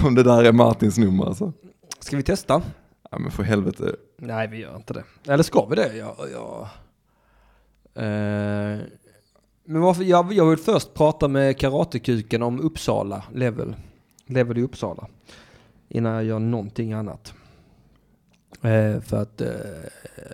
[0.04, 1.52] Om det där är Martins nummer alltså.
[1.98, 2.62] Ska vi testa?
[3.10, 3.96] Ja men för helvete.
[4.18, 5.04] Nej, vi gör inte det.
[5.32, 5.96] Eller ska vi det?
[5.96, 6.68] Ja, ja.
[8.02, 8.78] Eh,
[9.70, 13.76] men varför, jag, jag vill först prata med Karatekuken om Uppsala level.
[14.26, 15.06] Level i Uppsala.
[15.88, 17.34] Innan jag gör någonting annat.
[18.62, 19.48] Eh, för att eh,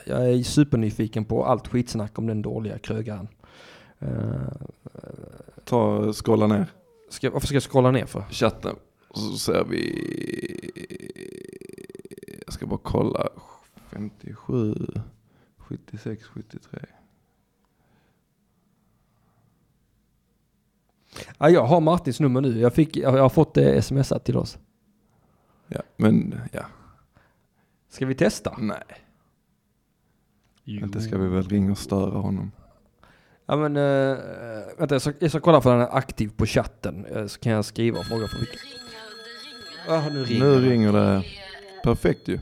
[0.06, 3.28] jag är supernyfiken på allt skitsnack om den dåliga krögaren.
[3.98, 4.08] Eh,
[5.64, 6.66] Ta, scrolla ner
[7.08, 8.24] ska, varför ska jag scrolla ner för?
[8.30, 8.76] chatten.
[9.08, 10.82] Och så ser vi...
[12.44, 13.28] Jag ska bara kolla.
[13.90, 14.74] 57,
[15.58, 16.80] 76, 73.
[21.38, 22.60] Ja, jag har Martins nummer nu.
[22.60, 24.58] Jag, fick, jag har fått det smsat till oss.
[25.68, 26.62] Ja, men ja.
[27.88, 28.56] Ska vi testa?
[28.58, 28.78] Nej.
[30.64, 32.52] Inte ska vi väl ringa och störa honom.
[33.46, 34.16] Ja men, äh,
[34.78, 37.04] vänta jag ska, jag ska kolla för han är aktiv på chatten.
[37.04, 38.58] Eh, Så kan jag skriva och fråga för vilka.
[39.88, 41.24] Ja, nu ringer Nu ringer det.
[41.82, 42.38] Perfekt ju.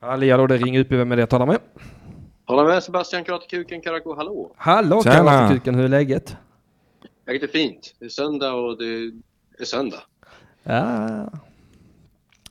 [0.00, 0.90] Halli hallå, det ringer upp.
[0.92, 1.58] Vem är det jag talar med?
[2.46, 4.52] Hålla med Sebastian Karatekuken Karako, hallå!
[4.56, 5.02] Hallå.
[5.02, 6.36] Karatekuken, hur är läget?
[7.26, 7.94] Läget är fint.
[7.98, 9.12] Det är söndag och det
[9.58, 10.02] är söndag.
[10.62, 11.28] Ja.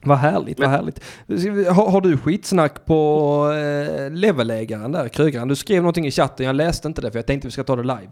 [0.06, 1.04] Vad härligt, vad härligt.
[1.68, 5.48] Har, har du skitsnack på eh, levelägaren där, krögaren?
[5.48, 7.76] Du skrev någonting i chatten, jag läste inte det för jag tänkte vi ska ta
[7.76, 8.12] det live.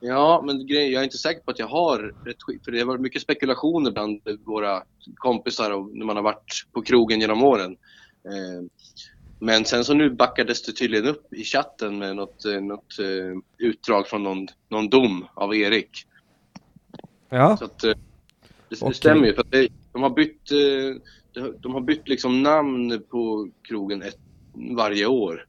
[0.00, 2.64] Ja, men grejen, jag är inte säker på att jag har rätt skit.
[2.64, 4.82] För det har varit mycket spekulationer bland våra
[5.14, 7.76] kompisar och när man har varit på krogen genom åren.
[8.24, 8.64] Eh,
[9.38, 13.40] men sen så nu backades det tydligen upp i chatten med något, eh, något eh,
[13.58, 16.06] utdrag från någon, någon dom av Erik.
[17.28, 17.92] Ja, Så att, eh,
[18.68, 19.34] det, det stämmer ju.
[19.34, 20.48] För att de har bytt,
[21.60, 24.18] de har bytt liksom namn på krogen ett,
[24.76, 25.46] varje år.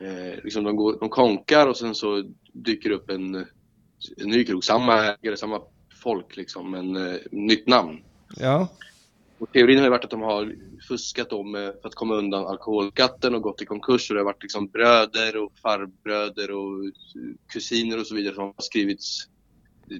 [0.00, 3.34] Eh, liksom de, går, de konkar och sen så dyker upp en,
[4.16, 4.64] en ny krog.
[4.64, 5.62] Samma ägare, samma
[6.02, 8.02] folk liksom, men eh, nytt namn.
[8.36, 8.68] ja.
[9.38, 10.54] Och teorin har ju varit att de har
[10.88, 14.10] fuskat om eh, för att komma undan alkoholskatten och gått i konkurs.
[14.10, 16.92] Och det har varit liksom bröder och farbröder och
[17.52, 19.28] kusiner och så vidare som har skrivits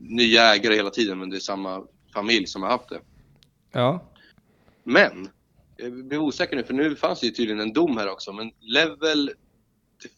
[0.00, 1.84] nya ägare hela tiden men det är samma
[2.14, 3.00] familj som har haft det.
[3.72, 4.04] Ja.
[4.84, 5.28] Men,
[5.76, 8.32] jag blir osäker nu för nu fanns det ju tydligen en dom här också.
[8.32, 9.32] Men Level,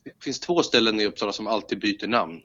[0.05, 2.41] det finns två ställen i Uppsala som alltid byter namn.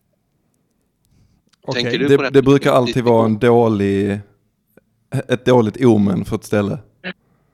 [1.61, 1.99] Okej.
[1.99, 4.19] På Det, det brukar alltid vara en dålig,
[5.27, 6.79] ett dåligt omen för ett ställe.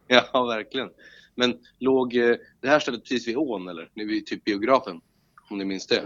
[0.07, 0.89] Ja, verkligen.
[1.35, 3.89] Men låg eh, det här stället precis vid ån eller?
[3.93, 5.01] Nu vid typ biografen?
[5.49, 6.03] Om ni minns det?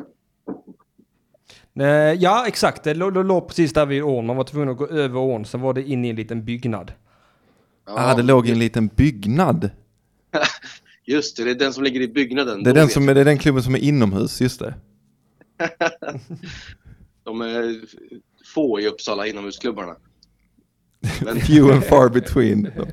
[1.80, 2.84] Eh, ja, exakt.
[2.84, 4.26] Det låg, det låg precis där vid ån.
[4.26, 6.94] Man var tvungen att gå över ån, sen var det inne i en liten byggnad.
[7.86, 9.70] ah, det låg i en liten byggnad.
[11.06, 12.64] Just det, det är den som ligger i byggnaden.
[12.64, 14.76] Det är, den som, det är den klubben som är inomhus, just det.
[17.24, 17.82] De är
[18.54, 19.96] få i Uppsala inomhusklubbarna.
[21.26, 22.72] Men- Few and far between.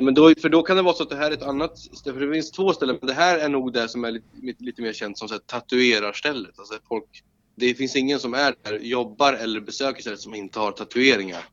[0.00, 2.18] Men då, för då kan det vara så att det här är ett annat ställe,
[2.18, 4.82] för det finns två ställen, men det här är nog det som är lite, lite
[4.82, 6.58] mer känt som så här, tatuerarstället.
[6.58, 7.22] Alltså folk,
[7.56, 11.44] det finns ingen som är där, jobbar eller besöker stället som inte har tatueringar.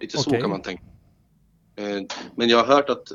[0.00, 0.40] Lite så Okej.
[0.40, 0.82] kan man tänka.
[1.76, 2.02] Eh,
[2.36, 3.12] Men jag har hört att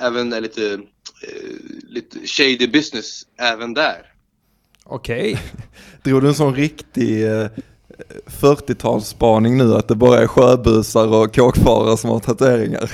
[0.00, 1.50] även är lite, eh,
[1.88, 4.12] lite shady business även där.
[4.84, 5.38] Okej.
[6.02, 7.46] Drog du en sån riktig eh,
[8.26, 12.90] 40-talsspaning nu att det bara är sjöbusar och kåkfarare som har tatueringar?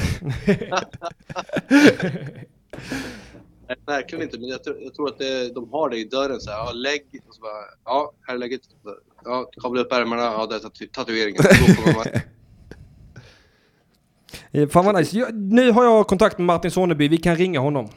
[3.68, 6.40] Nej, verkligen inte, men jag tror, jag tror att det, de har det i dörren
[6.40, 7.52] så här, ja, lägg, och så bara,
[7.84, 8.60] ja, här är lägget,
[9.24, 11.42] ja, kavla upp ärmarna, ja, där är tatu- tatueringen.
[14.70, 15.18] Fan vad nice.
[15.18, 17.88] Jag, nu har jag kontakt med Martin Soneby, vi kan ringa honom.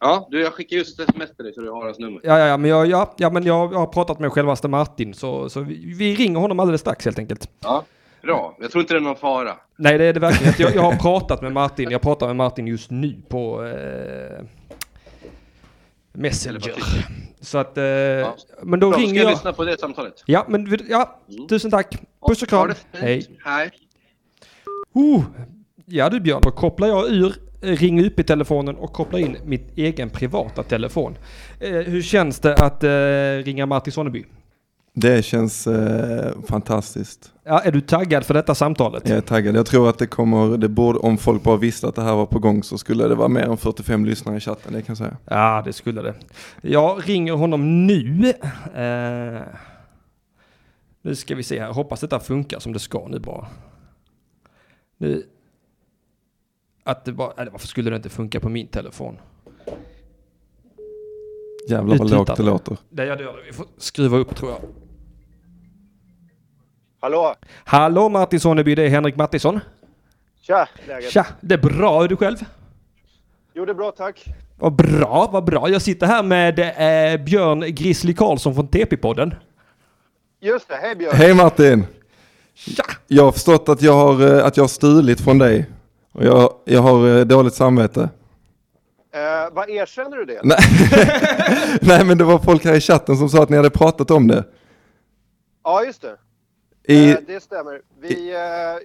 [0.00, 2.20] Ja, du jag skickar just ett sms till dig så du har hans nummer.
[2.24, 5.14] Ja, ja, ja, men jag, ja, ja, men jag, jag har pratat med självaste Martin,
[5.14, 7.50] så, så vi, vi ringer honom alldeles strax helt enkelt.
[7.60, 7.84] Ja,
[8.22, 8.56] bra.
[8.60, 9.56] Jag tror inte det är någon fara.
[9.76, 10.54] Nej, det är det verkligen.
[10.58, 14.44] Jag, jag har pratat med Martin, jag pratar med Martin just nu på eh,
[16.12, 16.74] Messenger.
[17.40, 17.84] Så att, eh,
[18.62, 20.22] men då Bra, ringer ska jag lyssna på det samtalet.
[20.26, 21.96] Ja, men ja, tusen tack.
[22.28, 22.70] Puss och kram.
[22.92, 23.38] Hej.
[23.44, 23.70] Hej.
[24.92, 25.24] Oh,
[25.86, 29.78] ja du Björn, då kopplar jag ur, ringer upp i telefonen och kopplar in mitt
[29.78, 31.16] egen privata telefon.
[31.60, 34.24] Eh, hur känns det att eh, ringa Martin Sonneby?
[35.00, 37.32] Det känns eh, fantastiskt.
[37.44, 39.08] Ja, är du taggad för detta samtalet?
[39.08, 39.56] Jag är taggad.
[39.56, 42.26] Jag tror att det kommer, det borde, om folk bara visste att det här var
[42.26, 44.98] på gång så skulle det vara mer än 45 lyssnare i chatten, det kan jag
[44.98, 45.16] säga.
[45.24, 46.14] Ja, det skulle det.
[46.60, 48.28] Jag ringer honom nu.
[48.74, 49.42] Eh,
[51.02, 51.72] nu ska vi se här.
[51.72, 53.46] Hoppas detta funkar som det ska nu bara.
[54.98, 55.22] Nu.
[56.88, 59.18] Att det bara, eller varför skulle det inte funka på min telefon?
[61.68, 62.42] Jävlar vad lågt det vi.
[62.42, 62.76] låter.
[62.90, 63.34] Det gör det.
[63.46, 64.60] Vi får skruva upp tror jag.
[67.00, 67.34] Hallå?
[67.64, 69.60] Hallå Martin Sonneby, det är Henrik Mattisson.
[70.40, 71.10] Tja, läget?
[71.10, 72.04] Tja, det är bra.
[72.04, 72.36] Är du själv?
[73.54, 74.24] Jo, det är bra, tack.
[74.58, 75.68] Vad bra, vad bra.
[75.68, 79.34] Jag sitter här med eh, Björn Grizzly Karlsson från TP-podden.
[80.40, 81.16] Just det, hej Björn.
[81.16, 81.86] Hej Martin!
[83.06, 85.66] Jag har förstått att jag har, eh, att jag har stulit från dig.
[86.12, 88.08] Och jag, jag har eh, dåligt samvete.
[89.14, 90.40] Eh, vad erkänner du det?
[90.44, 90.58] Nej.
[91.82, 94.28] Nej men det var folk här i chatten som sa att ni hade pratat om
[94.28, 94.44] det.
[95.64, 96.16] Ja, just det.
[96.92, 97.80] I, Eh, det stämmer.
[98.00, 98.38] Vi, eh,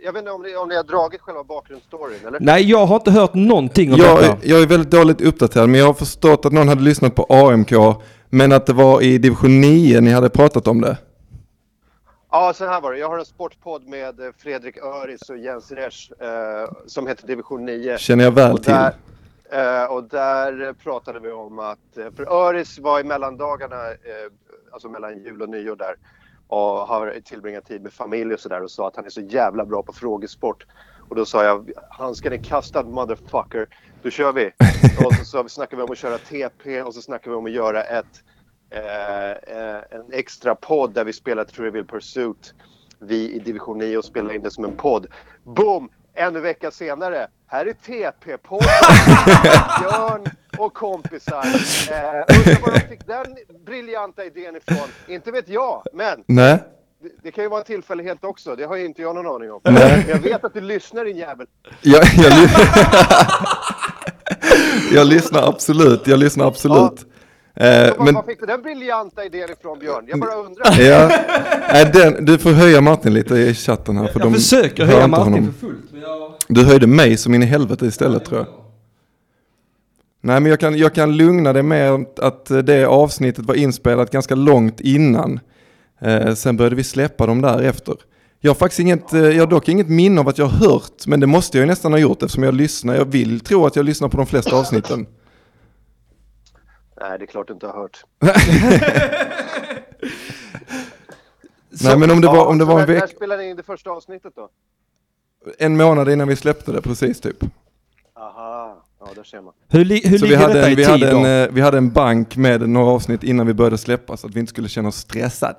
[0.05, 2.39] jag vet inte om ni, om ni har dragit själva bakgrundsstoryn, eller?
[2.39, 4.37] Nej, jag har inte hört någonting om jag, detta.
[4.43, 7.71] jag är väldigt dåligt uppdaterad men jag har förstått att någon hade lyssnat på AMK
[8.29, 10.97] men att det var i division 9 ni hade pratat om det.
[12.35, 12.97] Ja, så här var det.
[12.97, 17.65] Jag har en sportpodd med eh, Fredrik Öris och Jens Resch eh, som heter Division
[17.65, 17.97] 9.
[17.97, 18.73] Känner jag väl och till.
[18.73, 24.31] Där, eh, och där pratade vi om att, eh, för Öris var i mellandagarna, eh,
[24.71, 25.95] alltså mellan jul och nyår där
[26.47, 29.65] och har tillbringat tid med familj och sådär och sa att han är så jävla
[29.65, 30.65] bra på frågesport.
[31.09, 33.67] Och då sa jag, handsken är kastad motherfucker,
[34.03, 34.45] då kör vi.
[35.05, 37.51] och så, så snackade vi om att köra TP och så snackade vi om att
[37.51, 38.32] göra ett eh, eh,
[38.73, 42.53] en extra podd där vi spelar Trivial Pursuit.
[42.99, 45.07] Vi i division 9 och spelar in det som en podd.
[45.43, 45.89] Boom!
[46.15, 48.67] En vecka senare, här är TP-podden.
[49.81, 50.25] Björn
[50.57, 51.45] och kompisar.
[51.91, 53.25] Eh, undrar var de fick den
[53.65, 54.87] briljanta idén ifrån.
[55.07, 56.63] Inte vet jag, men Nej.
[57.03, 58.55] det, det kan ju vara en tillfällighet också.
[58.55, 59.59] Det har ju inte jag någon aning om.
[59.63, 60.05] Nej.
[60.09, 61.47] Jag vet att du lyssnar din jävel.
[61.81, 62.31] Jag, jag,
[64.93, 66.91] jag lyssnar absolut, jag lyssnar absolut.
[66.91, 67.05] Eh, Så
[67.59, 70.05] var, men, var fick du den briljanta idén ifrån Björn?
[70.07, 70.79] Jag bara undrar.
[70.81, 71.11] ja,
[71.73, 74.07] nej, den, du får höja Martin lite i chatten här.
[74.07, 75.53] För Jag de försöker höja Martin honom.
[75.53, 75.91] för fullt.
[75.91, 76.33] Men jag...
[76.47, 78.47] Du höjde mig som in i helvete istället tror jag.
[80.21, 84.35] Nej men jag kan, jag kan lugna dig med att det avsnittet var inspelat ganska
[84.35, 85.39] långt innan.
[86.01, 87.95] Eh, sen började vi släppa dem därefter.
[88.39, 91.07] Jag har faktiskt inget, eh, jag har dock inget minne av att jag har hört,
[91.07, 92.95] men det måste jag ju nästan ha gjort eftersom jag lyssnar.
[92.95, 95.05] Jag vill tro att jag lyssnar på de flesta avsnitten.
[97.01, 98.03] Nej, det är klart du inte har hört.
[101.83, 103.57] Nej men om det var, om det så var en när, när spelade ni in
[103.57, 104.49] det första avsnittet då?
[105.59, 107.37] en månad innan vi släppte det precis typ.
[108.15, 109.53] Aha, ja där ser man.
[109.69, 111.17] Hur, li- hur Så vi ligger hade, detta en, i vi, tid hade då?
[111.17, 114.33] en, eh, vi hade en bank med några avsnitt innan vi började släppa så att
[114.35, 115.55] vi inte skulle känna oss stressade.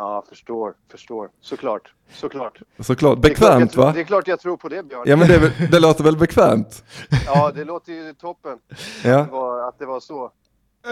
[0.00, 1.28] Ja, förstår, förstår.
[1.40, 2.58] Såklart, såklart.
[2.80, 3.92] Såklart, Det är klart bekvämt jag, va?
[3.92, 5.02] Det är klart jag tror på det Björn.
[5.06, 6.84] Ja men det, väl- det låter väl bekvämt?
[7.26, 8.58] Ja, det låter ju toppen.
[9.04, 9.18] Ja.
[9.20, 10.24] Att, det var, att det var så.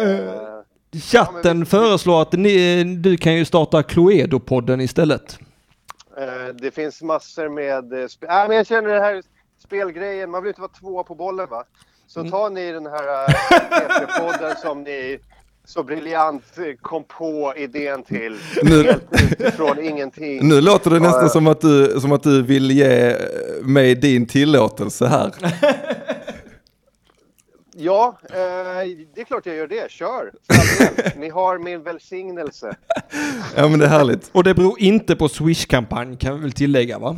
[0.02, 5.38] Eh, Chatten föreslår att ni, du kan ju starta Cluedo-podden istället.
[6.16, 7.92] eh, det finns massor med...
[7.92, 9.22] eh, Sp- äh, men jag känner det här
[9.64, 11.64] spelgrejen, man vill inte vara två på bollen va?
[12.06, 12.32] Så Mm.
[12.32, 15.18] tar ni den här uh, podden som ni
[15.68, 18.36] så briljant eh, kom på idén till.
[18.62, 19.04] Nu- Helt
[19.38, 20.48] utifrån ingenting.
[20.48, 23.16] Nu låter det nästan Ja, som att, du, som att du vill ge
[23.62, 25.32] mig din tillåtelse här.
[27.76, 28.34] Ja, eh,
[29.14, 29.90] det är klart jag gör det.
[29.90, 30.32] Kör!
[31.16, 32.76] Ni har min välsignelse.
[33.56, 34.30] Ja men det är härligt.
[34.32, 37.16] Och det beror inte på Swish-kampanj kan vi väl tillägga va?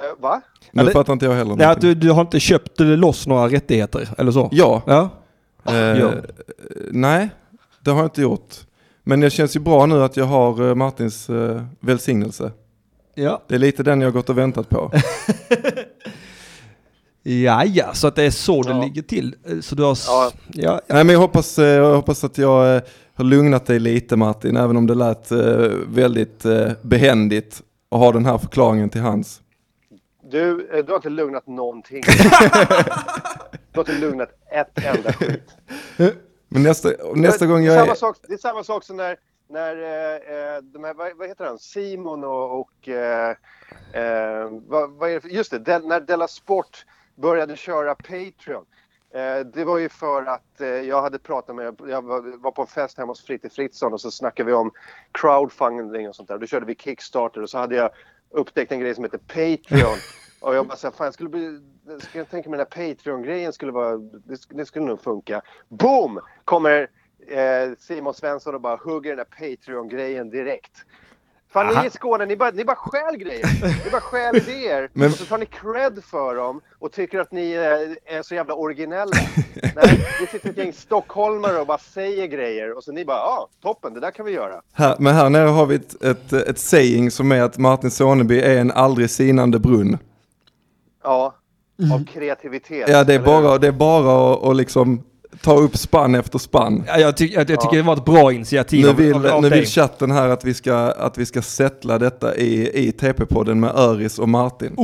[0.00, 0.40] Eh, va?
[0.72, 1.88] Nu Ja, det- fattar inte jag heller någonting.
[1.88, 4.48] du, du har inte köpt loss några rättigheter, eller så?
[4.52, 4.82] Ja.
[4.86, 5.10] Ja.
[5.66, 6.12] Eh, Ja.
[6.90, 7.30] Nej,
[7.80, 8.54] det har jag inte gjort.
[9.04, 12.50] Men det känns ju bra nu att jag har eh, Martins eh, välsignelse.
[13.14, 13.42] Ja.
[13.48, 14.92] Det är lite den jag har gått och väntat på.
[17.24, 18.82] Ja, ja, så att det är så det Ja.
[18.82, 19.34] ligger till.
[19.48, 19.98] Eh, Så du har...
[20.06, 20.32] Ja.
[20.52, 20.80] Ja, ja.
[20.94, 22.80] Nej men jag hoppas, jag hoppas att jag
[23.14, 25.32] har lugnat dig lite Martin, även om det lät
[25.86, 29.40] väldigt eh, behändigt att ha den här förklaringen till hands.
[30.32, 32.02] Du, eh, du har inte lugnat någonting.
[33.72, 35.56] du har inte lugnat ett enda skit.
[36.48, 39.16] Men nästa, nästa gång det, jag är samma sak, det är samma sak som när,
[39.48, 43.30] när eh, eh, de här, vad, vad heter han, Simon och, och eh,
[43.92, 48.64] eh, vad, vad är det för, just det, Del, när Della Sport började köra Patreon.
[49.14, 52.62] Eh, det var ju för att eh, jag hade pratat med, jag var, var på
[52.62, 54.70] en fest hemma hos Fritte Fritzson och så snackade vi om
[55.12, 56.38] crowdfunding och sånt där.
[56.38, 57.90] Då körde vi Kickstarter och så hade jag
[58.30, 59.98] upptäckt en grej som heter Patreon.
[60.42, 63.52] Och jag bara såhär, fan jag skulle bli, jag skulle tänka mig den här Patreon-grejen
[63.52, 65.42] skulle vara, det, sk- det skulle nog funka.
[65.68, 66.20] Boom!
[66.44, 66.80] Kommer
[67.28, 70.72] eh, Simon Svensson och bara hugger den här Patreon-grejen direkt.
[71.52, 71.86] Fan ni Aha.
[71.86, 73.46] i Skåne, ni bara, ni bara stjäl grejer.
[73.84, 74.90] Ni bara stjäl idéer.
[74.92, 78.34] Men- Och så tar ni cred för dem och tycker att ni eh, är så
[78.34, 79.12] jävla originella.
[79.76, 83.22] Nej, det sitter ett gäng stockholmare och bara säger grejer och så ni bara, ja
[83.22, 84.62] ah, toppen, det där kan vi göra.
[84.72, 88.40] Här, men här nere har vi ett, ett, ett saying som är att Martin Soneby
[88.40, 89.98] är en aldrig sinande brunn.
[91.04, 91.34] Ja,
[91.94, 92.88] av kreativitet.
[92.88, 95.02] Ja, det är eller bara, det är bara att, att liksom
[95.42, 96.84] ta upp spann efter spann.
[96.86, 99.42] Ja, jag, ty- jag, jag tycker det var ett bra initiativ Nu vill, av, av
[99.42, 103.54] nu vill chatten här att vi ska, att vi ska settla detta i, i TP-podden
[103.54, 104.74] med Öris och Martin.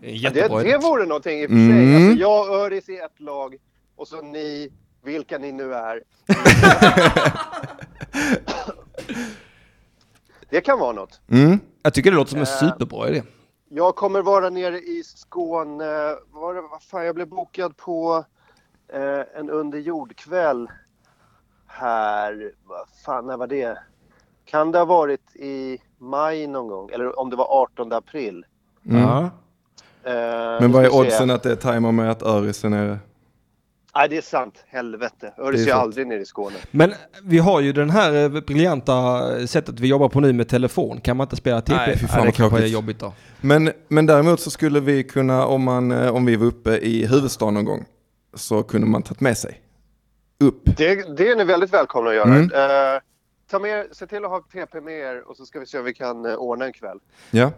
[0.00, 1.64] Ja, det, det vore någonting i och för sig.
[1.70, 1.96] Mm.
[1.96, 3.54] Alltså, jag och Öris i ett lag
[3.96, 4.68] och så ni,
[5.04, 6.00] vilka ni nu är.
[10.50, 11.20] det kan vara något.
[11.30, 11.58] Mm.
[11.82, 13.22] Jag tycker det låter som en Eh, superbra idé.
[13.76, 16.16] Jag kommer vara nere i Skåne.
[16.30, 18.24] Var det, vad fan, jag blev bokad på
[18.92, 20.70] eh, en underjordkväll
[21.66, 22.52] här.
[22.64, 23.78] Vad fan, när var det?
[24.44, 26.90] Kan det ha varit i maj någon gång?
[26.90, 28.46] Eller om det var 18 april.
[28.86, 29.02] Mm.
[29.02, 29.22] Ja.
[30.02, 32.98] Eh, Men vad är oddsen att det tajmar med att Öris är nere?
[33.96, 34.64] Nej, det är sant.
[34.68, 35.32] Helvete.
[35.36, 35.70] Det är sant.
[35.70, 36.56] aldrig nere i Skåne.
[36.70, 36.92] Men
[37.22, 41.00] vi har ju den här eh, briljanta sättet vi jobbar på nu med telefon.
[41.00, 41.74] Kan man inte spela TP?
[41.76, 43.12] Nej, fy fan det vad kanske är jobbigt då.
[43.40, 47.06] Men, men däremot så skulle vi kunna, om, man, eh, om vi var uppe i
[47.06, 47.84] huvudstaden någon gång,
[48.34, 49.60] så kunde man tagit med sig
[50.40, 50.62] upp.
[50.64, 52.34] Det, det är ni väldigt välkomna att göra.
[52.34, 52.50] Mm.
[52.94, 53.00] Eh,
[53.50, 55.84] ta med, se till att ha TP med er och så ska vi se om
[55.84, 56.98] vi kan eh, ordna en kväll.
[57.30, 57.50] Ja.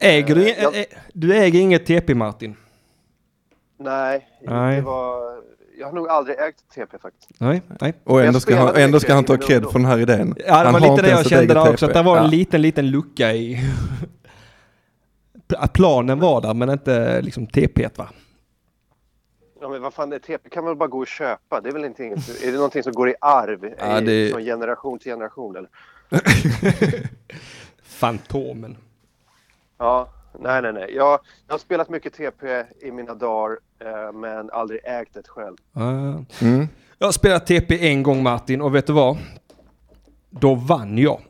[0.00, 2.56] Äger du, Eh, jag- ä- du äger inget TP Martin?
[3.80, 4.76] Nej, Nej.
[4.76, 5.20] Det var,
[5.78, 7.30] jag har nog aldrig ägt TP faktiskt.
[7.40, 7.94] Nej, nej.
[8.04, 10.34] Och ändå ska, han, ändå ska han ta cred för den här idén.
[10.38, 12.16] Ja, det Han var har lite inte det jag kände där också, att det var
[12.16, 12.30] en Ja.
[12.30, 13.58] liten, liten lucka i...
[15.58, 18.08] Att planen var där, men inte liksom TP va?
[19.60, 21.60] Ja, men vad fan, det TP kan man väl bara gå och köpa?
[21.60, 24.30] Det är väl inte inget, är det någonting som går i arv Ja, i, det-
[24.32, 25.70] från generation till generation eller?
[27.82, 28.76] Fantomen.
[29.78, 30.08] Ja,
[30.40, 30.94] nej, nej, nej.
[30.94, 33.58] Jag, jag har spelat mycket TP i mina dagar,
[34.14, 35.56] men aldrig ägt ett själv.
[35.72, 36.24] Ja.
[36.40, 36.68] Mm.
[36.98, 39.16] Jag har spelat TP en gång Martin, och vet du vad?
[40.30, 41.20] Då vann jag.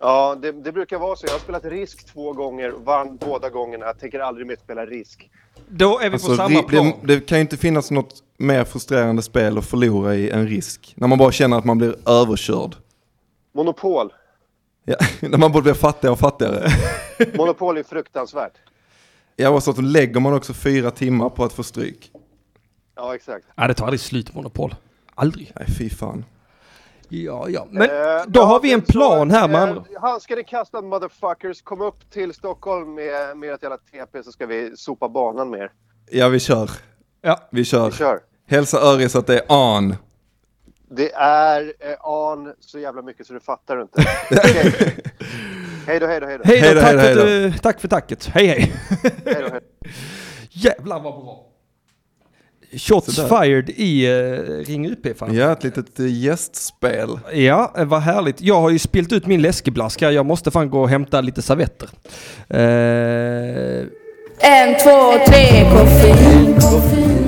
[0.00, 1.26] Ja, det, det brukar vara så.
[1.26, 3.86] Jag har spelat Risk två gånger vann båda gångerna.
[3.86, 5.30] Jag tänker aldrig mer spela Risk.
[5.68, 6.92] Då är vi Alltså, på samma plan.
[7.02, 10.92] det, det kan ju inte finnas något mer frustrerande spel att förlora i än risk.
[10.96, 12.76] När man bara känner att man blir överkörd.
[13.54, 14.12] Monopol.
[14.84, 14.96] Ja,
[15.28, 16.68] när man bara blir fattigare och fattigare.
[17.36, 18.52] Monopol är fruktansvärt.
[19.40, 22.12] Ja, och så att lägger man också fyra timmar på att få stryk.
[22.96, 23.46] Ja, exakt.
[23.54, 24.74] Ja, det tar aldrig slut Monopol.
[25.14, 25.52] Aldrig.
[25.56, 26.24] Nej, fy fan.
[27.08, 27.66] Ja, ja.
[27.70, 29.84] Men Eh, då har vi en så, plan här med eh, andra.
[30.00, 31.62] Handsken är kastad motherfuckers.
[31.62, 35.60] Kom upp till Stockholm med, med ett jävla TP så ska vi sopa banan med
[35.60, 35.72] er.
[36.10, 36.70] Ja, vi kör.
[37.20, 37.48] Ja.
[37.50, 37.90] Vi kör.
[37.90, 38.20] Vi kör.
[38.46, 39.94] Hälsa Öris att det är on.
[40.90, 44.04] Det är eh, an så jävla mycket så du fattar inte.
[44.30, 44.96] Okej.
[45.88, 46.44] Hej då, hej då, hej då.
[46.44, 48.26] Hej Hej då, då, tack, hej då, för hej att du, tack för tacket.
[48.34, 48.72] Hej hej.
[49.02, 49.88] Hej då, hej då.
[50.50, 51.44] Jävlar vad bra.
[52.76, 53.42] Shots Sådär.
[53.42, 55.34] fired i uh, Ring UP fan.
[55.34, 57.18] Ja, ett litet eh, gästspel.
[57.32, 58.40] Ja, eh, vad härligt.
[58.40, 60.10] Jag har ju spilt ut min läskeblask här.
[60.10, 61.88] Jag måste fan gå och hämta lite servetter.
[62.48, 63.86] Eh,
[64.40, 67.27] En, två, tre, koffein, koffein,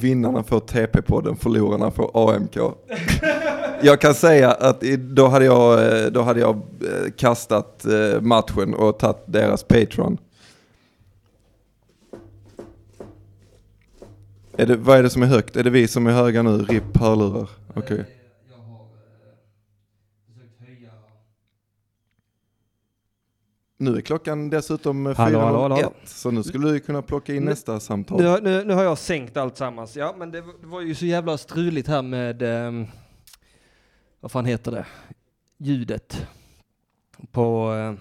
[0.00, 2.56] Vinnarna får TP-podden, förlorarna får AMK.
[3.82, 8.74] Jag kan säga att då hade jag, eh, då hade jag eh, kastat eh, matchen
[8.74, 10.18] och tagit deras Patreon.
[14.56, 15.56] Är det, vad är det som är högt?
[15.56, 16.58] Är det vi som är höga nu?
[16.58, 17.48] RIP hörlurar.
[17.74, 18.04] Okej.
[23.80, 25.92] Nu är klockan dessutom Hallå, hallå, hallå, 4.01 hallå.
[26.04, 28.22] så nu skulle du kunna plocka in Nu- nästa samtal.
[28.22, 29.96] nu, nu, nu har jag sänkt allt sammans.
[29.96, 32.86] Ja, men det, var- det var ju så jävla struligt här med, ehm,
[34.20, 34.86] vad fan heter det,
[35.58, 36.26] ljudet
[37.32, 37.94] på, eh,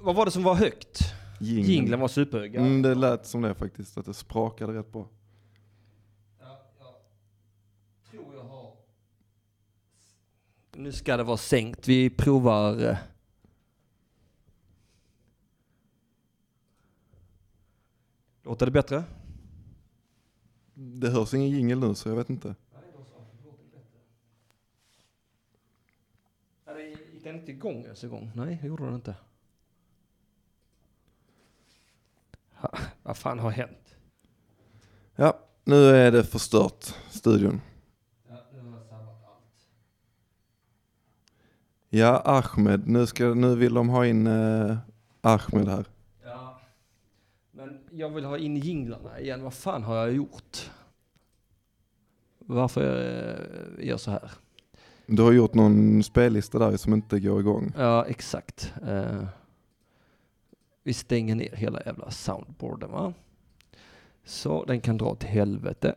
[0.00, 1.00] vad var det som var högt?
[1.40, 1.68] Jingeln.
[1.70, 2.54] Jingeln var superhög.
[2.54, 2.60] ja.
[2.60, 5.08] Mm, det lät som det faktiskt, att det sprakade rätt bra.
[8.10, 8.72] tror jag har...
[10.76, 11.88] Nu ska det vara sänkt.
[11.88, 12.82] Vi provar...
[12.90, 12.96] eh.
[18.48, 19.04] Låter det bättre?
[20.74, 22.54] Det hörs ingen jingel nu så jag vet inte.
[27.12, 28.30] Gick den inte igång ens en gång?
[28.34, 29.14] Nej, det gjorde den inte.
[32.54, 33.96] Ha, vad fan har hänt?
[35.16, 37.60] Ja, nu är det förstört, studion.
[41.88, 44.78] Ja, Ahmed, nu, ska, nu vill de ha in eh,
[45.20, 45.97] Ahmed här.
[47.98, 49.42] Jag vill ha in jinglarna igen.
[49.42, 50.70] Vad fan har jag gjort?
[52.38, 52.82] Varför
[53.76, 54.30] jag gör så här?
[55.06, 57.72] Du har gjort någon spellista där som inte går igång.
[57.76, 58.72] Ja, exakt.
[58.86, 59.24] Eh,
[60.82, 63.12] Vi stänger ner hela jävla soundboarden va.
[64.24, 65.94] Så den kan dra till helvete.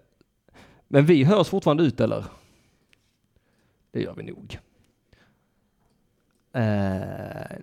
[0.87, 2.25] Men vi hörs fortfarande ut eller?
[3.91, 4.59] Det gör vi nog.
[6.53, 7.57] Eh,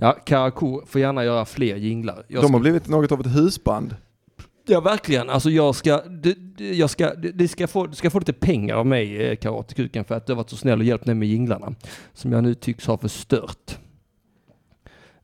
[0.00, 2.24] ja, Karakou får gärna göra fler jinglar.
[2.28, 3.96] Jag De ska- har blivit något av ett husband.
[4.66, 5.30] Ja, verkligen.
[5.30, 8.74] Alltså jag ska, det, jag ska, det, det ska, få, du ska få lite pengar
[8.74, 11.28] av mig, eh, Karatekuken, för att du har varit så snäll och hjälpt mig med
[11.28, 11.74] jinglarna.
[12.12, 13.78] Som jag nu tycks ha förstört.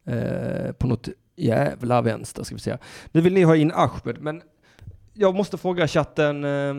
[0.04, 2.78] Eh, på något jävla vänster, ska vi säga.
[3.12, 4.42] Nu vill ni ha in Ahmed, men
[5.14, 6.44] jag måste fråga chatten.
[6.44, 6.74] Eh,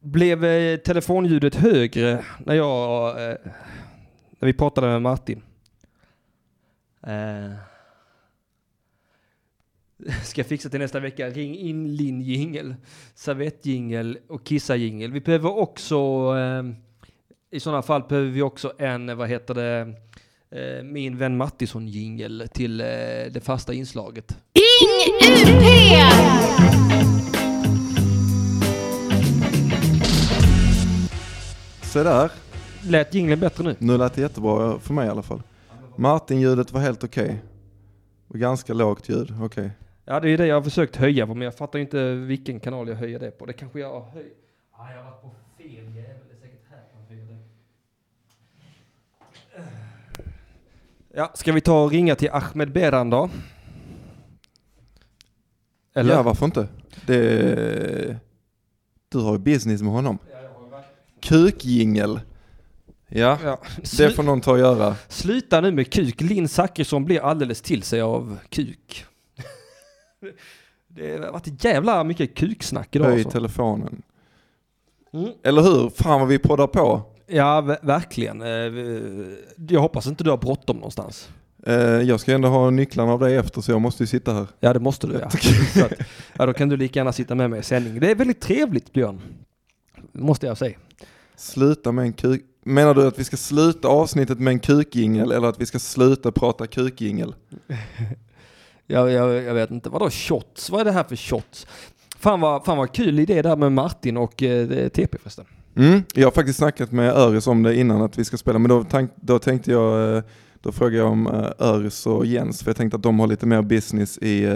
[0.00, 3.36] blev eh, telefonljudet högre när jag, eh,
[4.38, 5.42] när vi pratade med Martin?
[7.06, 7.52] Eh,
[10.24, 11.28] ska jag fixa till nästa vecka.
[11.28, 12.74] Ring in Linn jingel,
[13.14, 15.12] servettjingel och kissa jingel.
[15.12, 15.96] Vi behöver också,
[16.38, 16.62] eh,
[17.50, 19.94] i sådana fall behöver vi också en, vad heter det,
[20.50, 22.86] eh, min vän Mattisson jingel till eh,
[23.30, 24.38] det fasta inslaget.
[24.54, 25.64] Ring UP!
[31.82, 32.30] Se där.
[32.88, 33.76] Lät jingeln bättre nu?
[33.78, 35.42] Nu lät det jättebra för mig i alla fall.
[35.96, 37.42] Martin-ljudet var helt okej.
[38.28, 39.70] Och Ganska lågt ljud, okej.
[40.04, 42.88] Ja, det är det jag har försökt höja på, men jag fattar inte vilken kanal
[42.88, 43.46] jag höjer det på.
[43.46, 44.36] Det kanske jag har höjt.
[44.72, 45.94] Ah, jag har varit på fel jävel.
[45.94, 47.38] Det är säkert här man höjer det.
[51.16, 53.30] Ja, ska vi ta och ringa till Ahmed Beran då?
[55.94, 56.14] Eller?
[56.14, 56.68] Ja, varför inte?
[57.06, 58.16] Det...
[59.08, 60.18] Du har ju business med honom.
[61.22, 62.20] Kukjingel.
[63.16, 63.60] Ja, Ja.
[63.98, 64.96] det får någon ta och göra.
[65.08, 66.20] Sluta nu med kuk.
[66.20, 69.06] Linn Zachrisson blir alldeles till sig av kuk.
[70.88, 73.06] Det har varit jävla mycket kuksnack idag.
[73.06, 73.30] Höj Alltså.
[73.30, 74.02] telefonen.
[75.12, 75.30] Mm.
[75.42, 75.90] Eller hur?
[75.90, 77.02] Fan vad vi poddar på.
[77.26, 78.42] Ja, ver- verkligen.
[78.42, 79.28] Eh,
[79.68, 81.28] Jag hoppas inte du har bråttom någonstans.
[81.66, 84.46] Eh, Jag ska ändå ha nycklarna av dig efter så jag måste ju sitta här.
[84.60, 85.26] Ja, det måste du ja.
[85.84, 85.92] Att,
[86.38, 86.46] ja.
[86.46, 88.00] Då kan du lika gärna sitta med mig i sändning.
[88.00, 89.20] Det är väldigt trevligt Björn.
[90.12, 90.78] Måste jag säga.
[91.36, 92.44] Sluta med en kuk...
[92.66, 96.32] Menar du att vi ska sluta avsnittet med en kukjingel eller att vi ska sluta
[96.32, 97.34] prata kukjingel?
[98.86, 99.88] Jag, jag, jag vet inte.
[99.88, 100.70] Vadå shots?
[100.70, 101.66] Vad är det här för shots?
[102.18, 105.44] Fan vad, fan vad kul idé där med Martin och eh, TP förresten.
[105.76, 108.68] Mm, jag har faktiskt snackat med Öris om det innan att vi ska spela, men
[108.68, 110.22] då, tank, då tänkte jag, eh,
[110.60, 113.46] då frågade jag om eh, Öris och Jens, för jag tänkte att de har lite
[113.46, 114.52] mer business i, eh,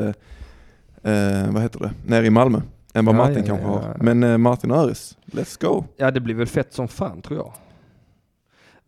[1.12, 2.60] eh, vad heter det, nere i Malmö,
[2.94, 3.96] än vad Ja, Martin ja, kanske ja, har.
[4.00, 5.84] Men eh, Martin och Öris, let's go!
[5.96, 7.52] Ja, det blir väl fett som fan tror jag.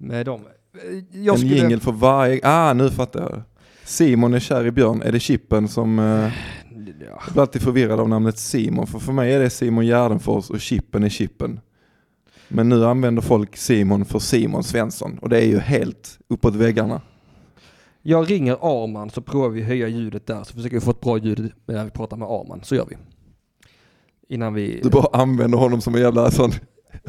[0.00, 0.40] Med dem.
[0.74, 1.56] Eh, Jag en skulle...
[1.56, 3.42] jingel för varje, ah nu fattar jag.
[3.84, 5.98] Simon är kär i Björn, är det Chippen som...
[5.98, 6.32] Eh,
[7.00, 7.20] Ja.
[7.26, 10.60] jag blir alltid förvirrad av namnet Simon, för för mig är det Simon Gärdenfors och
[10.60, 11.60] Chippen är Chippen.
[12.48, 17.00] Men nu använder folk Simon för Simon Svensson och det är ju helt uppåt väggarna.
[18.02, 21.18] Jag ringer Arman så provar vi höja ljudet där så försöker vi få ett bra
[21.18, 22.60] ljud när vi pratar med Arman.
[22.64, 22.96] Så gör vi.
[24.34, 24.80] Innan vi...
[24.82, 26.50] Du bara använder honom som en jävla sån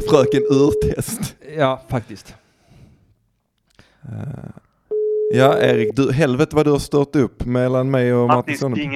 [0.09, 1.35] fröken urtest.
[1.57, 2.35] Ja, faktiskt.
[4.05, 4.49] Eh,
[5.33, 8.89] Ja Erik, du, helvete vad du har stört upp mellan mig och Martin Sonneby.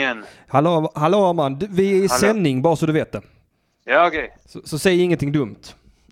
[0.47, 2.09] Hallå, hallå Arman, vi är i Hallå.
[2.09, 3.21] sändning bara så du vet det.
[3.85, 4.37] Ja, okej.
[4.45, 5.61] Så, så säg ingenting dumt.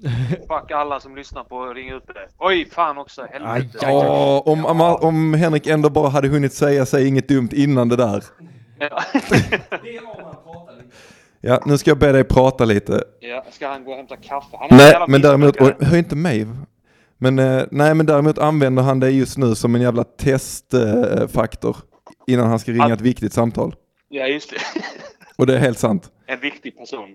[0.48, 2.28] Fuck alla som lyssnar på Ring ut det.
[2.40, 3.28] Oj, fan också.
[3.32, 3.78] Helvete.
[3.82, 7.96] Ja, om, om, om Henrik ändå bara hade hunnit säga sig inget dumt innan det
[7.96, 8.24] där.
[8.80, 9.04] Ja.
[11.46, 13.04] Ja, nu ska jag be dig prata lite.
[13.20, 14.58] ja, ska han gå och hämta kaffe?
[14.60, 16.48] Han är en Nej, men däremot, och, hör inte mig.
[17.24, 21.78] Men, eh, nej, men däremot använder han det just nu som en jävla testfaktor
[22.28, 23.76] innan han ska ringa ett viktigt samtal.
[24.10, 24.58] Ja, just det.
[25.38, 26.12] Och det är helt sant.
[26.26, 27.10] En viktig person.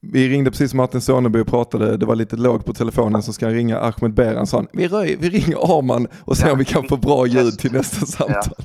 [0.00, 3.46] Vi ringde precis Martin Soneby och pratade, det var lite lågt på telefonen så ska
[3.46, 6.64] han ringa Ahmed Beran sa han, vi, röj, vi ringer Arman och ser om vi
[6.64, 8.54] kan få bra ljud till nästa samtal.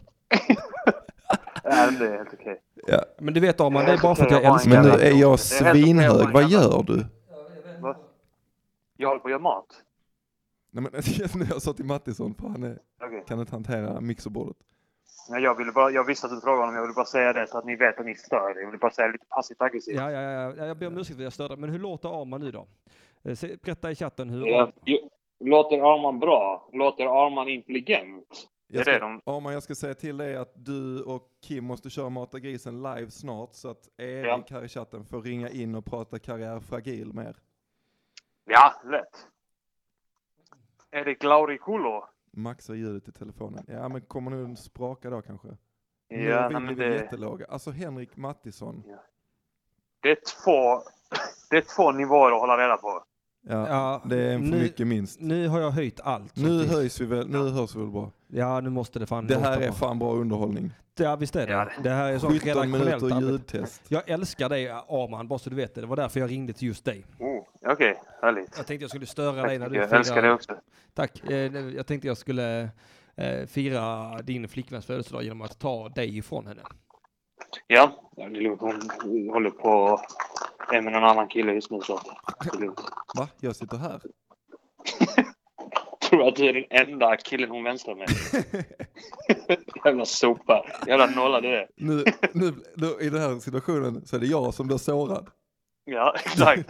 [1.64, 2.62] Ja, men det är helt okej.
[2.88, 3.02] Ja.
[3.20, 5.40] Men du vet Arman, det är bara för att jag älskar Men nu är jag
[5.40, 7.06] svinhög, vad gör du?
[7.82, 7.96] Va?
[8.98, 9.66] Jag håller på att göra mat.
[10.72, 10.92] Nej, men,
[11.50, 13.24] jag sa till Mattisson, för han är, Okej.
[13.28, 14.58] kan inte hantera mixerbordet.
[15.30, 16.76] Nej, jag, ville bara, jag visste att du frågade honom.
[16.76, 18.54] Jag ville bara säga det så att ni vet att ni stör.
[18.60, 19.96] Jag ville bara säga lite passivt aggressivt.
[19.96, 21.58] Ja, ja, ja, ja, jag ber om ursäkt för att jag störde.
[21.58, 22.68] Men hur låter Arman nu då?
[23.24, 24.48] Eh, Berätta i chatten hur...
[24.48, 24.72] Ja,
[25.40, 26.70] låter Arman bra?
[26.74, 28.48] Låter Arman intelligent?
[28.68, 29.22] Jag ska, de...
[29.26, 33.12] Arman, jag ska säga till dig att du och Kim måste köra Mata grisen live
[33.12, 37.28] snart så att Erik här i chatten får ringa in och prata karriär fragil med
[37.28, 37.36] er.
[38.46, 39.28] Ja, lätt.
[40.92, 42.04] Erik Laurikulo.
[42.34, 43.64] Maxa ljudet i telefonen.
[43.68, 45.48] Ja men kommer nu spraka då kanske?
[45.48, 47.46] Ja, nu nej, vill men vi det- jättelåga.
[47.50, 48.84] Alltså Henrik Mattisson.
[50.02, 50.82] Det är två,
[51.50, 53.04] det är två nivåer att hålla reda på.
[53.44, 55.20] Ja, det är en för nu- mycket minst.
[55.20, 56.36] Nu har jag höjt allt.
[56.36, 56.72] Nu finns.
[56.74, 58.12] höjs vi väl, nu hörs vi väl bra.
[58.28, 59.72] Ja, nu måste det fan Det här är bra.
[59.72, 60.72] fan bra underhållning.
[60.96, 61.72] Ja, visst är det.
[61.84, 63.82] Det här är så 17 redaktionellt minuter ljudtest.
[63.88, 65.82] Jag älskar dig Arman, bara så du vet det.
[65.82, 67.06] Det var därför jag ringde till just dig.
[67.20, 68.58] Oh, Okej, härligt.
[68.58, 69.88] Jag tänkte jag skulle störa dig när du firar...
[69.88, 70.56] Jag älskar det också.
[70.94, 71.30] Tack.
[71.30, 72.70] Eh, Jag tänkte jag skulle
[73.16, 76.62] eh, fira din flickväns födelsedag genom att ta dig ifrån henne.
[77.68, 78.62] Ja, det är lugnt.
[78.62, 80.02] Hon håller på
[80.74, 82.06] är med någon annan kille just nu så att
[82.44, 82.82] det är lugnt.
[83.18, 83.30] Va?
[83.40, 84.02] Jag sitter här.
[86.10, 88.10] Tror att du är den enda killen hon vänstrar med.
[89.86, 90.66] Jävla sopa.
[90.88, 91.68] Jävla nolla du är.
[91.76, 95.30] Nu, nu, nu, I den här situationen så är det jag som blir sårad.
[95.86, 96.70] Ja, exakt.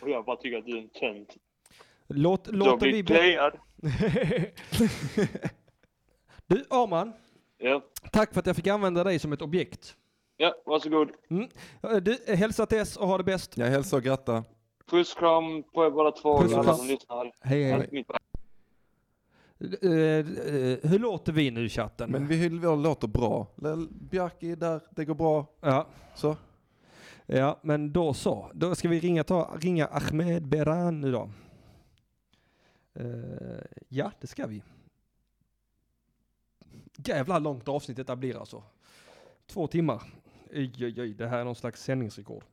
[0.00, 1.36] Och jag bara tycker att du är en tönt.
[2.08, 3.02] Låt, låter vi...
[3.04, 3.52] playad.
[6.46, 7.12] du Arman,
[7.58, 7.82] Ja.
[8.12, 9.96] tack för att jag fick använda dig som ett objekt.
[10.36, 11.10] ja, varsågod.
[11.30, 11.48] Mm.
[11.82, 13.56] Eh, Du, eh, hälsa Tess och ha det bäst.
[13.56, 14.44] Jag hälsar och grattar.
[14.90, 16.76] Puss kram på er båda två Puss och alla kram.
[16.76, 17.32] som lyssnar.
[17.40, 18.04] Hej, hej.
[19.60, 22.10] Eh, hur låter vi nu i chatten?
[22.10, 23.46] Men vi, vi låter bra.
[23.90, 25.46] Bjarki där, det går bra.
[25.60, 25.86] Ja.
[26.14, 26.36] Så.
[27.30, 28.50] Ja, men då så.
[28.54, 31.30] Då ska vi ringa, ta, ringa Ahmed Beran nu då.
[32.94, 33.06] Eh,
[33.88, 34.62] ja, det ska vi.
[36.96, 38.62] Jävla långt avsnitt detta blir alltså.
[39.46, 40.02] Två timmar.
[40.52, 42.44] Oj, oj, oj, det här är någon slags sändningsrekord.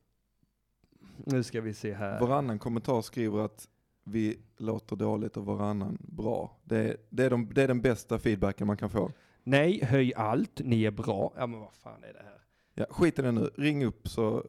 [1.16, 2.20] Nu ska vi se här.
[2.20, 3.68] Varannan kommentar skriver att
[4.04, 6.56] vi låter dåligt och varannan bra.
[6.64, 9.12] Det är, det är, de, det är den bästa feedbacken man kan få.
[9.42, 10.60] Nej, höj allt.
[10.64, 11.32] Ni är bra.
[11.36, 12.40] Ja, men vad fan är det här?
[12.74, 13.50] Ja, skit i det nu.
[13.56, 14.44] Ring upp så...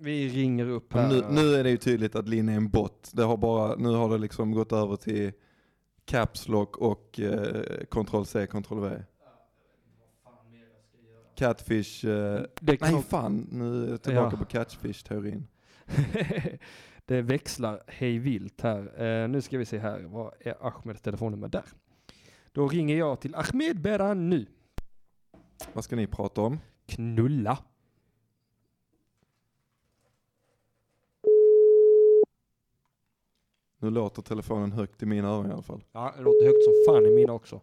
[0.00, 1.08] Vi ringer upp här.
[1.08, 3.10] Nu, nu är det ju tydligt att Linn är en bot.
[3.12, 5.32] Det har bara, nu har det liksom gått över till
[6.04, 9.02] Caps Lock och eh, Ctrl C, Ctrl V.
[11.36, 14.38] Catfish, eh, nej fan, nu är jag tillbaka Ja.
[14.38, 15.46] på catfish-teorin.
[17.06, 19.02] det växlar hej vilt här.
[19.02, 20.00] Eh, nu ska vi se här.
[20.00, 21.64] Vad är Ahmeds telefonnummer där?
[22.52, 24.46] Då ringer jag till Ahmed Beran nu.
[25.72, 26.58] Vad ska ni prata om?
[26.86, 27.58] Knulla.
[33.78, 35.84] Nu låter telefonen högt i mina öron i alla fall.
[35.92, 37.60] Ja, det låter högt som fan i mina också.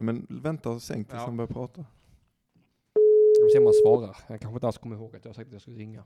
[0.00, 1.26] Men vänta och sänk tills Ja.
[1.26, 1.84] han börjar prata.
[3.38, 4.16] Jag vill se om han svarar.
[4.28, 6.04] Han kanske inte alls kommer ihåg att jag sagt att jag skulle ringa.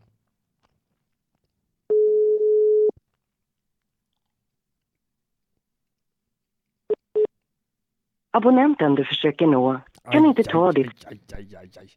[8.30, 9.80] Abonnenten du försöker nå
[10.12, 11.06] kan Aj, inte aj, ta aj, ditt...
[11.06, 11.90] Aj,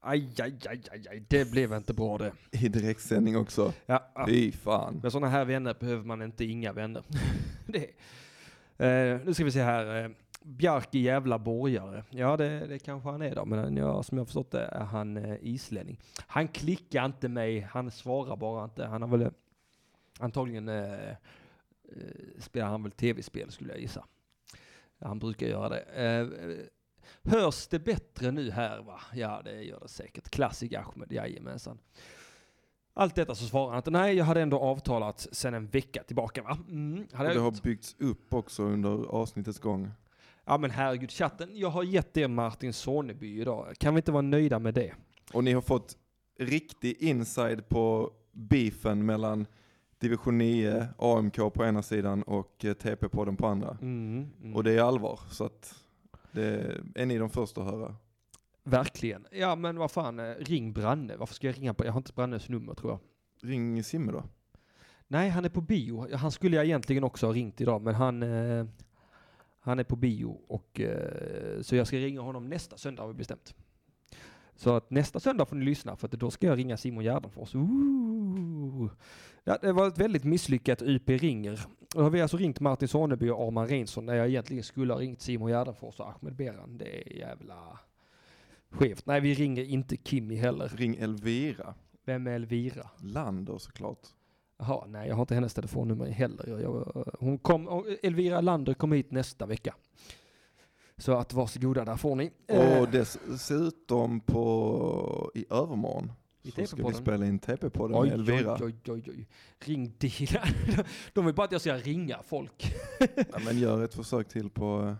[0.00, 0.80] aj, aj, aj.
[0.92, 1.20] Aj, aj.
[1.28, 2.32] Det blev inte bra det.
[2.50, 3.72] I direktsändning också.
[3.86, 4.26] Ja, ja.
[4.26, 5.00] Fy fan.
[5.02, 7.02] Med sådana här vänner behöver man inte inga vänner.
[7.66, 7.90] det.
[8.86, 10.04] Eh, nu ska vi se här.
[10.04, 10.10] Eh,
[10.42, 12.04] Bjarki jävla borgare.
[12.10, 14.84] Ja, det, det kanske han är då, men ja, som jag har förstått det är
[14.84, 15.98] han eh, islänning.
[16.26, 18.86] Han klickar inte mig, han svarar bara inte.
[18.86, 19.30] Han har väl eh,
[20.18, 21.16] antagligen eh, eh,
[22.38, 24.04] spelar han väl tv-spel skulle jag gissa.
[25.00, 25.84] Han brukar göra det.
[27.22, 29.00] Hörs det bättre nu här va?
[29.14, 30.30] Ja, det gör det säkert.
[30.30, 31.78] Klassik Ahmed, jajamensan.
[32.94, 33.90] Allt detta så svarar han inte.
[33.90, 36.58] Nej, jag hade ändå avtalat sedan en vecka tillbaka va?
[36.68, 39.90] Mm, hade Och det har byggts upp också under avsnittets gång.
[40.44, 41.50] Ja men herregud, chatten.
[41.52, 43.74] Jag har gett er Martin Soneby idag.
[43.78, 44.94] Kan vi inte vara nöjda med det?
[45.32, 45.96] Och ni har fått
[46.38, 49.46] riktig inside på beefen mellan
[49.98, 53.78] Division 9, AMK på ena sidan och eh, TP-podden på andra.
[53.82, 54.56] Mm, mm.
[54.56, 55.79] Och det är allvar, så att
[56.32, 57.96] det är ni de första att höra.
[58.64, 59.26] Verkligen.
[59.30, 61.16] Ja men vad fan, eh, ring Branne.
[61.16, 61.84] Varför ska jag ringa på?
[61.84, 63.00] Jag har inte Brannes nummer tror jag.
[63.50, 64.24] Ring Simme då.
[65.08, 66.16] Nej, han är på bio.
[66.16, 68.66] Han skulle jag egentligen också ha ringt idag, men han, eh,
[69.60, 73.14] han är på bio och eh, så jag ska ringa honom nästa söndag har vi
[73.14, 73.54] bestämt.
[74.56, 77.54] Så att nästa söndag får ni lyssna för att då ska jag ringa Simon Gärdenfors.
[77.54, 78.90] Ooh.
[79.44, 81.60] Ja, det var ett väldigt misslyckat UP ringer.
[81.94, 85.00] Då har vi alltså ringt Martin Soneby och Arman Reinsson när jag egentligen skulle ha
[85.00, 86.78] ringt Simon Gärdenfors och Ahmed Beran.
[86.78, 87.78] Det är jävla
[88.70, 89.06] skevt.
[89.06, 90.68] Nej, vi ringer inte Kimmy heller.
[90.68, 91.74] Ring Elvira.
[92.04, 92.90] Vem är Elvira?
[93.02, 94.06] Lander såklart.
[94.58, 96.46] Jaha, nej jag har inte hennes telefonnummer heller.
[96.48, 99.74] Jag, jag, hon kom, Elvira Lander kommer hit nästa vecka.
[100.96, 102.30] Så att varsågoda, där får ni.
[102.46, 106.12] Eh, Och dessutom på, i övermorgon
[106.42, 108.54] I så ska vi spela in TP-podden med Elvira.
[108.60, 109.26] oj, oj, oj, oj.
[109.58, 110.44] Ring Dila.
[111.12, 112.74] De vill bara att jag ska ringa folk.
[113.16, 114.96] Ja, men gör ett försök till på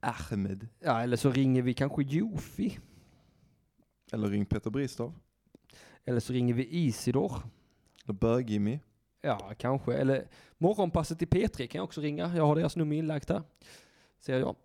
[0.00, 0.68] eh, Ahmed.
[0.80, 2.78] Ja, eller så ringer vi kanske Jofi.
[4.12, 5.14] Eller ring Peter Bristav.
[6.04, 7.32] Eller så ringer vi Isidor.
[8.04, 8.78] Eller Bög-Jimmy.
[9.20, 9.94] Ja, kanske.
[9.94, 10.28] Eller
[10.58, 12.36] morgonpasset till P3 kan jag också ringa.
[12.36, 13.42] Jag har deras nummer inlagt här.
[14.20, 14.56] Ser jag.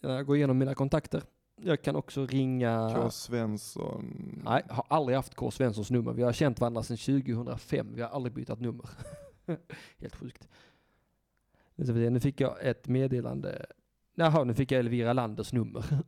[0.00, 1.22] Jag går igenom mina kontakter.
[1.62, 2.92] Jag kan också ringa...
[2.94, 3.10] K.
[3.10, 4.40] Svensson.
[4.44, 5.50] Nej, har aldrig haft K.
[5.50, 6.12] Svenssons nummer.
[6.12, 7.94] Vi har känt varandra sedan 2005.
[7.94, 8.88] Vi har aldrig bytt nummer.
[9.98, 10.48] Helt sjukt.
[11.74, 13.66] Nu fick jag ett meddelande.
[14.14, 15.84] Jaha, nu fick jag Elvira Landers nummer.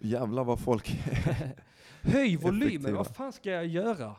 [0.00, 1.54] Jävlar vad folk är
[2.02, 2.96] Höj volymen, effektiva.
[2.98, 4.16] vad fan ska jag göra?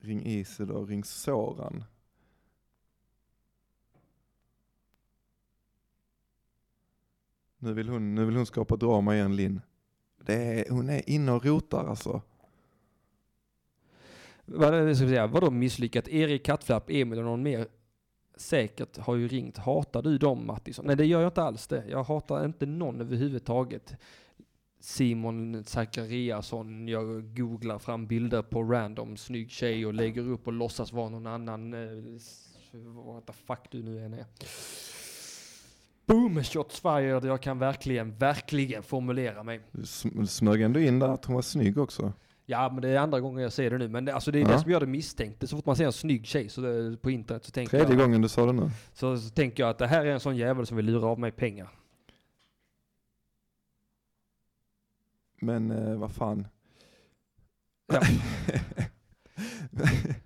[0.00, 1.84] Ring Isidor, ring Soran.
[7.58, 9.60] Nu vill hon, nu vill hon skapa drama igen Linn.
[10.28, 12.22] Det är, hon är inne och rotar alltså.
[14.44, 16.08] Vad, ska vi säga, vadå misslyckat?
[16.08, 17.66] Erik Kattflapp, Emil och någon mer
[18.36, 19.56] säkert har ju ringt.
[19.56, 20.86] Hatar du dem Mattisson?
[20.86, 21.84] Nej det gör jag inte alls det.
[21.88, 23.96] Jag hatar inte någon överhuvudtaget.
[24.80, 30.92] Simon Zachariasson, jag googlar fram bilder på random snygg tjej och lägger upp och låtsas
[30.92, 31.74] vara någon annan.
[31.74, 32.20] Eh,
[33.14, 34.24] What the fuck du nu än är.
[36.08, 37.24] Boom, shots fired.
[37.24, 39.60] Jag kan verkligen, verkligen formulera mig.
[39.72, 42.12] Du sm- smög ändå in där att hon var snygg också.
[42.46, 43.88] Ja men det är andra gången jag ser det nu.
[43.88, 44.58] Men det, alltså det är det Ja.
[44.60, 45.48] som gör det misstänkt.
[45.48, 48.04] Så fort man ser en snygg tjej så det, på internet så tänker Tredje jag...
[48.04, 48.70] gången du sa det nu.
[48.92, 51.18] Så, så tänker jag att det här är en sån jävel som vill lura av
[51.18, 51.68] mig pengar.
[55.40, 56.46] Men eh, vad fan.
[57.92, 58.00] Ja.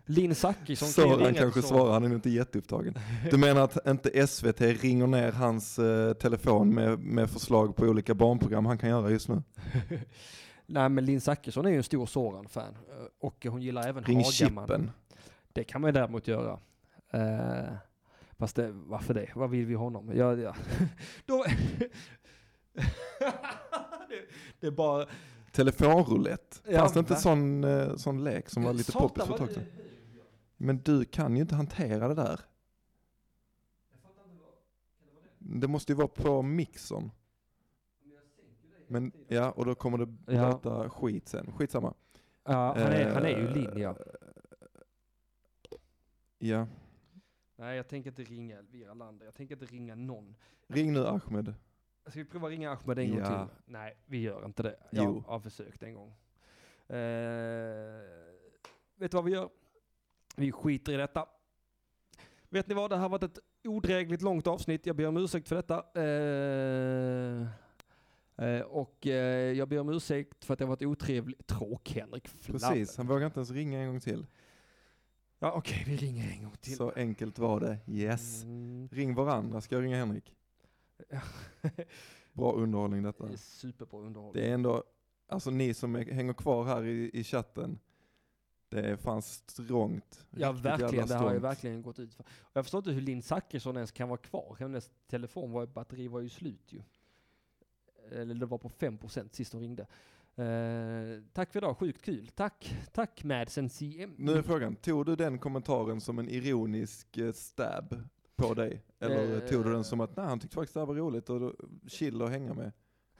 [0.07, 1.79] Linn Zachrisson Soran kanske Soran.
[1.79, 2.99] svarar, han är nog inte jätteupptagen.
[3.31, 8.15] Du menar att inte SVT ringer ner hans eh, telefon med, med förslag på olika
[8.15, 9.43] barnprogram han kan göra just nu?
[10.67, 12.65] Nej men Linn Zachrisson är ju en stor Soran-fan.
[12.91, 14.67] eh, Och hon gillar även Ring Hagaman.
[14.67, 14.91] Chippen.
[15.53, 16.59] Det kan man ju däremot göra.
[17.15, 17.73] Uh,
[18.39, 19.29] fast det, varför det?
[19.35, 20.11] Vad vill vi honom?
[20.15, 20.55] Ja, ja.
[24.09, 24.25] Det,
[24.61, 25.07] det är bara...
[25.53, 26.57] Telefonroulette.
[26.73, 27.19] Ja, Fanns det inte va?
[27.19, 29.65] sån, eh, sån lek som var lite Satan, poppis för ett vad tag sedan?
[30.57, 32.41] Men du kan ju inte hantera det där.
[35.39, 37.11] Det måste ju vara på mixern.
[38.87, 40.89] Men ja, och då kommer det Ja.
[40.89, 41.53] skit sen.
[41.53, 41.95] Skitsamma.
[42.45, 43.97] Ja, han är, han är ju Eh, Linn ja.
[46.39, 46.67] Ja.
[47.57, 49.25] Nej jag tänker inte ringa Elvira Lander.
[49.27, 50.35] Jag tänker inte ringa någon.
[50.67, 51.55] Ring nu Ahmed.
[52.07, 53.27] Ska vi prova ringa Ahmed en gång Ja.
[53.49, 53.57] till?
[53.67, 54.77] Nej, vi gör inte det.
[54.91, 55.25] Jag Jo.
[55.27, 56.09] har försökt en gång.
[56.89, 56.97] Eh,
[58.97, 59.49] vet du vad vi gör?
[60.37, 61.27] Vi skiter i detta.
[62.49, 62.91] Vet ni vad?
[62.91, 64.87] Det här har varit ett odrägligt långt avsnitt.
[64.87, 65.85] Jag ber om ursäkt för detta.
[66.01, 67.47] Eh,
[68.49, 69.07] eh, och
[69.57, 71.47] jag ber om ursäkt för att jag varit otrevlig.
[71.47, 72.29] Tråk-Henrik.
[72.29, 72.61] Flabb.
[72.61, 74.27] Precis, han vågar inte ens ringa en gång till.
[75.39, 76.77] Ja okej, vi ringer en gång till.
[76.77, 77.79] Så enkelt var det.
[77.87, 78.43] Yes.
[78.45, 78.89] Mm.
[78.93, 79.61] Ring varandra.
[79.61, 80.35] Ska jag ringa Henrik?
[82.33, 83.27] Bra underhållning detta.
[83.27, 84.43] Det är superbra underhållning.
[84.43, 84.85] Det är ändå,
[85.29, 87.79] alltså ni som är, hänger kvar här i, i chatten.
[88.69, 90.27] Det är fan strångt.
[90.31, 92.25] Ja verkligen, det har ju verkligen gått ut för.
[92.53, 94.57] Jag förstår inte hur Linn Zachrisson ens kan vara kvar.
[94.59, 96.83] Hennes telefon var, batteri var ju slut ju.
[98.11, 99.87] Eller det var på 5% sist hon ringde.
[100.37, 102.29] Eh, tack för idag, sjukt kul.
[102.35, 104.15] Tack, tack Madsen CM.
[104.19, 107.95] Nu är frågan, tog du den kommentaren som en ironisk eh, stab
[108.49, 108.83] på dig?
[108.99, 109.49] Eller Eh.
[109.49, 111.53] tog du den som att nej han tyckte faktiskt det här var roligt och
[111.89, 112.73] chill att hänga med?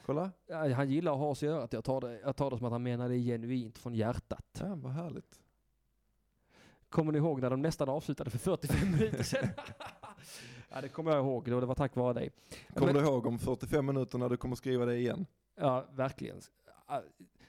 [0.07, 0.31] Kolla.
[0.77, 1.73] Han gillar att ha sig i örat.
[1.73, 4.59] Jag tar, det, jag tar det som att han menar det genuint från hjärtat.
[4.61, 5.39] Ja, vad härligt.
[6.89, 9.49] Kommer ni ihåg när de nästan avslutade för 45 minuter sedan?
[10.71, 12.31] ja det kommer jag ihåg, det var tack vare dig.
[12.75, 15.27] Kommer Men- du ihåg om 45 minuter när du kommer skriva det igen?
[15.57, 16.41] Ja, verkligen.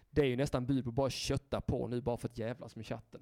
[0.09, 2.85] Det är ju nästan bud på bara kötta på nu bara för att jävlas med
[2.85, 3.21] chatten.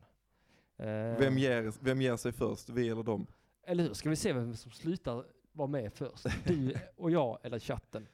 [0.77, 0.85] Eh,
[1.19, 3.27] Vem ger, vem ger sig först, vi eller dem?
[3.63, 3.93] Eller hur?
[3.93, 6.25] Ska vi se vem som slutar vara med först?
[6.45, 8.07] Du och jag eller chatten?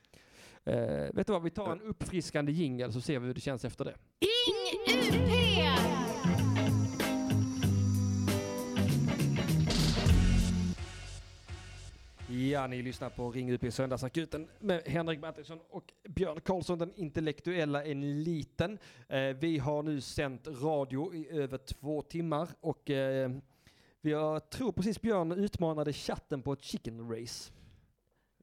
[0.63, 3.65] Eh, vet du vad, vi tar en uppfriskande jingel så ser vi hur det känns
[3.65, 3.95] efter det.
[4.19, 5.47] Ring UP!
[12.29, 17.83] Ja, ni lyssnar på Ring UP Söndagsakuten med Henrik Mattisson och Björn Karlsson, den intellektuella
[17.83, 18.77] eliten.
[19.09, 23.31] Eh, vi har nu sänt radio i över två timmar och eh,
[24.13, 27.51] har, tror precis Björn utmanade chatten på ett chicken race.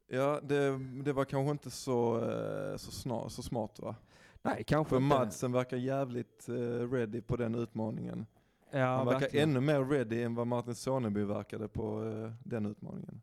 [0.06, 3.96] Ja, det, det var kanske inte så, eh, så, snar, så smart va?
[4.42, 5.06] Nej, kanske För inte.
[5.06, 8.26] Madsen verkar jävligt eh, ready på den utmaningen.
[8.70, 9.50] Ja, Han verkar verkligen.
[9.50, 13.20] ännu mer ready än vad Martin Soneby verkade på eh, den utmaningen.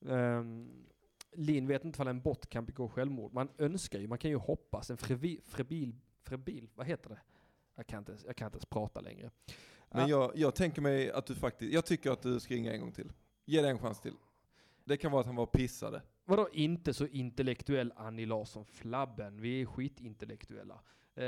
[0.00, 0.68] um,
[1.32, 3.32] Linn vet inte om en bot kan begå självmord.
[3.32, 4.90] Man önskar ju, man kan ju hoppas.
[4.90, 7.20] En frevi, frebil, frebil, vad heter det?
[7.74, 9.30] Jag kan inte, jag kan inte ens prata längre.
[9.90, 12.80] Men jag, jag tänker mig att du faktiskt, jag tycker att du ska ringa en
[12.80, 13.12] gång till.
[13.44, 14.14] Ge det en chans till.
[14.84, 16.02] Det kan vara att han var pissade.
[16.24, 19.40] Vadå inte så intellektuell Annie Larsson Flabben?
[19.40, 20.80] Vi är skitintellektuella.
[21.14, 21.24] Eh,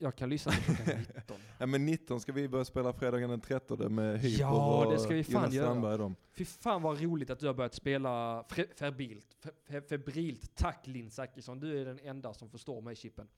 [0.00, 1.36] Jag kan lyssna på klockan 19.
[1.58, 4.98] Ja men 19 ska vi börja spela fredagen den 13 med Hyper Ja, och det
[4.98, 5.92] ska vi fan Jonas Strandberg göra.
[5.92, 6.16] och dem.
[6.32, 9.36] Fy fan vad roligt att du har börjat spela fe- febrilt.
[9.42, 10.56] Fe- fe- Febrilt.
[10.56, 13.28] Tack Linn Zachrisson, du är den enda som förstår mig Chippen.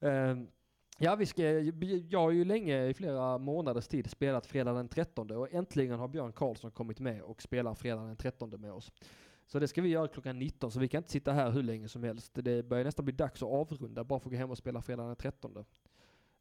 [0.00, 0.46] Ehm,
[0.98, 1.42] ja, vi ska,
[2.08, 6.08] jag har ju länge i flera månaders tid spelat fredag den 13 och äntligen har
[6.08, 8.92] Björn Karlsson kommit med och spelar fredag den 13 med oss.
[9.46, 11.88] Så det ska vi göra klockan 19 så vi kan inte sitta här hur länge
[11.88, 12.32] som helst.
[12.34, 15.02] Det börjar nästan bli dags att avrunda bara för att gå hem och spela fredag
[15.02, 15.64] den 13.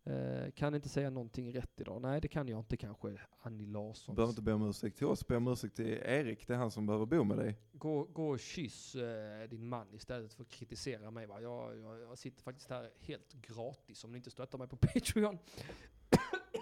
[0.10, 2.02] Eh, kan inte säga någonting rätt idag.
[2.02, 3.20] Nej, det kan jag inte kanske.
[3.42, 4.16] Annie Larsson.
[4.16, 6.72] Behöver inte be om ursäkt till oss, be om ursäkt till Erik, det är han
[6.72, 7.58] som behöver bo med dig.
[7.72, 11.26] Gå, gå och kyss eh, din man istället för att kritisera mig.
[11.26, 11.42] Va?
[11.42, 15.38] Jag, jag, jag sitter faktiskt här helt gratis om ni inte stöttar mig på Patreon.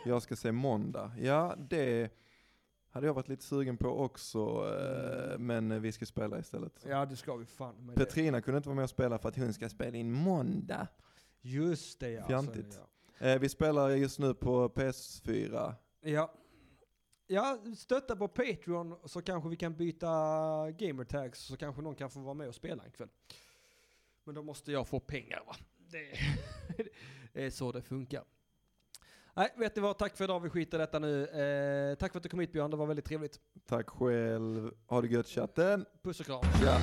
[0.05, 1.11] Jag ska se måndag.
[1.19, 2.11] Ja, det
[2.89, 4.39] hade jag varit lite sugen på också,
[4.79, 6.85] eh, men vi ska spela istället.
[6.89, 9.53] Ja, det ska vi fan Petrina kunde inte vara med och spela för att hon
[9.53, 10.87] ska spela in måndag.
[11.41, 12.27] Just det ja.
[12.27, 12.73] Fjantigt.
[12.73, 12.81] Så,
[13.19, 15.73] Eh, Vi spelar just nu på PS4.
[16.01, 16.33] ja.
[17.27, 20.07] Ja, stötta på Patreon så kanske vi kan byta
[20.71, 23.09] gamertags så kanske någon kan få vara med och spela en kväll.
[24.23, 25.55] Men då måste jag få pengar va.
[25.77, 26.11] Det,
[27.33, 28.23] det är så det funkar.
[29.33, 29.97] Nej, vet ni vad?
[29.97, 30.39] Tack för idag.
[30.39, 31.23] Vi skiter i detta nu.
[31.27, 32.71] Eh, tack för att du kom hit Björn.
[32.71, 33.39] Det var väldigt trevligt.
[33.67, 34.71] Tack själv.
[34.87, 35.85] Ha det gött chatten.
[36.03, 36.41] Puss och kram.
[36.63, 36.79] Ja.